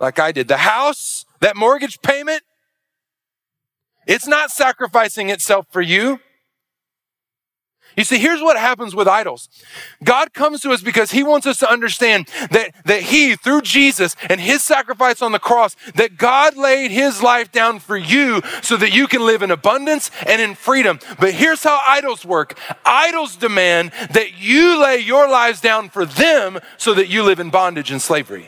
like 0.00 0.18
I 0.18 0.32
did. 0.32 0.48
The 0.48 0.58
house, 0.58 1.24
that 1.40 1.56
mortgage 1.56 2.00
payment, 2.02 2.42
it's 4.06 4.26
not 4.26 4.50
sacrificing 4.50 5.28
itself 5.28 5.66
for 5.70 5.82
you. 5.82 6.20
You 7.98 8.04
see, 8.04 8.18
here's 8.18 8.40
what 8.40 8.56
happens 8.56 8.94
with 8.94 9.08
idols. 9.08 9.48
God 10.04 10.32
comes 10.32 10.60
to 10.60 10.70
us 10.70 10.82
because 10.82 11.10
he 11.10 11.24
wants 11.24 11.48
us 11.48 11.58
to 11.58 11.68
understand 11.68 12.28
that, 12.52 12.72
that 12.84 13.02
he, 13.02 13.34
through 13.34 13.62
Jesus 13.62 14.14
and 14.30 14.40
his 14.40 14.62
sacrifice 14.62 15.20
on 15.20 15.32
the 15.32 15.40
cross, 15.40 15.74
that 15.96 16.16
God 16.16 16.56
laid 16.56 16.92
his 16.92 17.24
life 17.24 17.50
down 17.50 17.80
for 17.80 17.96
you 17.96 18.40
so 18.62 18.76
that 18.76 18.94
you 18.94 19.08
can 19.08 19.26
live 19.26 19.42
in 19.42 19.50
abundance 19.50 20.12
and 20.28 20.40
in 20.40 20.54
freedom. 20.54 21.00
But 21.18 21.34
here's 21.34 21.64
how 21.64 21.80
idols 21.88 22.24
work. 22.24 22.56
Idols 22.84 23.34
demand 23.34 23.90
that 24.12 24.38
you 24.38 24.80
lay 24.80 24.98
your 24.98 25.28
lives 25.28 25.60
down 25.60 25.88
for 25.88 26.06
them 26.06 26.60
so 26.76 26.94
that 26.94 27.08
you 27.08 27.24
live 27.24 27.40
in 27.40 27.50
bondage 27.50 27.90
and 27.90 28.00
slavery. 28.00 28.46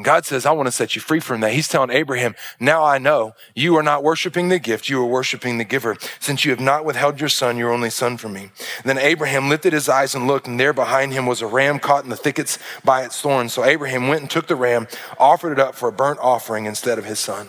And 0.00 0.04
God 0.06 0.24
says, 0.24 0.46
I 0.46 0.52
want 0.52 0.66
to 0.66 0.72
set 0.72 0.94
you 0.94 1.02
free 1.02 1.20
from 1.20 1.42
that. 1.42 1.52
He's 1.52 1.68
telling 1.68 1.90
Abraham, 1.90 2.34
now 2.58 2.82
I 2.82 2.96
know 2.96 3.34
you 3.54 3.76
are 3.76 3.82
not 3.82 4.02
worshiping 4.02 4.48
the 4.48 4.58
gift, 4.58 4.88
you 4.88 4.98
are 4.98 5.04
worshiping 5.04 5.58
the 5.58 5.64
giver, 5.64 5.94
since 6.18 6.42
you 6.42 6.52
have 6.52 6.58
not 6.58 6.86
withheld 6.86 7.20
your 7.20 7.28
son, 7.28 7.58
your 7.58 7.70
only 7.70 7.90
son 7.90 8.16
from 8.16 8.32
me. 8.32 8.50
Then 8.82 8.96
Abraham 8.96 9.50
lifted 9.50 9.74
his 9.74 9.90
eyes 9.90 10.14
and 10.14 10.26
looked, 10.26 10.46
and 10.46 10.58
there 10.58 10.72
behind 10.72 11.12
him 11.12 11.26
was 11.26 11.42
a 11.42 11.46
ram 11.46 11.78
caught 11.78 12.04
in 12.04 12.08
the 12.08 12.16
thickets 12.16 12.58
by 12.82 13.04
its 13.04 13.20
thorns. 13.20 13.52
So 13.52 13.62
Abraham 13.62 14.08
went 14.08 14.22
and 14.22 14.30
took 14.30 14.46
the 14.46 14.56
ram, 14.56 14.88
offered 15.18 15.52
it 15.52 15.58
up 15.58 15.74
for 15.74 15.90
a 15.90 15.92
burnt 15.92 16.18
offering 16.20 16.64
instead 16.64 16.98
of 16.98 17.04
his 17.04 17.18
son. 17.18 17.48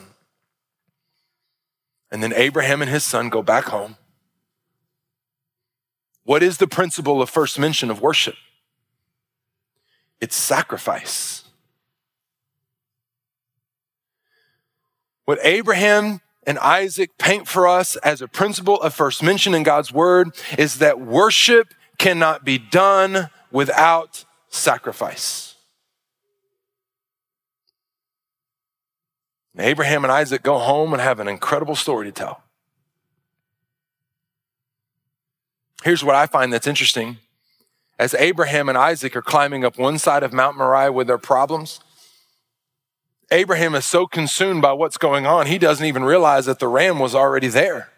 And 2.11 2.21
then 2.21 2.33
Abraham 2.33 2.81
and 2.81 2.91
his 2.91 3.05
son 3.05 3.29
go 3.29 3.41
back 3.41 3.67
home. 3.67 3.95
What 6.25 6.43
is 6.43 6.57
the 6.57 6.67
principle 6.67 7.21
of 7.21 7.29
first 7.29 7.57
mention 7.57 7.89
of 7.89 8.01
worship? 8.01 8.35
It's 10.19 10.35
sacrifice. 10.35 11.40
What 15.31 15.39
Abraham 15.43 16.19
and 16.45 16.59
Isaac 16.59 17.17
paint 17.17 17.47
for 17.47 17.65
us 17.65 17.95
as 17.95 18.21
a 18.21 18.27
principle 18.27 18.81
of 18.81 18.93
first 18.93 19.23
mention 19.23 19.53
in 19.53 19.63
God's 19.63 19.93
word 19.93 20.35
is 20.57 20.79
that 20.79 20.99
worship 20.99 21.73
cannot 21.97 22.43
be 22.43 22.57
done 22.57 23.29
without 23.49 24.25
sacrifice. 24.49 25.55
Abraham 29.57 30.03
and 30.03 30.11
Isaac 30.11 30.43
go 30.43 30.57
home 30.57 30.91
and 30.91 31.01
have 31.01 31.21
an 31.21 31.29
incredible 31.29 31.77
story 31.77 32.07
to 32.07 32.11
tell. 32.11 32.43
Here's 35.85 36.03
what 36.03 36.15
I 36.15 36.25
find 36.25 36.51
that's 36.51 36.67
interesting. 36.67 37.19
As 37.97 38.13
Abraham 38.15 38.67
and 38.67 38.77
Isaac 38.77 39.15
are 39.15 39.21
climbing 39.21 39.63
up 39.63 39.77
one 39.77 39.97
side 39.97 40.23
of 40.23 40.33
Mount 40.33 40.57
Moriah 40.57 40.91
with 40.91 41.07
their 41.07 41.17
problems, 41.17 41.79
Abraham 43.31 43.75
is 43.75 43.85
so 43.85 44.05
consumed 44.05 44.61
by 44.61 44.73
what's 44.73 44.97
going 44.97 45.25
on, 45.25 45.47
he 45.47 45.57
doesn't 45.57 45.85
even 45.85 46.03
realize 46.03 46.45
that 46.45 46.59
the 46.59 46.67
ram 46.67 46.99
was 46.99 47.15
already 47.15 47.47
there. 47.47 47.89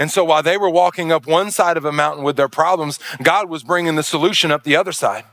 And 0.00 0.10
so 0.10 0.24
while 0.24 0.42
they 0.42 0.56
were 0.56 0.70
walking 0.70 1.12
up 1.12 1.26
one 1.26 1.50
side 1.50 1.76
of 1.76 1.84
a 1.84 1.92
mountain 1.92 2.24
with 2.24 2.36
their 2.36 2.48
problems, 2.48 2.98
God 3.22 3.48
was 3.48 3.62
bringing 3.62 3.96
the 3.96 4.02
solution 4.02 4.50
up 4.50 4.64
the 4.64 4.74
other 4.74 4.92
side. 4.92 5.24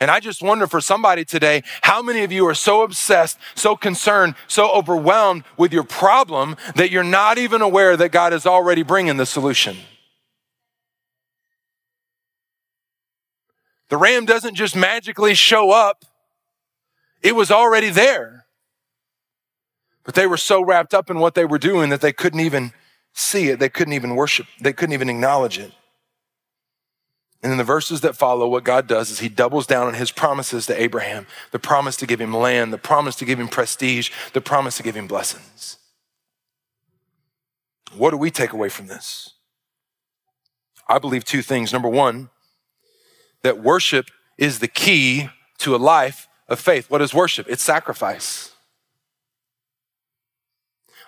And 0.00 0.10
I 0.10 0.20
just 0.20 0.40
wonder 0.40 0.66
for 0.66 0.80
somebody 0.80 1.24
today, 1.24 1.62
how 1.82 2.00
many 2.00 2.22
of 2.22 2.32
you 2.32 2.46
are 2.46 2.54
so 2.54 2.82
obsessed, 2.82 3.38
so 3.54 3.76
concerned, 3.76 4.34
so 4.46 4.70
overwhelmed 4.70 5.44
with 5.58 5.72
your 5.72 5.82
problem 5.82 6.56
that 6.76 6.90
you're 6.90 7.02
not 7.02 7.38
even 7.38 7.60
aware 7.60 7.96
that 7.96 8.12
God 8.12 8.32
is 8.32 8.46
already 8.46 8.82
bringing 8.82 9.16
the 9.16 9.26
solution? 9.26 9.76
The 13.88 13.96
ram 13.96 14.24
doesn't 14.24 14.54
just 14.54 14.76
magically 14.76 15.34
show 15.34 15.72
up 15.72 16.04
it 17.22 17.34
was 17.34 17.50
already 17.50 17.90
there. 17.90 18.46
But 20.04 20.14
they 20.14 20.26
were 20.26 20.36
so 20.36 20.62
wrapped 20.62 20.94
up 20.94 21.10
in 21.10 21.18
what 21.18 21.34
they 21.34 21.44
were 21.44 21.58
doing 21.58 21.90
that 21.90 22.00
they 22.00 22.12
couldn't 22.12 22.40
even 22.40 22.72
see 23.12 23.48
it. 23.48 23.58
They 23.58 23.68
couldn't 23.68 23.92
even 23.92 24.16
worship. 24.16 24.46
They 24.60 24.72
couldn't 24.72 24.94
even 24.94 25.10
acknowledge 25.10 25.58
it. 25.58 25.72
And 27.42 27.52
in 27.52 27.58
the 27.58 27.64
verses 27.64 28.02
that 28.02 28.16
follow, 28.16 28.46
what 28.48 28.64
God 28.64 28.86
does 28.86 29.10
is 29.10 29.20
he 29.20 29.28
doubles 29.28 29.66
down 29.66 29.86
on 29.86 29.94
his 29.94 30.10
promises 30.10 30.66
to 30.66 30.80
Abraham 30.80 31.26
the 31.52 31.58
promise 31.58 31.96
to 31.96 32.06
give 32.06 32.20
him 32.20 32.34
land, 32.34 32.72
the 32.72 32.78
promise 32.78 33.16
to 33.16 33.24
give 33.24 33.40
him 33.40 33.48
prestige, 33.48 34.10
the 34.32 34.42
promise 34.42 34.76
to 34.76 34.82
give 34.82 34.94
him 34.94 35.06
blessings. 35.06 35.78
What 37.96 38.10
do 38.10 38.18
we 38.18 38.30
take 38.30 38.52
away 38.52 38.68
from 38.68 38.86
this? 38.88 39.34
I 40.86 40.98
believe 40.98 41.24
two 41.24 41.42
things. 41.42 41.72
Number 41.72 41.88
one, 41.88 42.30
that 43.42 43.62
worship 43.62 44.10
is 44.36 44.58
the 44.58 44.68
key 44.68 45.30
to 45.58 45.74
a 45.74 45.78
life 45.78 46.28
of 46.50 46.60
faith. 46.60 46.90
What 46.90 47.00
is 47.00 47.14
worship? 47.14 47.46
It's 47.48 47.62
sacrifice. 47.62 48.52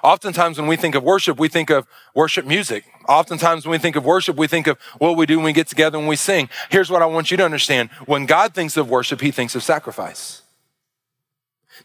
Oftentimes, 0.02 0.58
when 0.58 0.66
we 0.66 0.76
think 0.76 0.96
of 0.96 1.04
worship, 1.04 1.38
we 1.38 1.48
think 1.48 1.70
of 1.70 1.86
worship 2.14 2.44
music. 2.44 2.84
Oftentimes, 3.08 3.64
when 3.64 3.70
we 3.72 3.78
think 3.78 3.94
of 3.94 4.04
worship, 4.04 4.36
we 4.36 4.48
think 4.48 4.66
of 4.66 4.78
what 4.98 5.16
we 5.16 5.26
do 5.26 5.36
when 5.36 5.44
we 5.44 5.52
get 5.52 5.68
together 5.68 5.96
and 5.98 6.08
we 6.08 6.16
sing. 6.16 6.48
Here's 6.70 6.90
what 6.90 7.02
I 7.02 7.06
want 7.06 7.30
you 7.30 7.36
to 7.36 7.44
understand 7.44 7.90
when 8.06 8.26
God 8.26 8.52
thinks 8.52 8.76
of 8.76 8.90
worship, 8.90 9.20
he 9.20 9.30
thinks 9.30 9.54
of 9.54 9.62
sacrifice. 9.62 10.42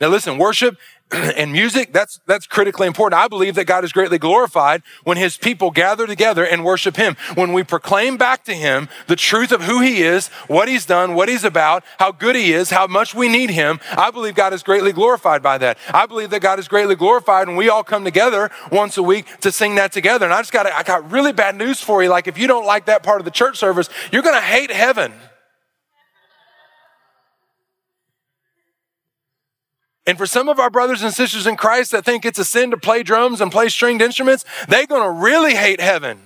Now, 0.01 0.07
listen, 0.07 0.37
worship 0.37 0.77
and 1.11 1.53
music, 1.53 1.93
that's, 1.93 2.19
that's 2.25 2.45
critically 2.45 2.85
important. 2.85 3.21
I 3.21 3.27
believe 3.27 3.55
that 3.55 3.65
God 3.65 3.85
is 3.85 3.93
greatly 3.93 4.17
glorified 4.17 4.83
when 5.03 5.15
his 5.15 5.37
people 5.37 5.71
gather 5.71 6.05
together 6.05 6.45
and 6.45 6.65
worship 6.65 6.97
him. 6.97 7.15
When 7.35 7.53
we 7.53 7.63
proclaim 7.63 8.17
back 8.17 8.43
to 8.45 8.53
him 8.53 8.89
the 9.07 9.15
truth 9.15 9.53
of 9.53 9.63
who 9.63 9.81
he 9.81 10.01
is, 10.01 10.27
what 10.47 10.67
he's 10.67 10.85
done, 10.85 11.15
what 11.15 11.29
he's 11.29 11.45
about, 11.45 11.83
how 11.99 12.11
good 12.11 12.35
he 12.35 12.51
is, 12.51 12.71
how 12.71 12.87
much 12.87 13.15
we 13.15 13.29
need 13.29 13.51
him, 13.51 13.79
I 13.91 14.11
believe 14.11 14.35
God 14.35 14.53
is 14.53 14.63
greatly 14.63 14.91
glorified 14.91 15.41
by 15.41 15.57
that. 15.59 15.77
I 15.93 16.07
believe 16.07 16.29
that 16.31 16.41
God 16.41 16.59
is 16.59 16.67
greatly 16.67 16.95
glorified 16.95 17.47
when 17.47 17.55
we 17.55 17.69
all 17.69 17.83
come 17.83 18.03
together 18.03 18.51
once 18.69 18.97
a 18.97 19.03
week 19.03 19.25
to 19.39 19.51
sing 19.51 19.75
that 19.75 19.93
together. 19.93 20.25
And 20.25 20.33
I 20.33 20.41
just 20.41 20.51
got, 20.51 20.67
I 20.67 20.83
got 20.83 21.09
really 21.09 21.31
bad 21.31 21.55
news 21.55 21.79
for 21.79 22.03
you. 22.03 22.09
Like 22.09 22.27
if 22.27 22.37
you 22.37 22.47
don't 22.47 22.65
like 22.65 22.85
that 22.85 23.03
part 23.03 23.21
of 23.21 23.25
the 23.25 23.31
church 23.31 23.57
service, 23.57 23.89
you're 24.11 24.23
going 24.23 24.35
to 24.35 24.41
hate 24.41 24.71
heaven. 24.71 25.13
And 30.07 30.17
for 30.17 30.25
some 30.25 30.47
of 30.47 30.57
our 30.57 30.69
brothers 30.69 31.03
and 31.03 31.13
sisters 31.13 31.45
in 31.45 31.57
Christ 31.57 31.91
that 31.91 32.05
think 32.05 32.25
it's 32.25 32.39
a 32.39 32.45
sin 32.45 32.71
to 32.71 32.77
play 32.77 33.03
drums 33.03 33.41
and 33.41 33.51
play 33.51 33.67
stringed 33.67 34.01
instruments, 34.01 34.45
they're 34.69 34.87
going 34.87 35.03
to 35.03 35.11
really 35.11 35.53
hate 35.53 35.81
heaven. 35.81 36.21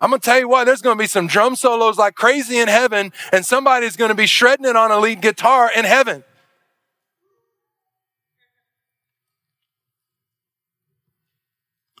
I'm 0.00 0.10
going 0.10 0.20
to 0.20 0.24
tell 0.24 0.38
you 0.38 0.48
what, 0.48 0.64
there's 0.64 0.80
going 0.80 0.96
to 0.96 1.02
be 1.02 1.06
some 1.06 1.26
drum 1.26 1.56
solos 1.56 1.98
like 1.98 2.14
crazy 2.14 2.58
in 2.58 2.68
heaven, 2.68 3.12
and 3.32 3.44
somebody's 3.44 3.96
going 3.96 4.08
to 4.08 4.14
be 4.14 4.26
shredding 4.26 4.66
it 4.66 4.76
on 4.76 4.90
a 4.90 4.98
lead 4.98 5.20
guitar 5.20 5.70
in 5.74 5.84
heaven. 5.84 6.24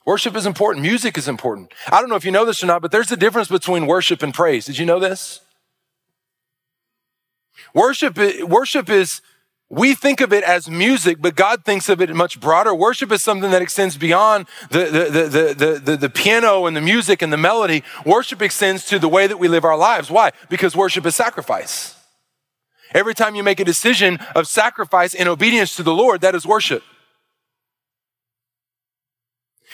Worship 0.06 0.36
is 0.36 0.46
important. 0.46 0.82
Music 0.82 1.18
is 1.18 1.28
important. 1.28 1.74
I 1.90 2.00
don't 2.00 2.08
know 2.08 2.16
if 2.16 2.24
you 2.24 2.30
know 2.30 2.44
this 2.44 2.62
or 2.62 2.66
not, 2.66 2.80
but 2.80 2.90
there's 2.90 3.12
a 3.12 3.16
difference 3.16 3.48
between 3.48 3.86
worship 3.86 4.22
and 4.22 4.32
praise. 4.32 4.64
Did 4.64 4.78
you 4.78 4.86
know 4.86 5.00
this? 5.00 5.40
Worship, 7.74 8.16
worship 8.42 8.88
is 8.88 9.20
we 9.68 9.94
think 9.94 10.20
of 10.20 10.32
it 10.32 10.44
as 10.44 10.70
music, 10.70 11.18
but 11.20 11.34
God 11.34 11.64
thinks 11.64 11.88
of 11.88 12.00
it 12.00 12.14
much 12.14 12.38
broader. 12.38 12.72
Worship 12.72 13.10
is 13.10 13.22
something 13.22 13.50
that 13.50 13.62
extends 13.62 13.96
beyond 13.96 14.46
the, 14.70 14.84
the, 14.84 15.04
the, 15.10 15.54
the, 15.54 15.80
the, 15.80 15.96
the, 15.96 16.10
piano 16.10 16.66
and 16.66 16.76
the 16.76 16.80
music 16.80 17.20
and 17.20 17.32
the 17.32 17.36
melody. 17.36 17.82
Worship 18.04 18.40
extends 18.42 18.84
to 18.86 19.00
the 19.00 19.08
way 19.08 19.26
that 19.26 19.38
we 19.38 19.48
live 19.48 19.64
our 19.64 19.76
lives. 19.76 20.08
Why? 20.08 20.30
Because 20.48 20.76
worship 20.76 21.04
is 21.04 21.16
sacrifice. 21.16 21.96
Every 22.94 23.14
time 23.14 23.34
you 23.34 23.42
make 23.42 23.58
a 23.58 23.64
decision 23.64 24.18
of 24.36 24.46
sacrifice 24.46 25.14
in 25.14 25.26
obedience 25.26 25.74
to 25.76 25.82
the 25.82 25.92
Lord, 25.92 26.20
that 26.20 26.36
is 26.36 26.46
worship. 26.46 26.84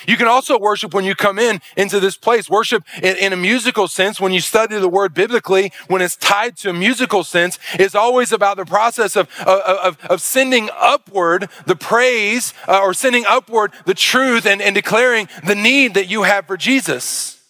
You 0.06 0.16
can 0.16 0.26
also 0.26 0.58
worship 0.58 0.94
when 0.94 1.04
you 1.04 1.14
come 1.14 1.38
in 1.38 1.60
into 1.76 2.00
this 2.00 2.16
place. 2.16 2.48
Worship 2.48 2.84
in, 3.02 3.16
in, 3.16 3.32
a 3.32 3.36
musical 3.36 3.88
sense, 3.88 4.20
when 4.20 4.32
you 4.32 4.40
study 4.40 4.78
the 4.78 4.88
word 4.88 5.14
biblically, 5.14 5.72
when 5.88 6.02
it's 6.02 6.16
tied 6.16 6.56
to 6.58 6.70
a 6.70 6.72
musical 6.72 7.24
sense, 7.24 7.58
is 7.78 7.94
always 7.94 8.32
about 8.32 8.56
the 8.56 8.64
process 8.64 9.16
of, 9.16 9.28
of, 9.40 9.98
of 10.08 10.20
sending 10.20 10.68
upward 10.74 11.48
the 11.66 11.76
praise 11.76 12.54
uh, 12.68 12.80
or 12.80 12.94
sending 12.94 13.24
upward 13.26 13.72
the 13.86 13.94
truth 13.94 14.46
and, 14.46 14.60
and 14.60 14.74
declaring 14.74 15.28
the 15.46 15.54
need 15.54 15.94
that 15.94 16.08
you 16.08 16.22
have 16.22 16.46
for 16.46 16.56
Jesus. 16.56 17.42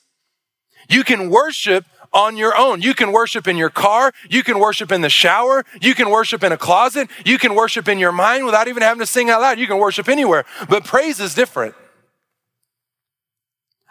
You 0.88 1.04
can 1.04 1.30
worship 1.30 1.86
on 2.12 2.36
your 2.36 2.56
own. 2.56 2.82
You 2.82 2.94
can 2.94 3.12
worship 3.12 3.48
in 3.48 3.56
your 3.56 3.70
car. 3.70 4.12
You 4.28 4.42
can 4.42 4.58
worship 4.58 4.92
in 4.92 5.00
the 5.00 5.08
shower. 5.08 5.64
You 5.80 5.94
can 5.94 6.10
worship 6.10 6.44
in 6.44 6.52
a 6.52 6.58
closet. 6.58 7.08
You 7.24 7.38
can 7.38 7.54
worship 7.54 7.88
in 7.88 7.98
your 7.98 8.12
mind 8.12 8.44
without 8.44 8.68
even 8.68 8.82
having 8.82 9.00
to 9.00 9.06
sing 9.06 9.30
out 9.30 9.40
loud. 9.40 9.58
You 9.58 9.66
can 9.66 9.78
worship 9.78 10.08
anywhere. 10.08 10.44
But 10.68 10.84
praise 10.84 11.20
is 11.20 11.34
different. 11.34 11.74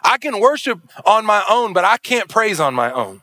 I 0.04 0.18
can 0.18 0.40
worship 0.40 0.80
on 1.04 1.24
my 1.24 1.44
own, 1.48 1.72
but 1.72 1.84
I 1.84 1.96
can't 1.96 2.28
praise 2.28 2.60
on 2.60 2.74
my 2.74 2.92
own. 2.92 3.22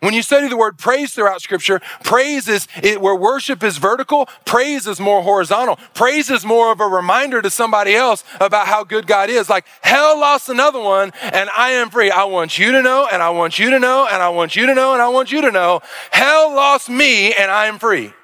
When 0.00 0.14
you 0.14 0.22
study 0.22 0.48
the 0.48 0.56
word 0.56 0.78
praise 0.78 1.12
throughout 1.12 1.42
scripture, 1.42 1.80
praise 2.02 2.48
is 2.48 2.66
it, 2.82 3.02
where 3.02 3.14
worship 3.14 3.62
is 3.62 3.76
vertical, 3.76 4.26
praise 4.46 4.86
is 4.86 4.98
more 4.98 5.20
horizontal. 5.22 5.76
Praise 5.92 6.30
is 6.30 6.42
more 6.44 6.72
of 6.72 6.80
a 6.80 6.86
reminder 6.86 7.42
to 7.42 7.50
somebody 7.50 7.94
else 7.94 8.24
about 8.40 8.66
how 8.66 8.82
good 8.82 9.06
God 9.06 9.28
is. 9.28 9.50
Like 9.50 9.66
hell 9.82 10.18
lost 10.18 10.48
another 10.48 10.80
one 10.80 11.12
and 11.20 11.50
I 11.54 11.72
am 11.72 11.90
free. 11.90 12.10
I 12.10 12.24
want 12.24 12.58
you 12.58 12.72
to 12.72 12.82
know 12.82 13.08
and 13.12 13.22
I 13.22 13.28
want 13.28 13.58
you 13.58 13.68
to 13.70 13.78
know 13.78 14.08
and 14.10 14.22
I 14.22 14.30
want 14.30 14.56
you 14.56 14.66
to 14.66 14.74
know 14.74 14.94
and 14.94 15.02
I 15.02 15.08
want 15.08 15.32
you 15.32 15.42
to 15.42 15.50
know. 15.50 15.82
Hell 16.10 16.54
lost 16.54 16.88
me 16.88 17.34
and 17.34 17.50
I 17.50 17.66
am 17.66 17.78
free. 17.78 18.14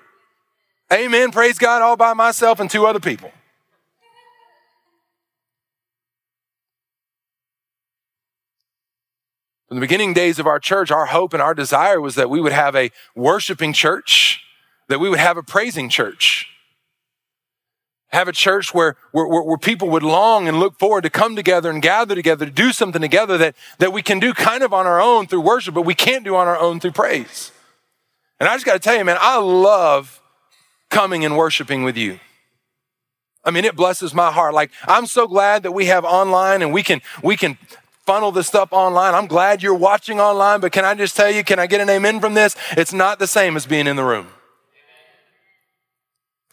Amen. 0.90 1.30
Praise 1.30 1.58
God 1.58 1.82
all 1.82 1.96
by 1.96 2.14
myself 2.14 2.58
and 2.58 2.70
two 2.70 2.86
other 2.86 3.00
people. 3.00 3.30
From 9.68 9.78
the 9.78 9.80
beginning 9.80 10.12
days 10.12 10.38
of 10.38 10.46
our 10.46 10.60
church, 10.60 10.90
our 10.90 11.06
hope 11.06 11.32
and 11.32 11.42
our 11.42 11.54
desire 11.54 12.00
was 12.00 12.14
that 12.14 12.30
we 12.30 12.40
would 12.40 12.52
have 12.52 12.76
a 12.76 12.90
worshiping 13.16 13.72
church, 13.72 14.42
that 14.88 15.00
we 15.00 15.10
would 15.10 15.18
have 15.18 15.36
a 15.36 15.42
praising 15.42 15.88
church. 15.88 16.48
Have 18.10 18.28
a 18.28 18.32
church 18.32 18.72
where, 18.72 18.96
where, 19.10 19.26
where, 19.26 19.58
people 19.58 19.90
would 19.90 20.04
long 20.04 20.46
and 20.46 20.60
look 20.60 20.78
forward 20.78 21.02
to 21.02 21.10
come 21.10 21.34
together 21.34 21.70
and 21.70 21.82
gather 21.82 22.14
together 22.14 22.46
to 22.46 22.52
do 22.52 22.72
something 22.72 23.02
together 23.02 23.36
that, 23.36 23.56
that 23.78 23.92
we 23.92 24.00
can 24.00 24.20
do 24.20 24.32
kind 24.32 24.62
of 24.62 24.72
on 24.72 24.86
our 24.86 25.00
own 25.00 25.26
through 25.26 25.40
worship, 25.40 25.74
but 25.74 25.82
we 25.82 25.94
can't 25.94 26.24
do 26.24 26.36
on 26.36 26.46
our 26.46 26.56
own 26.56 26.78
through 26.78 26.92
praise. 26.92 27.50
And 28.38 28.48
I 28.48 28.54
just 28.54 28.64
got 28.64 28.74
to 28.74 28.78
tell 28.78 28.96
you, 28.96 29.04
man, 29.04 29.18
I 29.20 29.38
love 29.38 30.22
coming 30.88 31.24
and 31.24 31.36
worshiping 31.36 31.82
with 31.82 31.96
you. 31.96 32.20
I 33.44 33.50
mean, 33.50 33.64
it 33.64 33.74
blesses 33.74 34.14
my 34.14 34.30
heart. 34.30 34.54
Like, 34.54 34.70
I'm 34.86 35.06
so 35.06 35.26
glad 35.26 35.64
that 35.64 35.72
we 35.72 35.86
have 35.86 36.04
online 36.04 36.62
and 36.62 36.72
we 36.72 36.84
can, 36.84 37.02
we 37.22 37.36
can 37.36 37.58
funnel 38.06 38.32
this 38.32 38.46
stuff 38.46 38.68
online. 38.72 39.14
I'm 39.14 39.26
glad 39.26 39.62
you're 39.62 39.74
watching 39.74 40.20
online, 40.20 40.60
but 40.60 40.72
can 40.72 40.84
I 40.84 40.94
just 40.94 41.16
tell 41.16 41.30
you, 41.30 41.44
can 41.44 41.58
I 41.58 41.66
get 41.66 41.80
an 41.80 41.90
amen 41.90 42.20
from 42.20 42.34
this? 42.34 42.56
It's 42.76 42.92
not 42.92 43.18
the 43.18 43.26
same 43.26 43.56
as 43.56 43.66
being 43.66 43.86
in 43.86 43.96
the 43.96 44.04
room. 44.04 44.28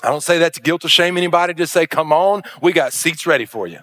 I 0.02 0.10
don't 0.10 0.22
say 0.22 0.40
that 0.40 0.54
to 0.56 0.62
guilt 0.62 0.84
or 0.84 0.90
shame 0.90 1.16
anybody. 1.16 1.54
Just 1.54 1.72
say, 1.72 1.88
come 1.88 2.12
on, 2.12 2.42
we 2.62 2.74
got 2.74 2.92
seats 2.92 3.26
ready 3.26 3.46
for 3.46 3.68
you. 3.68 3.80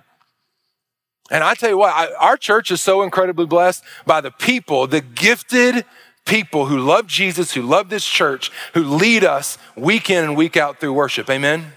And 1.31 1.45
I 1.45 1.55
tell 1.55 1.71
you 1.71 1.79
what, 1.79 1.95
I, 1.95 2.13
our 2.15 2.37
church 2.37 2.71
is 2.71 2.81
so 2.81 3.03
incredibly 3.03 3.47
blessed 3.47 3.85
by 4.05 4.21
the 4.21 4.33
people, 4.33 4.87
the 4.87 5.01
gifted 5.01 5.87
people 6.27 6.67
who 6.67 6.79
love 6.79 7.07
Jesus, 7.07 7.53
who 7.53 7.63
love 7.63 7.89
this 7.89 8.05
church, 8.05 8.51
who 8.75 8.83
lead 8.83 9.25
us 9.25 9.57
week 9.77 10.11
in 10.11 10.25
and 10.25 10.37
week 10.37 10.57
out 10.57 10.79
through 10.81 10.93
worship. 10.93 11.31
Amen. 11.31 11.73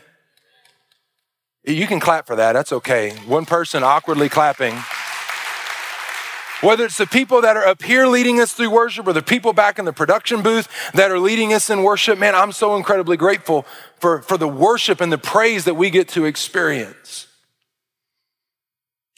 You 1.63 1.87
can 1.87 2.01
clap 2.01 2.27
for 2.27 2.35
that. 2.35 2.53
That's 2.53 2.73
okay. 2.73 3.11
One 3.25 3.45
person 3.45 3.83
awkwardly 3.83 4.27
clapping. 4.27 4.75
Whether 6.63 6.85
it's 6.85 6.97
the 6.97 7.05
people 7.05 7.41
that 7.41 7.57
are 7.57 7.67
up 7.67 7.83
here 7.83 8.07
leading 8.07 8.39
us 8.39 8.53
through 8.53 8.69
worship 8.69 9.05
or 9.05 9.11
the 9.11 9.21
people 9.21 9.51
back 9.51 9.79
in 9.79 9.83
the 9.83 9.91
production 9.91 10.41
booth 10.41 10.69
that 10.93 11.11
are 11.11 11.19
leading 11.19 11.51
us 11.51 11.69
in 11.69 11.83
worship, 11.83 12.17
man, 12.17 12.35
I'm 12.35 12.53
so 12.53 12.77
incredibly 12.77 13.17
grateful 13.17 13.65
for, 13.99 14.21
for 14.21 14.37
the 14.37 14.47
worship 14.47 15.01
and 15.01 15.11
the 15.11 15.17
praise 15.17 15.65
that 15.65 15.73
we 15.73 15.89
get 15.89 16.07
to 16.09 16.23
experience. 16.23 17.27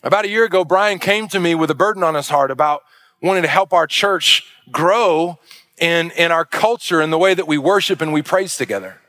About 0.02 0.26
a 0.26 0.28
year 0.28 0.44
ago, 0.44 0.66
Brian 0.66 0.98
came 0.98 1.28
to 1.28 1.40
me 1.40 1.54
with 1.54 1.70
a 1.70 1.76
burden 1.76 2.04
on 2.04 2.16
his 2.16 2.30
heart 2.30 2.50
about 2.50 2.82
wanting 3.22 3.44
to 3.44 3.50
help 3.50 3.74
our 3.74 3.86
church 3.86 4.52
grow 4.72 5.38
in, 5.78 6.10
in 6.12 6.32
our 6.32 6.46
culture 6.46 7.00
and 7.00 7.14
the 7.14 7.18
way 7.20 7.36
that 7.36 7.48
we 7.48 7.60
worship 7.60 8.02
and 8.02 8.12
we 8.12 8.24
praise 8.24 8.58
together. 8.58 9.02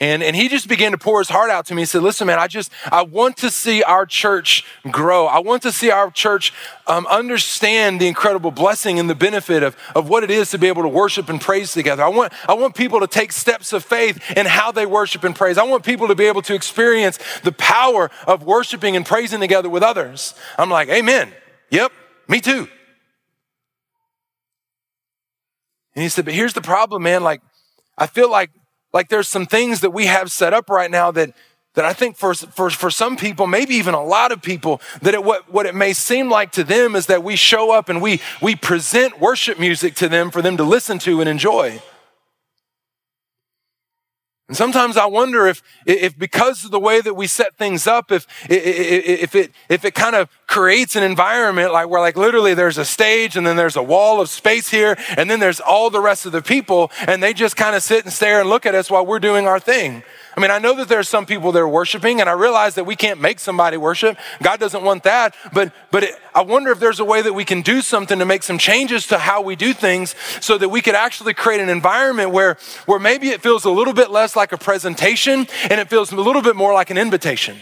And, 0.00 0.22
and 0.22 0.36
he 0.36 0.48
just 0.48 0.68
began 0.68 0.92
to 0.92 0.98
pour 0.98 1.20
his 1.20 1.28
heart 1.28 1.50
out 1.50 1.66
to 1.66 1.74
me. 1.74 1.82
He 1.82 1.86
said, 1.86 2.02
listen, 2.02 2.26
man, 2.26 2.38
I 2.38 2.46
just, 2.46 2.70
I 2.92 3.02
want 3.02 3.36
to 3.38 3.50
see 3.50 3.82
our 3.82 4.04
church 4.06 4.64
grow. 4.90 5.26
I 5.26 5.38
want 5.38 5.62
to 5.62 5.72
see 5.72 5.90
our 5.90 6.10
church 6.10 6.52
um, 6.86 7.06
understand 7.06 8.00
the 8.00 8.06
incredible 8.06 8.50
blessing 8.50 8.98
and 8.98 9.08
the 9.08 9.14
benefit 9.14 9.62
of, 9.62 9.76
of 9.94 10.08
what 10.08 10.22
it 10.22 10.30
is 10.30 10.50
to 10.50 10.58
be 10.58 10.68
able 10.68 10.82
to 10.82 10.88
worship 10.88 11.28
and 11.28 11.40
praise 11.40 11.72
together. 11.72 12.02
I 12.02 12.08
want, 12.08 12.32
I 12.48 12.54
want 12.54 12.74
people 12.74 13.00
to 13.00 13.06
take 13.06 13.32
steps 13.32 13.72
of 13.72 13.84
faith 13.84 14.20
in 14.36 14.46
how 14.46 14.72
they 14.72 14.86
worship 14.86 15.24
and 15.24 15.34
praise. 15.34 15.58
I 15.58 15.64
want 15.64 15.84
people 15.84 16.08
to 16.08 16.14
be 16.14 16.26
able 16.26 16.42
to 16.42 16.54
experience 16.54 17.18
the 17.42 17.52
power 17.52 18.10
of 18.26 18.42
worshiping 18.42 18.96
and 18.96 19.06
praising 19.06 19.40
together 19.40 19.68
with 19.68 19.82
others. 19.82 20.34
I'm 20.58 20.70
like, 20.70 20.88
amen. 20.88 21.32
Yep, 21.70 21.92
me 22.28 22.40
too. 22.40 22.68
And 25.94 26.02
he 26.02 26.10
said, 26.10 26.26
but 26.26 26.34
here's 26.34 26.52
the 26.52 26.60
problem, 26.60 27.02
man. 27.02 27.22
Like, 27.22 27.40
I 27.96 28.06
feel 28.06 28.30
like 28.30 28.50
like 28.96 29.10
there's 29.10 29.28
some 29.28 29.44
things 29.44 29.82
that 29.82 29.90
we 29.90 30.06
have 30.06 30.32
set 30.32 30.54
up 30.54 30.70
right 30.70 30.90
now 30.90 31.10
that 31.10 31.34
that 31.74 31.84
I 31.84 31.92
think 31.92 32.16
for, 32.16 32.32
for, 32.32 32.70
for 32.70 32.90
some 32.90 33.18
people, 33.18 33.46
maybe 33.46 33.74
even 33.74 33.92
a 33.92 34.02
lot 34.02 34.32
of 34.32 34.40
people, 34.40 34.80
that 35.02 35.12
it, 35.12 35.22
what, 35.22 35.52
what 35.52 35.66
it 35.66 35.74
may 35.74 35.92
seem 35.92 36.30
like 36.30 36.52
to 36.52 36.64
them 36.64 36.96
is 36.96 37.04
that 37.04 37.22
we 37.22 37.36
show 37.36 37.70
up 37.70 37.90
and 37.90 38.00
we, 38.00 38.22
we 38.40 38.56
present 38.56 39.20
worship 39.20 39.60
music 39.60 39.94
to 39.96 40.08
them 40.08 40.30
for 40.30 40.40
them 40.40 40.56
to 40.56 40.64
listen 40.64 40.98
to 41.00 41.20
and 41.20 41.28
enjoy. 41.28 41.82
And 44.48 44.56
sometimes 44.56 44.96
I 44.96 45.06
wonder 45.06 45.48
if, 45.48 45.60
if 45.86 46.16
because 46.16 46.64
of 46.64 46.70
the 46.70 46.78
way 46.78 47.00
that 47.00 47.14
we 47.14 47.26
set 47.26 47.56
things 47.56 47.88
up, 47.88 48.12
if, 48.12 48.28
if 48.48 49.34
it, 49.34 49.50
if 49.68 49.84
it 49.84 49.94
kind 49.94 50.14
of 50.14 50.28
creates 50.46 50.94
an 50.94 51.02
environment 51.02 51.72
like 51.72 51.88
where 51.88 52.00
like 52.00 52.16
literally 52.16 52.54
there's 52.54 52.78
a 52.78 52.84
stage 52.84 53.36
and 53.36 53.44
then 53.44 53.56
there's 53.56 53.74
a 53.74 53.82
wall 53.82 54.20
of 54.20 54.28
space 54.28 54.68
here 54.68 54.96
and 55.16 55.28
then 55.28 55.40
there's 55.40 55.58
all 55.58 55.90
the 55.90 56.00
rest 56.00 56.26
of 56.26 56.32
the 56.32 56.42
people 56.42 56.92
and 57.08 57.20
they 57.20 57.32
just 57.32 57.56
kind 57.56 57.74
of 57.74 57.82
sit 57.82 58.04
and 58.04 58.12
stare 58.12 58.40
and 58.40 58.48
look 58.48 58.64
at 58.66 58.74
us 58.74 58.88
while 58.88 59.04
we're 59.04 59.18
doing 59.18 59.48
our 59.48 59.58
thing. 59.58 60.04
I 60.36 60.42
mean, 60.42 60.50
I 60.50 60.58
know 60.58 60.74
that 60.76 60.88
there 60.88 60.98
are 60.98 61.02
some 61.02 61.24
people 61.24 61.50
that 61.52 61.60
are 61.60 61.68
worshiping, 61.68 62.20
and 62.20 62.28
I 62.28 62.34
realize 62.34 62.74
that 62.74 62.84
we 62.84 62.94
can't 62.94 63.20
make 63.20 63.40
somebody 63.40 63.78
worship. 63.78 64.18
God 64.42 64.60
doesn't 64.60 64.82
want 64.82 65.04
that. 65.04 65.34
But, 65.54 65.72
but 65.90 66.04
it, 66.04 66.14
I 66.34 66.42
wonder 66.42 66.70
if 66.70 66.78
there's 66.78 67.00
a 67.00 67.06
way 67.06 67.22
that 67.22 67.32
we 67.32 67.46
can 67.46 67.62
do 67.62 67.80
something 67.80 68.18
to 68.18 68.26
make 68.26 68.42
some 68.42 68.58
changes 68.58 69.06
to 69.06 69.18
how 69.18 69.40
we 69.40 69.56
do 69.56 69.72
things 69.72 70.14
so 70.40 70.58
that 70.58 70.68
we 70.68 70.82
could 70.82 70.94
actually 70.94 71.32
create 71.32 71.60
an 71.60 71.70
environment 71.70 72.32
where, 72.32 72.58
where 72.84 72.98
maybe 72.98 73.30
it 73.30 73.40
feels 73.40 73.64
a 73.64 73.70
little 73.70 73.94
bit 73.94 74.10
less 74.10 74.36
like 74.36 74.52
a 74.52 74.58
presentation 74.58 75.46
and 75.70 75.80
it 75.80 75.88
feels 75.88 76.12
a 76.12 76.16
little 76.16 76.42
bit 76.42 76.54
more 76.54 76.74
like 76.74 76.90
an 76.90 76.98
invitation 76.98 77.56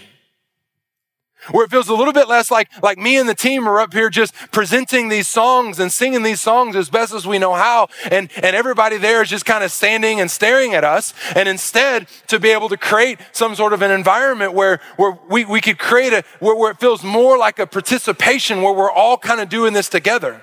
where 1.50 1.64
it 1.64 1.70
feels 1.70 1.88
a 1.88 1.94
little 1.94 2.12
bit 2.12 2.28
less 2.28 2.50
like, 2.50 2.68
like 2.82 2.98
me 2.98 3.16
and 3.18 3.28
the 3.28 3.34
team 3.34 3.68
are 3.68 3.80
up 3.80 3.92
here 3.92 4.10
just 4.10 4.34
presenting 4.52 5.08
these 5.08 5.28
songs 5.28 5.78
and 5.78 5.92
singing 5.92 6.22
these 6.22 6.40
songs 6.40 6.76
as 6.76 6.90
best 6.90 7.12
as 7.12 7.26
we 7.26 7.38
know 7.38 7.54
how. 7.54 7.88
And, 8.10 8.30
and 8.36 8.56
everybody 8.56 8.96
there 8.96 9.22
is 9.22 9.28
just 9.28 9.44
kind 9.44 9.64
of 9.64 9.70
standing 9.70 10.20
and 10.20 10.30
staring 10.30 10.74
at 10.74 10.84
us. 10.84 11.14
And 11.34 11.48
instead 11.48 12.08
to 12.28 12.38
be 12.38 12.50
able 12.50 12.68
to 12.68 12.76
create 12.76 13.18
some 13.32 13.54
sort 13.54 13.72
of 13.72 13.82
an 13.82 13.90
environment 13.90 14.54
where, 14.54 14.80
where 14.96 15.18
we, 15.28 15.44
we 15.44 15.60
could 15.60 15.78
create 15.78 16.12
a, 16.12 16.24
where, 16.40 16.56
where 16.56 16.70
it 16.70 16.78
feels 16.78 17.02
more 17.02 17.38
like 17.38 17.58
a 17.58 17.66
participation 17.66 18.62
where 18.62 18.72
we're 18.72 18.90
all 18.90 19.16
kind 19.18 19.40
of 19.40 19.48
doing 19.48 19.72
this 19.72 19.88
together. 19.88 20.42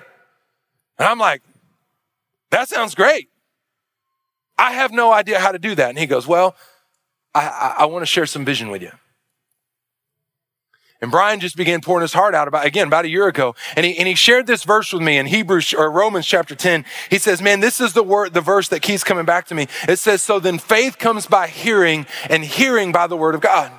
And 0.98 1.08
I'm 1.08 1.18
like, 1.18 1.42
that 2.50 2.68
sounds 2.68 2.94
great. 2.94 3.28
I 4.58 4.72
have 4.72 4.92
no 4.92 5.12
idea 5.12 5.40
how 5.40 5.52
to 5.52 5.58
do 5.58 5.74
that. 5.74 5.88
And 5.88 5.98
he 5.98 6.06
goes, 6.06 6.26
well, 6.26 6.54
I, 7.34 7.48
I, 7.48 7.74
I 7.80 7.84
want 7.86 8.02
to 8.02 8.06
share 8.06 8.26
some 8.26 8.44
vision 8.44 8.70
with 8.70 8.82
you. 8.82 8.92
And 11.02 11.10
Brian 11.10 11.40
just 11.40 11.56
began 11.56 11.80
pouring 11.80 12.02
his 12.02 12.12
heart 12.12 12.32
out 12.32 12.46
about, 12.46 12.64
again, 12.64 12.86
about 12.86 13.04
a 13.04 13.08
year 13.08 13.26
ago. 13.26 13.56
And 13.76 13.84
he, 13.84 13.98
and 13.98 14.06
he 14.06 14.14
shared 14.14 14.46
this 14.46 14.62
verse 14.62 14.92
with 14.92 15.02
me 15.02 15.18
in 15.18 15.26
Hebrews 15.26 15.74
or 15.74 15.90
Romans 15.90 16.26
chapter 16.26 16.54
10. 16.54 16.84
He 17.10 17.18
says, 17.18 17.42
man, 17.42 17.58
this 17.58 17.80
is 17.80 17.92
the 17.92 18.04
word, 18.04 18.34
the 18.34 18.40
verse 18.40 18.68
that 18.68 18.82
keeps 18.82 19.02
coming 19.02 19.24
back 19.24 19.46
to 19.46 19.54
me. 19.56 19.66
It 19.88 19.98
says, 19.98 20.22
so 20.22 20.38
then 20.38 20.58
faith 20.58 20.98
comes 20.98 21.26
by 21.26 21.48
hearing 21.48 22.06
and 22.30 22.44
hearing 22.44 22.92
by 22.92 23.08
the 23.08 23.16
word 23.16 23.34
of 23.34 23.40
God. 23.40 23.72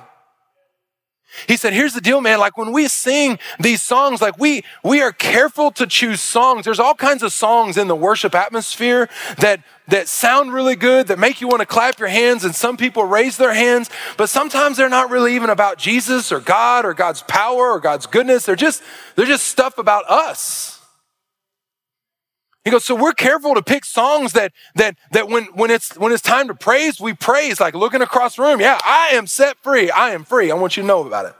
He 1.46 1.56
said, 1.56 1.72
here's 1.72 1.94
the 1.94 2.00
deal, 2.00 2.20
man. 2.20 2.38
Like 2.38 2.56
when 2.56 2.72
we 2.72 2.88
sing 2.88 3.38
these 3.58 3.82
songs, 3.82 4.20
like 4.22 4.38
we, 4.38 4.64
we 4.82 5.02
are 5.02 5.12
careful 5.12 5.70
to 5.72 5.86
choose 5.86 6.20
songs. 6.20 6.64
There's 6.64 6.80
all 6.80 6.94
kinds 6.94 7.22
of 7.22 7.32
songs 7.32 7.76
in 7.76 7.88
the 7.88 7.96
worship 7.96 8.34
atmosphere 8.34 9.08
that, 9.38 9.60
that 9.88 10.08
sound 10.08 10.52
really 10.52 10.76
good, 10.76 11.08
that 11.08 11.18
make 11.18 11.40
you 11.40 11.48
want 11.48 11.60
to 11.60 11.66
clap 11.66 11.98
your 11.98 12.08
hands. 12.08 12.44
And 12.44 12.54
some 12.54 12.76
people 12.76 13.04
raise 13.04 13.36
their 13.36 13.54
hands, 13.54 13.90
but 14.16 14.28
sometimes 14.28 14.76
they're 14.76 14.88
not 14.88 15.10
really 15.10 15.34
even 15.34 15.50
about 15.50 15.78
Jesus 15.78 16.32
or 16.32 16.40
God 16.40 16.84
or 16.84 16.94
God's 16.94 17.22
power 17.22 17.70
or 17.72 17.80
God's 17.80 18.06
goodness. 18.06 18.46
They're 18.46 18.56
just, 18.56 18.82
they're 19.16 19.26
just 19.26 19.46
stuff 19.46 19.78
about 19.78 20.08
us. 20.08 20.73
He 22.64 22.70
goes, 22.70 22.84
so 22.84 22.94
we're 22.94 23.12
careful 23.12 23.54
to 23.54 23.62
pick 23.62 23.84
songs 23.84 24.32
that 24.32 24.52
that 24.74 24.96
that 25.12 25.28
when 25.28 25.44
when 25.54 25.70
it's 25.70 25.96
when 25.98 26.12
it's 26.12 26.22
time 26.22 26.48
to 26.48 26.54
praise, 26.54 26.98
we 26.98 27.12
praise 27.12 27.60
like 27.60 27.74
looking 27.74 28.00
across 28.00 28.36
the 28.36 28.42
room. 28.42 28.60
Yeah, 28.60 28.80
I 28.84 29.10
am 29.12 29.26
set 29.26 29.58
free. 29.62 29.90
I 29.90 30.10
am 30.10 30.24
free. 30.24 30.50
I 30.50 30.54
want 30.54 30.76
you 30.76 30.82
to 30.82 30.86
know 30.86 31.06
about 31.06 31.26
it. 31.26 31.34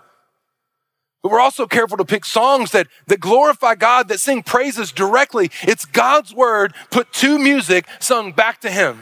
But 1.23 1.33
we're 1.33 1.41
also 1.41 1.67
careful 1.67 1.97
to 1.97 2.05
pick 2.05 2.27
songs 2.27 2.73
that 2.73 2.89
that 3.07 3.21
glorify 3.21 3.75
God, 3.75 4.09
that 4.09 4.21
sing 4.21 4.43
praises 4.43 4.93
directly. 4.93 5.51
It's 5.63 5.87
God's 5.87 6.35
word 6.35 6.75
put 6.91 7.11
to 7.15 7.39
music, 7.39 7.87
sung 8.01 8.33
back 8.33 8.61
to 8.61 8.71
Him, 8.71 9.01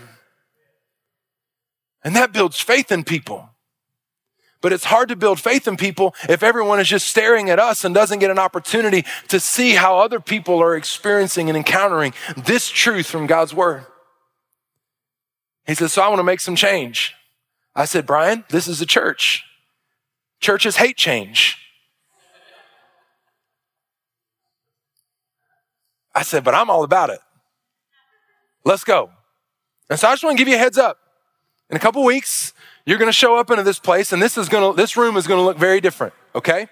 and 2.04 2.14
that 2.14 2.32
builds 2.32 2.60
faith 2.60 2.92
in 2.92 3.02
people. 3.02 3.51
But 4.62 4.72
it's 4.72 4.84
hard 4.84 5.08
to 5.10 5.16
build 5.16 5.40
faith 5.40 5.68
in 5.68 5.76
people 5.76 6.14
if 6.28 6.42
everyone 6.42 6.80
is 6.80 6.88
just 6.88 7.08
staring 7.08 7.50
at 7.50 7.58
us 7.58 7.84
and 7.84 7.94
doesn't 7.94 8.20
get 8.20 8.30
an 8.30 8.38
opportunity 8.38 9.04
to 9.28 9.38
see 9.40 9.72
how 9.72 9.98
other 9.98 10.20
people 10.20 10.62
are 10.62 10.76
experiencing 10.76 11.50
and 11.50 11.56
encountering 11.56 12.14
this 12.36 12.68
truth 12.68 13.06
from 13.06 13.26
God's 13.26 13.52
word. 13.52 13.84
He 15.66 15.74
says, 15.74 15.92
So 15.92 16.00
I 16.00 16.08
want 16.08 16.20
to 16.20 16.24
make 16.24 16.40
some 16.40 16.56
change. 16.56 17.12
I 17.74 17.84
said, 17.84 18.06
Brian, 18.06 18.44
this 18.50 18.68
is 18.68 18.80
a 18.80 18.86
church. 18.86 19.44
Churches 20.40 20.76
hate 20.76 20.96
change. 20.96 21.58
I 26.14 26.22
said, 26.22 26.44
But 26.44 26.54
I'm 26.54 26.70
all 26.70 26.84
about 26.84 27.10
it. 27.10 27.20
Let's 28.64 28.84
go. 28.84 29.10
And 29.90 29.98
so 29.98 30.06
I 30.06 30.12
just 30.12 30.22
want 30.22 30.38
to 30.38 30.40
give 30.40 30.48
you 30.48 30.54
a 30.54 30.58
heads 30.58 30.78
up. 30.78 30.98
In 31.68 31.76
a 31.76 31.80
couple 31.80 32.04
weeks, 32.04 32.52
you're 32.84 32.98
going 32.98 33.08
to 33.08 33.12
show 33.12 33.36
up 33.36 33.50
into 33.50 33.62
this 33.62 33.78
place 33.78 34.12
and 34.12 34.20
this 34.20 34.36
is 34.36 34.48
going 34.48 34.72
to, 34.72 34.76
this 34.76 34.96
room 34.96 35.16
is 35.16 35.26
going 35.26 35.38
to 35.38 35.44
look 35.44 35.56
very 35.56 35.80
different. 35.80 36.14
Okay. 36.34 36.68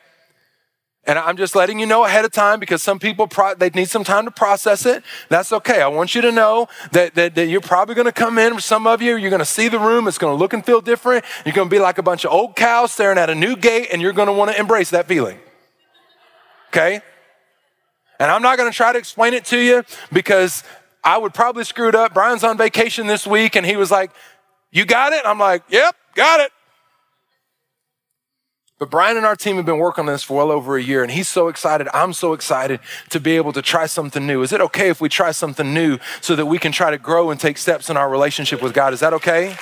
And 1.05 1.19
I'm 1.19 1.37
just 1.37 1.57
letting 1.57 1.79
you 1.81 1.87
know 1.87 2.05
ahead 2.05 2.27
of 2.27 2.31
time 2.31 2.61
because 2.61 2.83
some 2.83 2.99
people, 2.99 3.27
pro- 3.27 3.55
they 3.55 3.71
need 3.71 3.89
some 3.89 4.05
time 4.05 4.27
to 4.27 4.31
process 4.31 4.85
it. 4.85 5.03
That's 5.31 5.51
okay. 5.51 5.81
I 5.81 5.89
want 5.89 6.15
you 6.15 6.21
to 6.21 6.31
know 6.31 6.69
that, 6.93 7.15
that, 7.15 7.35
that 7.37 7.47
you're 7.47 7.63
probably 7.63 7.95
going 7.95 8.07
to 8.07 8.13
come 8.13 8.39
in. 8.39 8.61
Some 8.61 8.87
of 8.87 9.01
you, 9.01 9.17
you're 9.17 9.31
going 9.31 9.41
to 9.41 9.47
see 9.47 9.69
the 9.69 9.79
room. 9.79 10.07
It's 10.07 10.19
going 10.19 10.37
to 10.37 10.39
look 10.39 10.53
and 10.53 10.65
feel 10.65 10.83
different. 10.83 11.25
You're 11.47 11.55
going 11.55 11.69
to 11.69 11.75
be 11.75 11.81
like 11.81 11.97
a 11.97 12.03
bunch 12.03 12.25
of 12.25 12.33
old 12.33 12.55
cows 12.55 12.93
staring 12.93 13.17
at 13.17 13.31
a 13.31 13.35
new 13.35 13.57
gate 13.57 13.89
and 13.91 14.03
you're 14.03 14.13
going 14.13 14.27
to 14.29 14.33
want 14.33 14.51
to 14.51 14.61
embrace 14.61 14.91
that 14.91 15.09
feeling. 15.09 15.39
Okay. 16.69 17.01
And 18.19 18.31
I'm 18.31 18.43
not 18.43 18.59
going 18.59 18.71
to 18.71 18.77
try 18.77 18.93
to 18.93 18.99
explain 18.99 19.33
it 19.33 19.47
to 19.47 19.59
you 19.59 19.83
because 20.13 20.63
I 21.03 21.17
would 21.17 21.33
probably 21.33 21.65
screw 21.65 21.89
it 21.89 21.95
up. 21.95 22.13
Brian's 22.13 22.45
on 22.45 22.59
vacation 22.59 23.07
this 23.07 23.27
week 23.27 23.57
and 23.57 23.65
he 23.65 23.77
was 23.77 23.91
like, 23.91 24.11
you 24.73 24.85
got 24.85 25.13
it? 25.13 25.23
I'm 25.25 25.39
like, 25.39 25.63
yep, 25.69 25.97
got 26.15 26.41
it. 26.41 26.53
But 28.81 28.89
Brian 28.89 29.19
and 29.19 29.27
our 29.27 29.37
team 29.37 29.57
have 29.57 29.67
been 29.67 29.77
working 29.77 30.03
on 30.03 30.07
this 30.07 30.23
for 30.23 30.39
well 30.39 30.51
over 30.51 30.79
a 30.79 30.83
year, 30.83 31.03
and 31.03 31.13
he's 31.13 31.29
so 31.29 31.49
excited. 31.49 31.87
I'm 31.93 32.15
so 32.15 32.33
excited 32.33 32.81
to 33.11 33.21
be 33.21 33.37
able 33.37 33.53
to 33.53 33.61
try 33.61 33.85
something 33.85 34.27
new. 34.27 34.43
Is 34.43 34.55
it 34.55 34.63
okay 34.63 34.89
if 34.89 35.03
we 35.03 35.11
try 35.11 35.33
something 35.33 35.75
new 35.75 35.99
so 36.23 36.35
that 36.35 36.47
we 36.47 36.59
can 36.59 36.73
try 36.73 36.91
to 36.91 36.97
grow 36.97 37.31
and 37.31 37.39
take 37.39 37.59
steps 37.59 37.91
in 37.91 37.99
our 37.99 38.09
relationship 38.09 38.63
with 38.63 38.73
God? 38.73 38.95
Is 38.95 39.01
that 39.01 39.13
okay? 39.13 39.55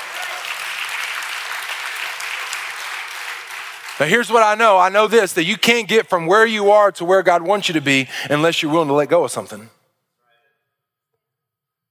Now, 3.99 4.07
here's 4.07 4.31
what 4.31 4.45
I 4.45 4.55
know 4.55 4.79
I 4.79 4.89
know 4.89 5.09
this 5.09 5.33
that 5.33 5.45
you 5.45 5.57
can't 5.57 5.89
get 5.89 6.09
from 6.09 6.27
where 6.27 6.47
you 6.47 6.71
are 6.71 6.93
to 6.93 7.05
where 7.05 7.25
God 7.25 7.43
wants 7.43 7.69
you 7.69 7.73
to 7.75 7.81
be 7.81 8.09
unless 8.31 8.63
you're 8.63 8.71
willing 8.71 8.87
to 8.87 8.95
let 8.95 9.09
go 9.09 9.25
of 9.25 9.33
something. 9.33 9.69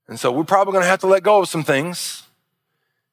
And 0.07 0.17
so, 0.17 0.31
we're 0.31 0.45
probably 0.45 0.71
going 0.71 0.83
to 0.83 0.89
have 0.89 1.01
to 1.01 1.07
let 1.07 1.23
go 1.23 1.41
of 1.41 1.49
some 1.49 1.65
things. 1.65 2.23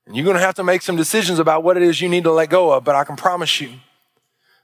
And 0.07 0.15
you're 0.15 0.25
going 0.25 0.37
to 0.37 0.43
have 0.43 0.57
to 0.57 0.65
make 0.65 0.83
some 0.83 0.97
decisions 0.97 1.39
about 1.39 1.63
what 1.63 1.77
it 1.77 1.83
is 1.83 2.01
you 2.01 2.09
need 2.09 2.25
to 2.25 2.33
let 2.33 2.51
go 2.51 2.73
of. 2.73 2.85
But 2.85 2.95
I 2.95 3.05
can 3.05 3.17
promise 3.17 3.61
you, 3.61 3.71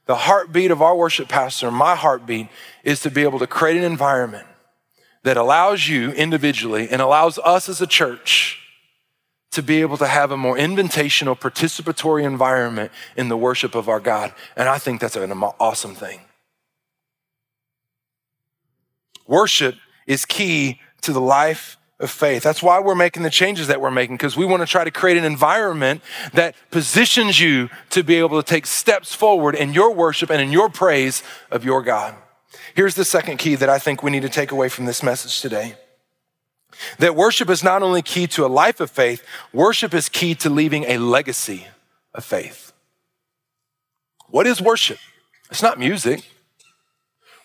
the 0.05 0.15
heartbeat 0.15 0.71
of 0.71 0.81
our 0.81 0.95
worship 0.95 1.29
pastor, 1.29 1.71
my 1.71 1.95
heartbeat, 1.95 2.47
is 2.83 3.01
to 3.01 3.11
be 3.11 3.23
able 3.23 3.39
to 3.39 3.47
create 3.47 3.77
an 3.77 3.83
environment 3.83 4.47
that 5.23 5.37
allows 5.37 5.87
you 5.87 6.11
individually 6.11 6.89
and 6.89 7.01
allows 7.01 7.37
us 7.39 7.69
as 7.69 7.81
a 7.81 7.87
church 7.87 8.59
to 9.51 9.61
be 9.61 9.81
able 9.81 9.97
to 9.97 10.07
have 10.07 10.31
a 10.31 10.37
more 10.37 10.55
invitational, 10.55 11.37
participatory 11.37 12.23
environment 12.23 12.91
in 13.17 13.27
the 13.27 13.37
worship 13.37 13.75
of 13.75 13.89
our 13.89 13.99
God. 13.99 14.33
And 14.55 14.69
I 14.69 14.77
think 14.77 15.01
that's 15.01 15.15
an 15.15 15.31
awesome 15.31 15.93
thing. 15.93 16.21
Worship 19.27 19.75
is 20.07 20.25
key 20.25 20.79
to 21.01 21.13
the 21.13 21.21
life 21.21 21.77
of 22.01 22.11
faith. 22.11 22.43
That's 22.43 22.61
why 22.61 22.79
we're 22.79 22.95
making 22.95 23.23
the 23.23 23.29
changes 23.29 23.67
that 23.67 23.79
we're 23.79 23.91
making, 23.91 24.17
because 24.17 24.35
we 24.35 24.45
want 24.45 24.61
to 24.61 24.67
try 24.67 24.83
to 24.83 24.91
create 24.91 25.17
an 25.17 25.23
environment 25.23 26.01
that 26.33 26.55
positions 26.71 27.39
you 27.39 27.69
to 27.91 28.03
be 28.03 28.15
able 28.15 28.41
to 28.41 28.47
take 28.47 28.65
steps 28.65 29.13
forward 29.13 29.55
in 29.55 29.73
your 29.73 29.93
worship 29.93 30.29
and 30.29 30.41
in 30.41 30.51
your 30.51 30.69
praise 30.69 31.23
of 31.49 31.63
your 31.63 31.81
God. 31.81 32.15
Here's 32.73 32.95
the 32.95 33.05
second 33.05 33.37
key 33.37 33.55
that 33.55 33.69
I 33.69 33.79
think 33.79 34.03
we 34.03 34.11
need 34.11 34.23
to 34.23 34.29
take 34.29 34.51
away 34.51 34.69
from 34.69 34.85
this 34.85 35.03
message 35.03 35.41
today. 35.41 35.75
That 36.99 37.15
worship 37.15 37.49
is 37.49 37.63
not 37.63 37.83
only 37.83 38.01
key 38.01 38.27
to 38.27 38.45
a 38.45 38.47
life 38.47 38.79
of 38.79 38.89
faith, 38.89 39.23
worship 39.53 39.93
is 39.93 40.09
key 40.09 40.35
to 40.35 40.49
leaving 40.49 40.85
a 40.85 40.97
legacy 40.97 41.67
of 42.13 42.23
faith. 42.23 42.71
What 44.27 44.47
is 44.47 44.61
worship? 44.61 44.97
It's 45.49 45.61
not 45.61 45.77
music. 45.77 46.23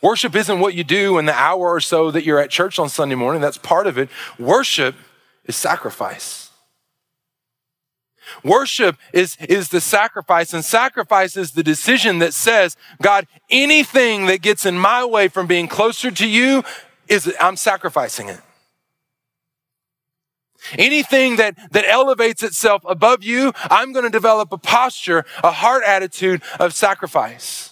Worship 0.02 0.34
isn't 0.34 0.60
what 0.60 0.74
you 0.74 0.84
do 0.84 1.18
in 1.18 1.26
the 1.26 1.34
hour 1.34 1.72
or 1.74 1.80
so 1.80 2.10
that 2.10 2.24
you're 2.24 2.38
at 2.38 2.50
church 2.50 2.78
on 2.78 2.88
Sunday 2.88 3.14
morning. 3.14 3.40
That's 3.40 3.58
part 3.58 3.86
of 3.86 3.98
it. 3.98 4.08
Worship 4.38 4.94
is 5.44 5.56
sacrifice. 5.56 6.50
Worship 8.42 8.96
is, 9.12 9.36
is 9.48 9.68
the 9.68 9.80
sacrifice, 9.80 10.52
and 10.52 10.64
sacrifice 10.64 11.36
is 11.36 11.52
the 11.52 11.62
decision 11.62 12.18
that 12.18 12.34
says, 12.34 12.76
God, 13.00 13.26
anything 13.50 14.26
that 14.26 14.42
gets 14.42 14.66
in 14.66 14.76
my 14.78 15.04
way 15.04 15.28
from 15.28 15.46
being 15.46 15.68
closer 15.68 16.10
to 16.10 16.28
you 16.28 16.64
is 17.08 17.32
I'm 17.40 17.56
sacrificing 17.56 18.28
it. 18.28 18.40
Anything 20.72 21.36
that, 21.36 21.56
that 21.72 21.84
elevates 21.88 22.42
itself 22.42 22.82
above 22.88 23.22
you, 23.22 23.52
I'm 23.70 23.92
going 23.92 24.04
to 24.04 24.10
develop 24.10 24.50
a 24.50 24.58
posture, 24.58 25.24
a 25.44 25.52
heart 25.52 25.84
attitude 25.84 26.42
of 26.58 26.74
sacrifice. 26.74 27.70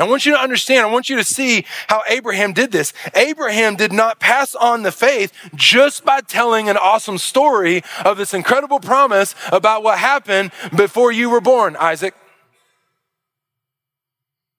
I 0.00 0.04
want 0.04 0.24
you 0.24 0.32
to 0.32 0.40
understand, 0.40 0.86
I 0.86 0.90
want 0.90 1.10
you 1.10 1.16
to 1.16 1.24
see 1.24 1.66
how 1.88 2.02
Abraham 2.08 2.52
did 2.52 2.72
this. 2.72 2.92
Abraham 3.14 3.76
did 3.76 3.92
not 3.92 4.18
pass 4.18 4.54
on 4.54 4.82
the 4.82 4.92
faith 4.92 5.32
just 5.54 6.04
by 6.04 6.20
telling 6.20 6.68
an 6.68 6.76
awesome 6.76 7.18
story 7.18 7.82
of 8.04 8.16
this 8.16 8.32
incredible 8.32 8.80
promise 8.80 9.34
about 9.52 9.82
what 9.82 9.98
happened 9.98 10.52
before 10.74 11.12
you 11.12 11.28
were 11.28 11.40
born, 11.40 11.76
Isaac. 11.76 12.14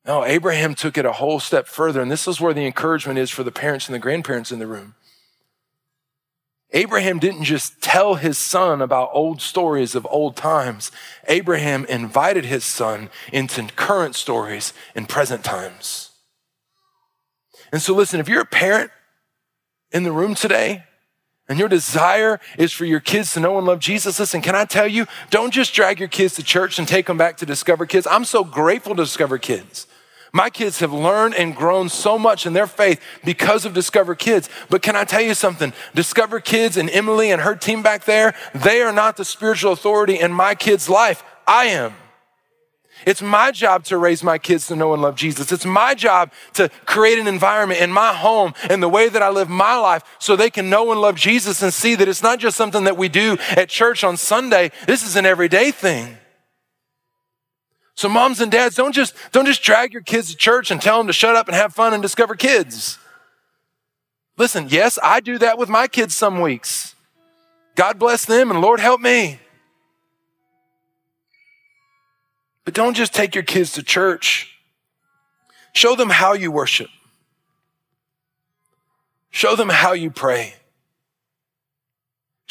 No, 0.05 0.25
Abraham 0.25 0.73
took 0.73 0.97
it 0.97 1.05
a 1.05 1.11
whole 1.11 1.39
step 1.39 1.67
further, 1.67 2.01
and 2.01 2.11
this 2.11 2.27
is 2.27 2.41
where 2.41 2.53
the 2.53 2.65
encouragement 2.65 3.19
is 3.19 3.29
for 3.29 3.43
the 3.43 3.51
parents 3.51 3.87
and 3.87 3.95
the 3.95 3.99
grandparents 3.99 4.51
in 4.51 4.59
the 4.59 4.67
room. 4.67 4.95
Abraham 6.73 7.19
didn't 7.19 7.43
just 7.43 7.81
tell 7.81 8.15
his 8.15 8.37
son 8.37 8.81
about 8.81 9.09
old 9.11 9.41
stories 9.41 9.93
of 9.93 10.07
old 10.09 10.37
times. 10.37 10.91
Abraham 11.27 11.85
invited 11.85 12.45
his 12.45 12.63
son 12.63 13.09
into 13.33 13.67
current 13.75 14.15
stories 14.15 14.73
in 14.95 15.05
present 15.05 15.43
times. 15.43 16.11
And 17.71 17.81
so, 17.81 17.93
listen, 17.93 18.19
if 18.19 18.29
you're 18.29 18.41
a 18.41 18.45
parent 18.45 18.91
in 19.91 20.03
the 20.03 20.11
room 20.11 20.33
today 20.33 20.83
and 21.49 21.59
your 21.59 21.67
desire 21.67 22.39
is 22.57 22.71
for 22.71 22.85
your 22.85 23.01
kids 23.01 23.33
to 23.33 23.41
know 23.41 23.57
and 23.57 23.67
love 23.67 23.79
Jesus, 23.79 24.19
listen, 24.19 24.41
can 24.41 24.55
I 24.55 24.63
tell 24.63 24.87
you, 24.87 25.07
don't 25.29 25.51
just 25.51 25.73
drag 25.73 25.99
your 25.99 26.09
kids 26.09 26.35
to 26.35 26.43
church 26.43 26.79
and 26.79 26.87
take 26.87 27.07
them 27.07 27.17
back 27.17 27.37
to 27.37 27.45
Discover 27.45 27.85
Kids. 27.87 28.07
I'm 28.09 28.25
so 28.25 28.45
grateful 28.45 28.95
to 28.95 29.03
Discover 29.03 29.39
Kids. 29.39 29.87
My 30.33 30.49
kids 30.49 30.79
have 30.79 30.93
learned 30.93 31.35
and 31.35 31.55
grown 31.55 31.89
so 31.89 32.17
much 32.17 32.45
in 32.45 32.53
their 32.53 32.67
faith 32.67 33.01
because 33.25 33.65
of 33.65 33.73
Discover 33.73 34.15
Kids. 34.15 34.49
But 34.69 34.81
can 34.81 34.95
I 34.95 35.03
tell 35.03 35.21
you 35.21 35.33
something? 35.33 35.73
Discover 35.93 36.39
Kids 36.39 36.77
and 36.77 36.89
Emily 36.89 37.31
and 37.31 37.41
her 37.41 37.55
team 37.55 37.83
back 37.83 38.05
there, 38.05 38.33
they 38.55 38.81
are 38.81 38.93
not 38.93 39.17
the 39.17 39.25
spiritual 39.25 39.73
authority 39.73 40.19
in 40.19 40.31
my 40.31 40.55
kid's 40.55 40.87
life. 40.87 41.23
I 41.45 41.65
am. 41.65 41.93
It's 43.05 43.21
my 43.21 43.51
job 43.51 43.83
to 43.85 43.97
raise 43.97 44.23
my 44.23 44.37
kids 44.37 44.67
to 44.67 44.75
know 44.75 44.93
and 44.93 45.01
love 45.01 45.15
Jesus. 45.15 45.51
It's 45.51 45.65
my 45.65 45.95
job 45.95 46.31
to 46.53 46.69
create 46.85 47.17
an 47.17 47.27
environment 47.27 47.81
in 47.81 47.91
my 47.91 48.13
home 48.13 48.53
and 48.69 48.81
the 48.81 48.89
way 48.89 49.09
that 49.09 49.23
I 49.23 49.29
live 49.29 49.49
my 49.49 49.75
life 49.75 50.03
so 50.19 50.35
they 50.35 50.51
can 50.51 50.69
know 50.69 50.91
and 50.91 51.01
love 51.01 51.15
Jesus 51.15 51.63
and 51.63 51.73
see 51.73 51.95
that 51.95 52.07
it's 52.07 52.21
not 52.21 52.39
just 52.39 52.55
something 52.55 52.83
that 52.83 52.97
we 52.97 53.09
do 53.09 53.37
at 53.49 53.69
church 53.69 54.03
on 54.03 54.17
Sunday. 54.17 54.71
This 54.85 55.03
is 55.03 55.15
an 55.15 55.25
everyday 55.25 55.71
thing. 55.71 56.17
So 57.95 58.09
moms 58.09 58.39
and 58.39 58.51
dads, 58.51 58.75
don't 58.75 58.93
just, 58.93 59.15
don't 59.31 59.45
just 59.45 59.61
drag 59.61 59.93
your 59.93 60.01
kids 60.01 60.31
to 60.31 60.37
church 60.37 60.71
and 60.71 60.81
tell 60.81 60.97
them 60.97 61.07
to 61.07 61.13
shut 61.13 61.35
up 61.35 61.47
and 61.47 61.55
have 61.55 61.73
fun 61.73 61.93
and 61.93 62.01
discover 62.01 62.35
kids. 62.35 62.97
Listen, 64.37 64.67
yes, 64.69 64.97
I 65.03 65.19
do 65.19 65.37
that 65.37 65.57
with 65.57 65.69
my 65.69 65.87
kids 65.87 66.15
some 66.15 66.39
weeks. 66.41 66.95
God 67.75 67.99
bless 67.99 68.25
them 68.25 68.49
and 68.49 68.61
Lord 68.61 68.79
help 68.79 69.01
me. 69.01 69.39
But 72.65 72.73
don't 72.73 72.95
just 72.95 73.13
take 73.13 73.35
your 73.35 73.43
kids 73.43 73.73
to 73.73 73.83
church. 73.83 74.57
Show 75.73 75.95
them 75.95 76.09
how 76.09 76.33
you 76.33 76.51
worship. 76.51 76.89
Show 79.29 79.55
them 79.55 79.69
how 79.69 79.93
you 79.93 80.11
pray. 80.11 80.55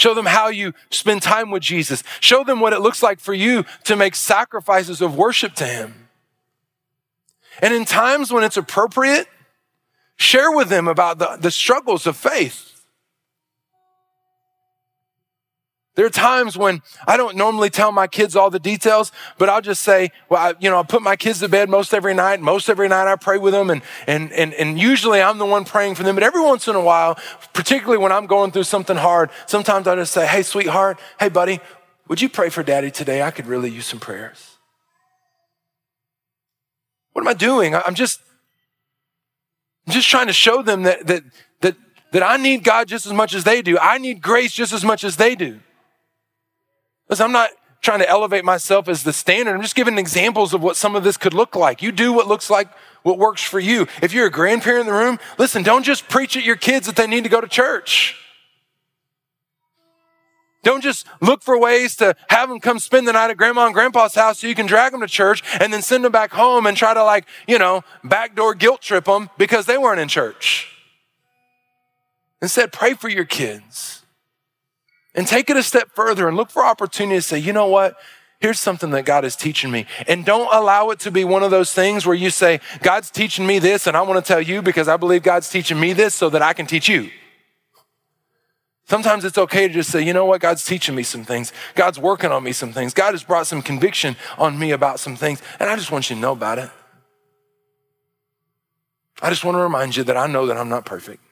Show 0.01 0.15
them 0.15 0.25
how 0.25 0.49
you 0.49 0.73
spend 0.91 1.21
time 1.21 1.51
with 1.51 1.63
Jesus. 1.63 2.03
Show 2.21 2.43
them 2.43 2.59
what 2.59 2.73
it 2.73 2.81
looks 2.81 3.03
like 3.03 3.21
for 3.21 3.35
you 3.35 3.67
to 3.85 3.97
make 3.97 4.15
sacrifices 4.15 5.03
of 5.03 5.15
worship 5.15 5.53
to 5.57 5.67
Him. 5.67 6.09
And 7.61 7.75
in 7.75 7.85
times 7.85 8.33
when 8.33 8.43
it's 8.43 8.57
appropriate, 8.57 9.29
share 10.17 10.51
with 10.53 10.71
them 10.71 10.89
about 10.89 11.19
the, 11.19 11.37
the 11.39 11.51
struggles 11.51 12.07
of 12.07 12.17
faith. 12.17 12.70
There 16.01 16.07
are 16.07 16.09
times 16.09 16.57
when 16.57 16.81
I 17.07 17.19
don't 17.19 17.37
normally 17.37 17.69
tell 17.69 17.93
my 17.93 18.07
kids 18.07 18.35
all 18.35 18.49
the 18.49 18.59
details, 18.59 19.13
but 19.37 19.51
I'll 19.51 19.61
just 19.61 19.83
say, 19.83 20.13
well, 20.31 20.41
I, 20.41 20.55
you 20.59 20.71
know, 20.71 20.81
I 20.81 20.83
put 20.83 21.03
my 21.03 21.15
kids 21.15 21.41
to 21.41 21.49
bed 21.51 21.69
most 21.69 21.93
every 21.93 22.15
night. 22.15 22.41
Most 22.41 22.71
every 22.71 22.89
night 22.89 23.07
I 23.07 23.17
pray 23.17 23.37
with 23.37 23.53
them 23.53 23.69
and, 23.69 23.83
and, 24.07 24.33
and, 24.33 24.55
and 24.55 24.79
usually 24.79 25.21
I'm 25.21 25.37
the 25.37 25.45
one 25.45 25.67
praying 25.67 25.97
for 25.97 26.03
them. 26.03 26.15
But 26.17 26.25
every 26.25 26.41
once 26.41 26.69
in 26.69 26.75
a 26.75 26.81
while, 26.81 27.19
particularly 27.53 27.99
when 28.03 28.13
I'm 28.13 28.25
going 28.25 28.51
through 28.51 28.63
something 28.63 28.97
hard, 28.97 29.29
sometimes 29.45 29.87
I 29.87 29.95
just 29.95 30.13
say, 30.13 30.27
hey, 30.27 30.41
sweetheart, 30.41 30.99
hey, 31.19 31.29
buddy, 31.29 31.61
would 32.09 32.23
you 32.23 32.31
pray 32.31 32.49
for 32.49 32.63
daddy 32.63 32.91
today? 32.91 33.21
I 33.21 33.31
could 33.31 33.47
really 33.47 33.69
use 33.71 33.85
some 33.85 34.01
prayers. 34.01 34.57
What 37.13 37.21
am 37.21 37.29
I 37.29 37.35
doing? 37.35 37.75
I'm 37.75 37.95
just, 37.95 38.23
I'm 39.87 39.93
just 39.93 40.09
trying 40.09 40.29
to 40.29 40.33
show 40.33 40.63
them 40.63 40.85
that, 40.85 41.07
that, 41.09 41.25
that, 41.61 41.77
that 42.13 42.23
I 42.23 42.39
need 42.39 42.65
God 42.65 42.89
just 42.89 43.05
as 43.05 43.13
much 43.13 43.35
as 43.35 43.45
they 43.45 43.61
do. 43.61 43.77
I 43.77 43.99
need 43.99 44.23
grace 44.23 44.55
just 44.55 44.73
as 44.73 44.83
much 44.83 45.05
as 45.05 45.17
they 45.17 45.35
do. 45.35 45.61
Listen, 47.11 47.25
I'm 47.25 47.33
not 47.33 47.51
trying 47.83 47.99
to 47.99 48.09
elevate 48.09 48.45
myself 48.45 48.89
as 48.89 49.03
the 49.03 49.13
standard. 49.13 49.55
I'm 49.55 49.63
just 49.63 49.75
giving 49.75 49.99
examples 49.99 50.55
of 50.55 50.63
what 50.63 50.77
some 50.77 50.95
of 50.95 51.03
this 51.03 51.17
could 51.17 51.35
look 51.35 51.57
like. 51.57 51.83
You 51.83 51.93
do 51.93 52.13
what 52.13 52.29
looks 52.29 52.49
like 52.49 52.69
what 53.03 53.19
works 53.19 53.43
for 53.43 53.59
you. 53.59 53.87
If 54.03 54.13
you're 54.13 54.27
a 54.27 54.31
grandparent 54.31 54.87
in 54.87 54.87
the 54.87 54.99
room, 54.99 55.19
listen, 55.39 55.63
don't 55.63 55.83
just 55.83 56.09
preach 56.09 56.37
at 56.37 56.45
your 56.45 56.57
kids 56.57 56.87
that 56.87 56.97
they 56.97 57.07
need 57.07 57.25
to 57.25 57.31
go 57.31 57.41
to 57.41 57.49
church. 57.49 58.17
Don't 60.63 60.83
just 60.83 61.07
look 61.23 61.43
for 61.43 61.59
ways 61.59 61.97
to 61.97 62.15
have 62.29 62.51
them 62.51 62.61
come 62.61 62.79
spend 62.79 63.09
the 63.09 63.15
night 63.15 63.31
at 63.31 63.39
grandma 63.39 63.65
and 63.65 63.75
grandpa's 63.75 64.15
house 64.15 64.41
so 64.41 64.47
you 64.47 64.55
can 64.55 64.67
drag 64.67 64.93
them 64.93 65.01
to 65.01 65.07
church 65.07 65.43
and 65.59 65.73
then 65.73 65.81
send 65.81 66.05
them 66.05 66.13
back 66.13 66.33
home 66.33 66.67
and 66.67 66.77
try 66.77 66.93
to 66.93 67.03
like, 67.03 67.25
you 67.49 67.59
know, 67.59 67.83
backdoor 68.05 68.55
guilt 68.55 68.83
trip 68.83 69.07
them 69.07 69.31
because 69.39 69.65
they 69.65 69.79
weren't 69.79 70.01
in 70.01 70.09
church. 70.09 70.69
Instead, 72.43 72.73
pray 72.73 72.93
for 72.93 73.09
your 73.09 73.25
kids. 73.25 74.00
And 75.15 75.27
take 75.27 75.51
it 75.51 75.57
a 75.57 75.63
step 75.63 75.91
further 75.95 76.29
and 76.29 76.37
look 76.37 76.51
for 76.51 76.65
opportunities 76.65 77.25
to 77.25 77.29
say, 77.31 77.39
you 77.39 77.53
know 77.53 77.67
what? 77.67 77.97
Here's 78.41 78.59
something 78.59 78.91
that 78.91 79.05
God 79.05 79.25
is 79.25 79.37
teaching 79.37 79.71
me. 79.71 79.87
And 80.07 80.25
don't 80.25 80.49
allow 80.53 80.91
it 80.91 81.01
to 81.01 81.11
be 81.11 81.25
one 81.25 81.43
of 81.43 81.51
those 81.51 81.73
things 81.75 82.07
where 82.07 82.15
you 82.15 82.31
say, 82.31 82.61
God's 82.81 83.11
teaching 83.11 83.47
me 83.47 83.59
this, 83.59 83.87
and 83.87 83.97
I 83.97 84.03
want 84.03 84.25
to 84.25 84.27
tell 84.27 84.41
you 84.41 84.63
because 84.63 84.89
I 84.89 84.97
believe 84.97 85.23
God's 85.23 85.51
teaching 85.51 85.79
me 85.79 85.93
this 85.93 86.15
so 86.15 86.31
that 86.31 86.41
I 86.41 86.55
can 86.55 86.67
teach 86.67 86.89
you. 86.89 87.11
Sometimes 88.87 89.25
it's 89.25 89.39
okay 89.39 89.69
to 89.69 89.75
just 89.75 89.91
say, 89.91 90.03
you 90.03 90.13
know 90.13 90.25
what? 90.25 90.41
God's 90.41 90.65
teaching 90.65 90.95
me 90.95 91.03
some 91.03 91.23
things. 91.23 91.53
God's 91.75 91.99
working 91.99 92.33
on 92.33 92.43
me 92.43 92.53
some 92.53 92.73
things. 92.73 92.95
God 92.95 93.13
has 93.13 93.23
brought 93.23 93.47
some 93.47 93.63
conviction 93.63 94.17
on 94.39 94.59
me 94.59 94.71
about 94.71 94.99
some 94.99 95.17
things, 95.17 95.43
and 95.61 95.69
I 95.69 95.77
just 95.77 95.93
want 95.93 96.09
you 96.09 96.17
to 96.17 96.23
know 96.23 96.33
about 96.33 96.59
it. 96.59 96.71
I 99.21 99.29
just 99.29 99.45
want 99.45 99.57
to 99.57 99.61
remind 99.61 99.97
you 99.97 100.05
that 100.05 100.17
I 100.17 100.27
know 100.27 100.47
that 100.47 100.57
I'm 100.57 100.71
not 100.71 100.87
perfect. 100.87 101.23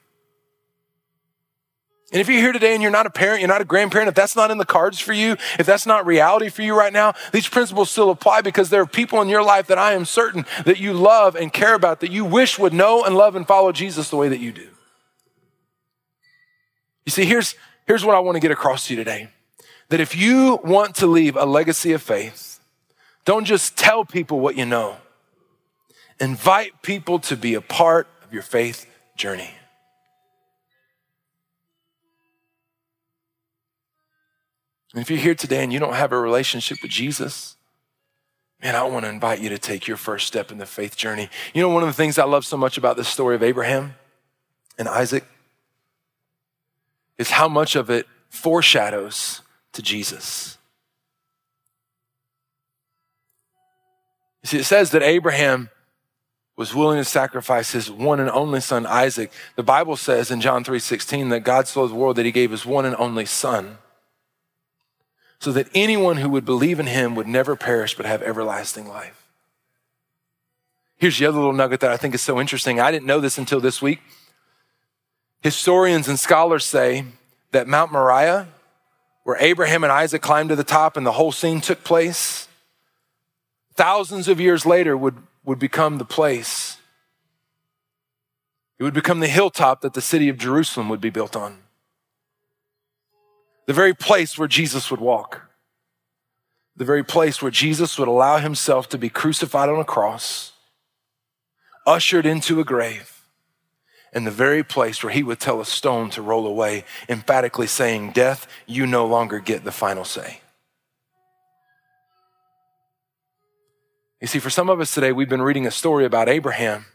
And 2.11 2.19
if 2.19 2.27
you're 2.27 2.41
here 2.41 2.51
today 2.51 2.73
and 2.73 2.81
you're 2.81 2.91
not 2.91 3.05
a 3.05 3.11
parent, 3.11 3.39
you're 3.39 3.47
not 3.47 3.61
a 3.61 3.65
grandparent, 3.65 4.09
if 4.09 4.15
that's 4.15 4.35
not 4.35 4.49
in 4.49 4.57
the 4.57 4.65
cards 4.65 4.99
for 4.99 5.13
you, 5.13 5.33
if 5.59 5.65
that's 5.67 5.85
not 5.85 6.07
reality 6.07 6.49
for 6.49 6.63
you 6.63 6.75
right 6.75 6.91
now, 6.91 7.13
these 7.31 7.47
principles 7.47 7.91
still 7.91 8.09
apply 8.09 8.41
because 8.41 8.71
there 8.71 8.81
are 8.81 8.87
people 8.87 9.21
in 9.21 9.29
your 9.29 9.43
life 9.43 9.67
that 9.67 9.77
I 9.77 9.93
am 9.93 10.05
certain 10.05 10.45
that 10.65 10.79
you 10.79 10.93
love 10.93 11.35
and 11.35 11.53
care 11.53 11.75
about, 11.75 11.99
that 11.99 12.11
you 12.11 12.25
wish 12.25 12.57
would 12.57 12.73
know 12.73 13.03
and 13.03 13.15
love 13.15 13.35
and 13.35 13.45
follow 13.45 13.71
Jesus 13.71 14.09
the 14.09 14.15
way 14.15 14.27
that 14.27 14.39
you 14.39 14.51
do. 14.51 14.67
You 17.05 17.11
see, 17.11 17.25
here's, 17.25 17.53
here's 17.85 18.03
what 18.03 18.15
I 18.15 18.19
want 18.19 18.37
to 18.37 18.39
get 18.39 18.51
across 18.51 18.87
to 18.87 18.93
you 18.93 18.97
today 18.97 19.29
that 19.89 19.99
if 19.99 20.15
you 20.15 20.59
want 20.63 20.95
to 20.95 21.07
leave 21.07 21.35
a 21.35 21.45
legacy 21.45 21.93
of 21.93 22.01
faith, 22.01 22.59
don't 23.25 23.45
just 23.45 23.75
tell 23.75 24.05
people 24.05 24.39
what 24.39 24.55
you 24.55 24.65
know, 24.65 24.97
invite 26.19 26.81
people 26.81 27.19
to 27.19 27.35
be 27.35 27.55
a 27.55 27.61
part 27.61 28.07
of 28.23 28.31
your 28.31 28.43
faith 28.43 28.85
journey. 29.15 29.51
And 34.93 35.01
if 35.01 35.09
you're 35.09 35.19
here 35.19 35.35
today 35.35 35.63
and 35.63 35.71
you 35.71 35.79
don't 35.79 35.93
have 35.93 36.11
a 36.11 36.19
relationship 36.19 36.79
with 36.81 36.91
Jesus, 36.91 37.55
man, 38.61 38.75
I 38.75 38.83
want 38.83 39.05
to 39.05 39.09
invite 39.09 39.39
you 39.39 39.49
to 39.49 39.57
take 39.57 39.87
your 39.87 39.97
first 39.97 40.27
step 40.27 40.51
in 40.51 40.57
the 40.57 40.65
faith 40.65 40.95
journey. 40.95 41.29
You 41.53 41.61
know, 41.61 41.69
one 41.69 41.83
of 41.83 41.89
the 41.89 41.93
things 41.93 42.17
I 42.17 42.25
love 42.25 42.45
so 42.45 42.57
much 42.57 42.77
about 42.77 42.97
this 42.97 43.07
story 43.07 43.35
of 43.35 43.43
Abraham 43.43 43.95
and 44.77 44.87
Isaac 44.87 45.25
is 47.17 47.31
how 47.31 47.47
much 47.47 47.75
of 47.75 47.89
it 47.89 48.07
foreshadows 48.29 49.41
to 49.73 49.81
Jesus. 49.81 50.57
You 54.41 54.47
see, 54.47 54.57
it 54.57 54.63
says 54.63 54.91
that 54.91 55.03
Abraham 55.03 55.69
was 56.55 56.73
willing 56.73 56.97
to 56.97 57.05
sacrifice 57.05 57.71
his 57.71 57.91
one 57.91 58.19
and 58.19 58.29
only 58.29 58.59
son 58.59 58.85
Isaac. 58.85 59.31
The 59.55 59.63
Bible 59.63 59.95
says 59.95 60.31
in 60.31 60.41
John 60.41 60.63
3:16 60.63 61.29
that 61.29 61.41
God 61.41 61.67
so 61.67 61.81
loved 61.81 61.93
the 61.93 61.97
world 61.97 62.15
that 62.15 62.25
he 62.25 62.31
gave 62.31 62.51
his 62.51 62.65
one 62.65 62.85
and 62.85 62.95
only 62.95 63.25
son 63.25 63.77
so 65.39 65.51
that 65.53 65.69
anyone 65.73 66.17
who 66.17 66.29
would 66.29 66.45
believe 66.45 66.79
in 66.79 66.87
him 66.87 67.15
would 67.15 67.27
never 67.27 67.55
perish 67.55 67.95
but 67.95 68.05
have 68.05 68.21
everlasting 68.21 68.87
life. 68.87 69.25
Here's 70.97 71.17
the 71.17 71.25
other 71.25 71.37
little 71.37 71.53
nugget 71.53 71.79
that 71.79 71.91
I 71.91 71.97
think 71.97 72.13
is 72.13 72.21
so 72.21 72.41
interesting. 72.41 72.81
I 72.81 72.91
didn't 72.91 73.05
know 73.05 73.21
this 73.21 73.37
until 73.37 73.61
this 73.61 73.81
week. 73.81 74.01
Historians 75.41 76.09
and 76.09 76.19
scholars 76.19 76.65
say 76.65 77.05
that 77.51 77.69
Mount 77.69 77.93
Moriah, 77.93 78.49
where 79.23 79.37
Abraham 79.39 79.85
and 79.85 79.93
Isaac 79.93 80.21
climbed 80.21 80.49
to 80.49 80.57
the 80.57 80.65
top 80.65 80.97
and 80.97 81.05
the 81.05 81.13
whole 81.13 81.31
scene 81.31 81.61
took 81.61 81.85
place, 81.85 82.49
thousands 83.75 84.27
of 84.27 84.41
years 84.41 84.65
later 84.65 84.97
would, 84.97 85.15
would 85.45 85.59
become 85.59 85.99
the 85.99 86.05
place. 86.05 86.77
It 88.77 88.83
would 88.83 88.93
become 88.93 89.21
the 89.21 89.27
hilltop 89.27 89.79
that 89.81 89.93
the 89.93 90.01
city 90.01 90.27
of 90.27 90.37
Jerusalem 90.37 90.89
would 90.89 91.01
be 91.01 91.09
built 91.09 91.37
on 91.37 91.59
the 93.69 93.73
very 93.73 93.93
place 93.93 94.35
where 94.35 94.47
Jesus 94.47 94.89
would 94.89 94.99
walk, 94.99 95.47
the 96.75 96.83
very 96.83 97.03
place 97.03 97.39
where 97.39 97.51
Jesus 97.51 97.99
would 97.99 98.07
allow 98.07 98.39
himself 98.39 98.89
to 98.89 98.97
be 98.97 99.09
crucified 99.09 99.69
on 99.69 99.79
a 99.79 99.85
cross, 99.85 100.53
ushered 101.85 102.25
into 102.25 102.59
a 102.59 102.63
grave, 102.63 103.21
and 104.11 104.25
the 104.25 104.31
very 104.31 104.63
place 104.63 105.03
where 105.03 105.13
he 105.13 105.21
would 105.21 105.39
tell 105.39 105.61
a 105.61 105.65
stone 105.65 106.09
to 106.09 106.21
roll 106.23 106.47
away, 106.47 106.83
emphatically 107.07 107.67
saying, 107.67 108.09
Death, 108.11 108.47
you 108.65 108.87
no 108.87 109.05
longer 109.05 109.37
get 109.37 109.63
the 109.63 109.71
final 109.71 110.03
say. 110.03 110.41
You 114.19 114.25
see, 114.25 114.39
for 114.39 114.49
some 114.49 114.71
of 114.71 114.79
us 114.79 114.95
today, 114.95 115.11
we've 115.11 115.29
been 115.29 115.43
reading 115.43 115.67
a 115.67 115.71
story 115.71 116.05
about 116.05 116.27
Abraham, 116.27 116.85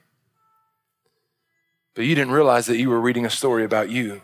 but 1.95 2.05
you 2.05 2.17
didn't 2.17 2.33
realize 2.33 2.67
that 2.67 2.79
you 2.79 2.91
were 2.91 3.01
reading 3.01 3.25
a 3.25 3.31
story 3.31 3.63
about 3.63 3.91
you 3.91 4.23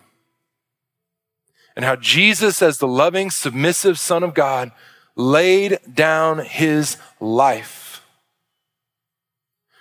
and 1.77 1.85
how 1.85 1.97
Jesus, 1.97 2.63
as 2.63 2.79
the 2.79 2.89
loving, 2.89 3.31
submissive 3.31 3.99
Son 3.99 4.23
of 4.23 4.35
God, 4.35 4.73
laid 5.17 5.79
down 5.93 6.39
his 6.39 6.97
life 7.21 8.03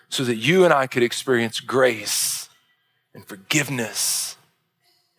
so 0.10 0.24
that 0.24 0.36
you 0.36 0.66
and 0.66 0.74
I 0.74 0.88
could 0.88 1.04
experience 1.04 1.60
grace 1.60 2.50
and 3.14 3.26
forgiveness 3.26 4.38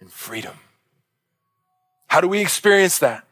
and 0.01 0.13
freedom. 0.13 0.57
How 2.09 2.21
do 2.21 2.29
we 2.29 2.41
experience 2.41 2.99
that? 2.99 3.25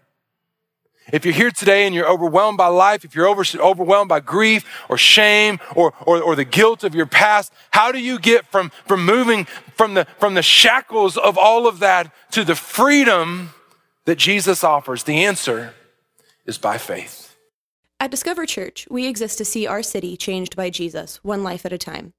If 1.12 1.24
you're 1.24 1.34
here 1.34 1.50
today 1.50 1.86
and 1.86 1.94
you're 1.94 2.08
overwhelmed 2.08 2.58
by 2.58 2.66
life, 2.66 3.04
if 3.04 3.14
you're 3.14 3.26
over, 3.26 3.42
overwhelmed 3.58 4.08
by 4.08 4.20
grief 4.20 4.64
or 4.88 4.98
shame 4.98 5.58
or, 5.74 5.94
or, 6.06 6.22
or, 6.22 6.36
the 6.36 6.44
guilt 6.44 6.84
of 6.84 6.94
your 6.94 7.06
past, 7.06 7.52
how 7.70 7.92
do 7.92 7.98
you 7.98 8.18
get 8.18 8.46
from, 8.46 8.70
from 8.86 9.04
moving 9.04 9.44
from 9.74 9.94
the, 9.94 10.06
from 10.18 10.34
the 10.34 10.42
shackles 10.42 11.16
of 11.16 11.38
all 11.38 11.66
of 11.66 11.78
that 11.78 12.12
to 12.32 12.44
the 12.44 12.54
freedom 12.54 13.50
that 14.04 14.18
Jesus 14.18 14.62
offers? 14.62 15.04
The 15.04 15.24
answer 15.24 15.74
is 16.44 16.58
by 16.58 16.76
faith. 16.76 17.36
At 18.00 18.10
Discover 18.10 18.46
Church, 18.46 18.86
we 18.90 19.06
exist 19.06 19.38
to 19.38 19.44
see 19.44 19.66
our 19.66 19.82
city 19.82 20.16
changed 20.16 20.56
by 20.56 20.70
Jesus, 20.70 21.16
one 21.24 21.42
life 21.42 21.64
at 21.64 21.72
a 21.72 21.78
time. 21.78 22.12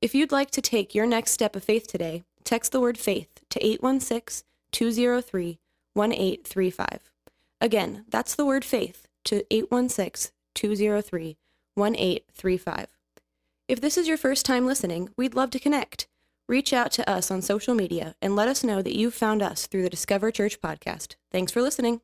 If 0.00 0.14
you'd 0.14 0.30
like 0.30 0.50
to 0.52 0.60
take 0.60 0.94
your 0.94 1.06
next 1.06 1.32
step 1.32 1.56
of 1.56 1.64
faith 1.64 1.86
today, 1.86 2.22
text 2.44 2.72
the 2.72 2.80
word 2.80 2.98
faith 2.98 3.40
to 3.50 3.64
816 3.64 4.44
203 4.72 5.58
1835. 5.94 7.15
Again, 7.60 8.04
that's 8.08 8.34
the 8.34 8.44
word 8.44 8.64
faith 8.64 9.06
to 9.24 9.44
816 9.50 10.32
203 10.54 11.36
1835. 11.74 12.86
If 13.68 13.80
this 13.80 13.98
is 13.98 14.08
your 14.08 14.16
first 14.16 14.46
time 14.46 14.66
listening, 14.66 15.10
we'd 15.16 15.34
love 15.34 15.50
to 15.50 15.58
connect. 15.58 16.06
Reach 16.48 16.72
out 16.72 16.92
to 16.92 17.08
us 17.10 17.30
on 17.30 17.42
social 17.42 17.74
media 17.74 18.14
and 18.22 18.36
let 18.36 18.48
us 18.48 18.62
know 18.62 18.80
that 18.80 18.96
you've 18.96 19.14
found 19.14 19.42
us 19.42 19.66
through 19.66 19.82
the 19.82 19.90
Discover 19.90 20.30
Church 20.30 20.60
podcast. 20.60 21.16
Thanks 21.32 21.50
for 21.50 21.60
listening. 21.60 22.00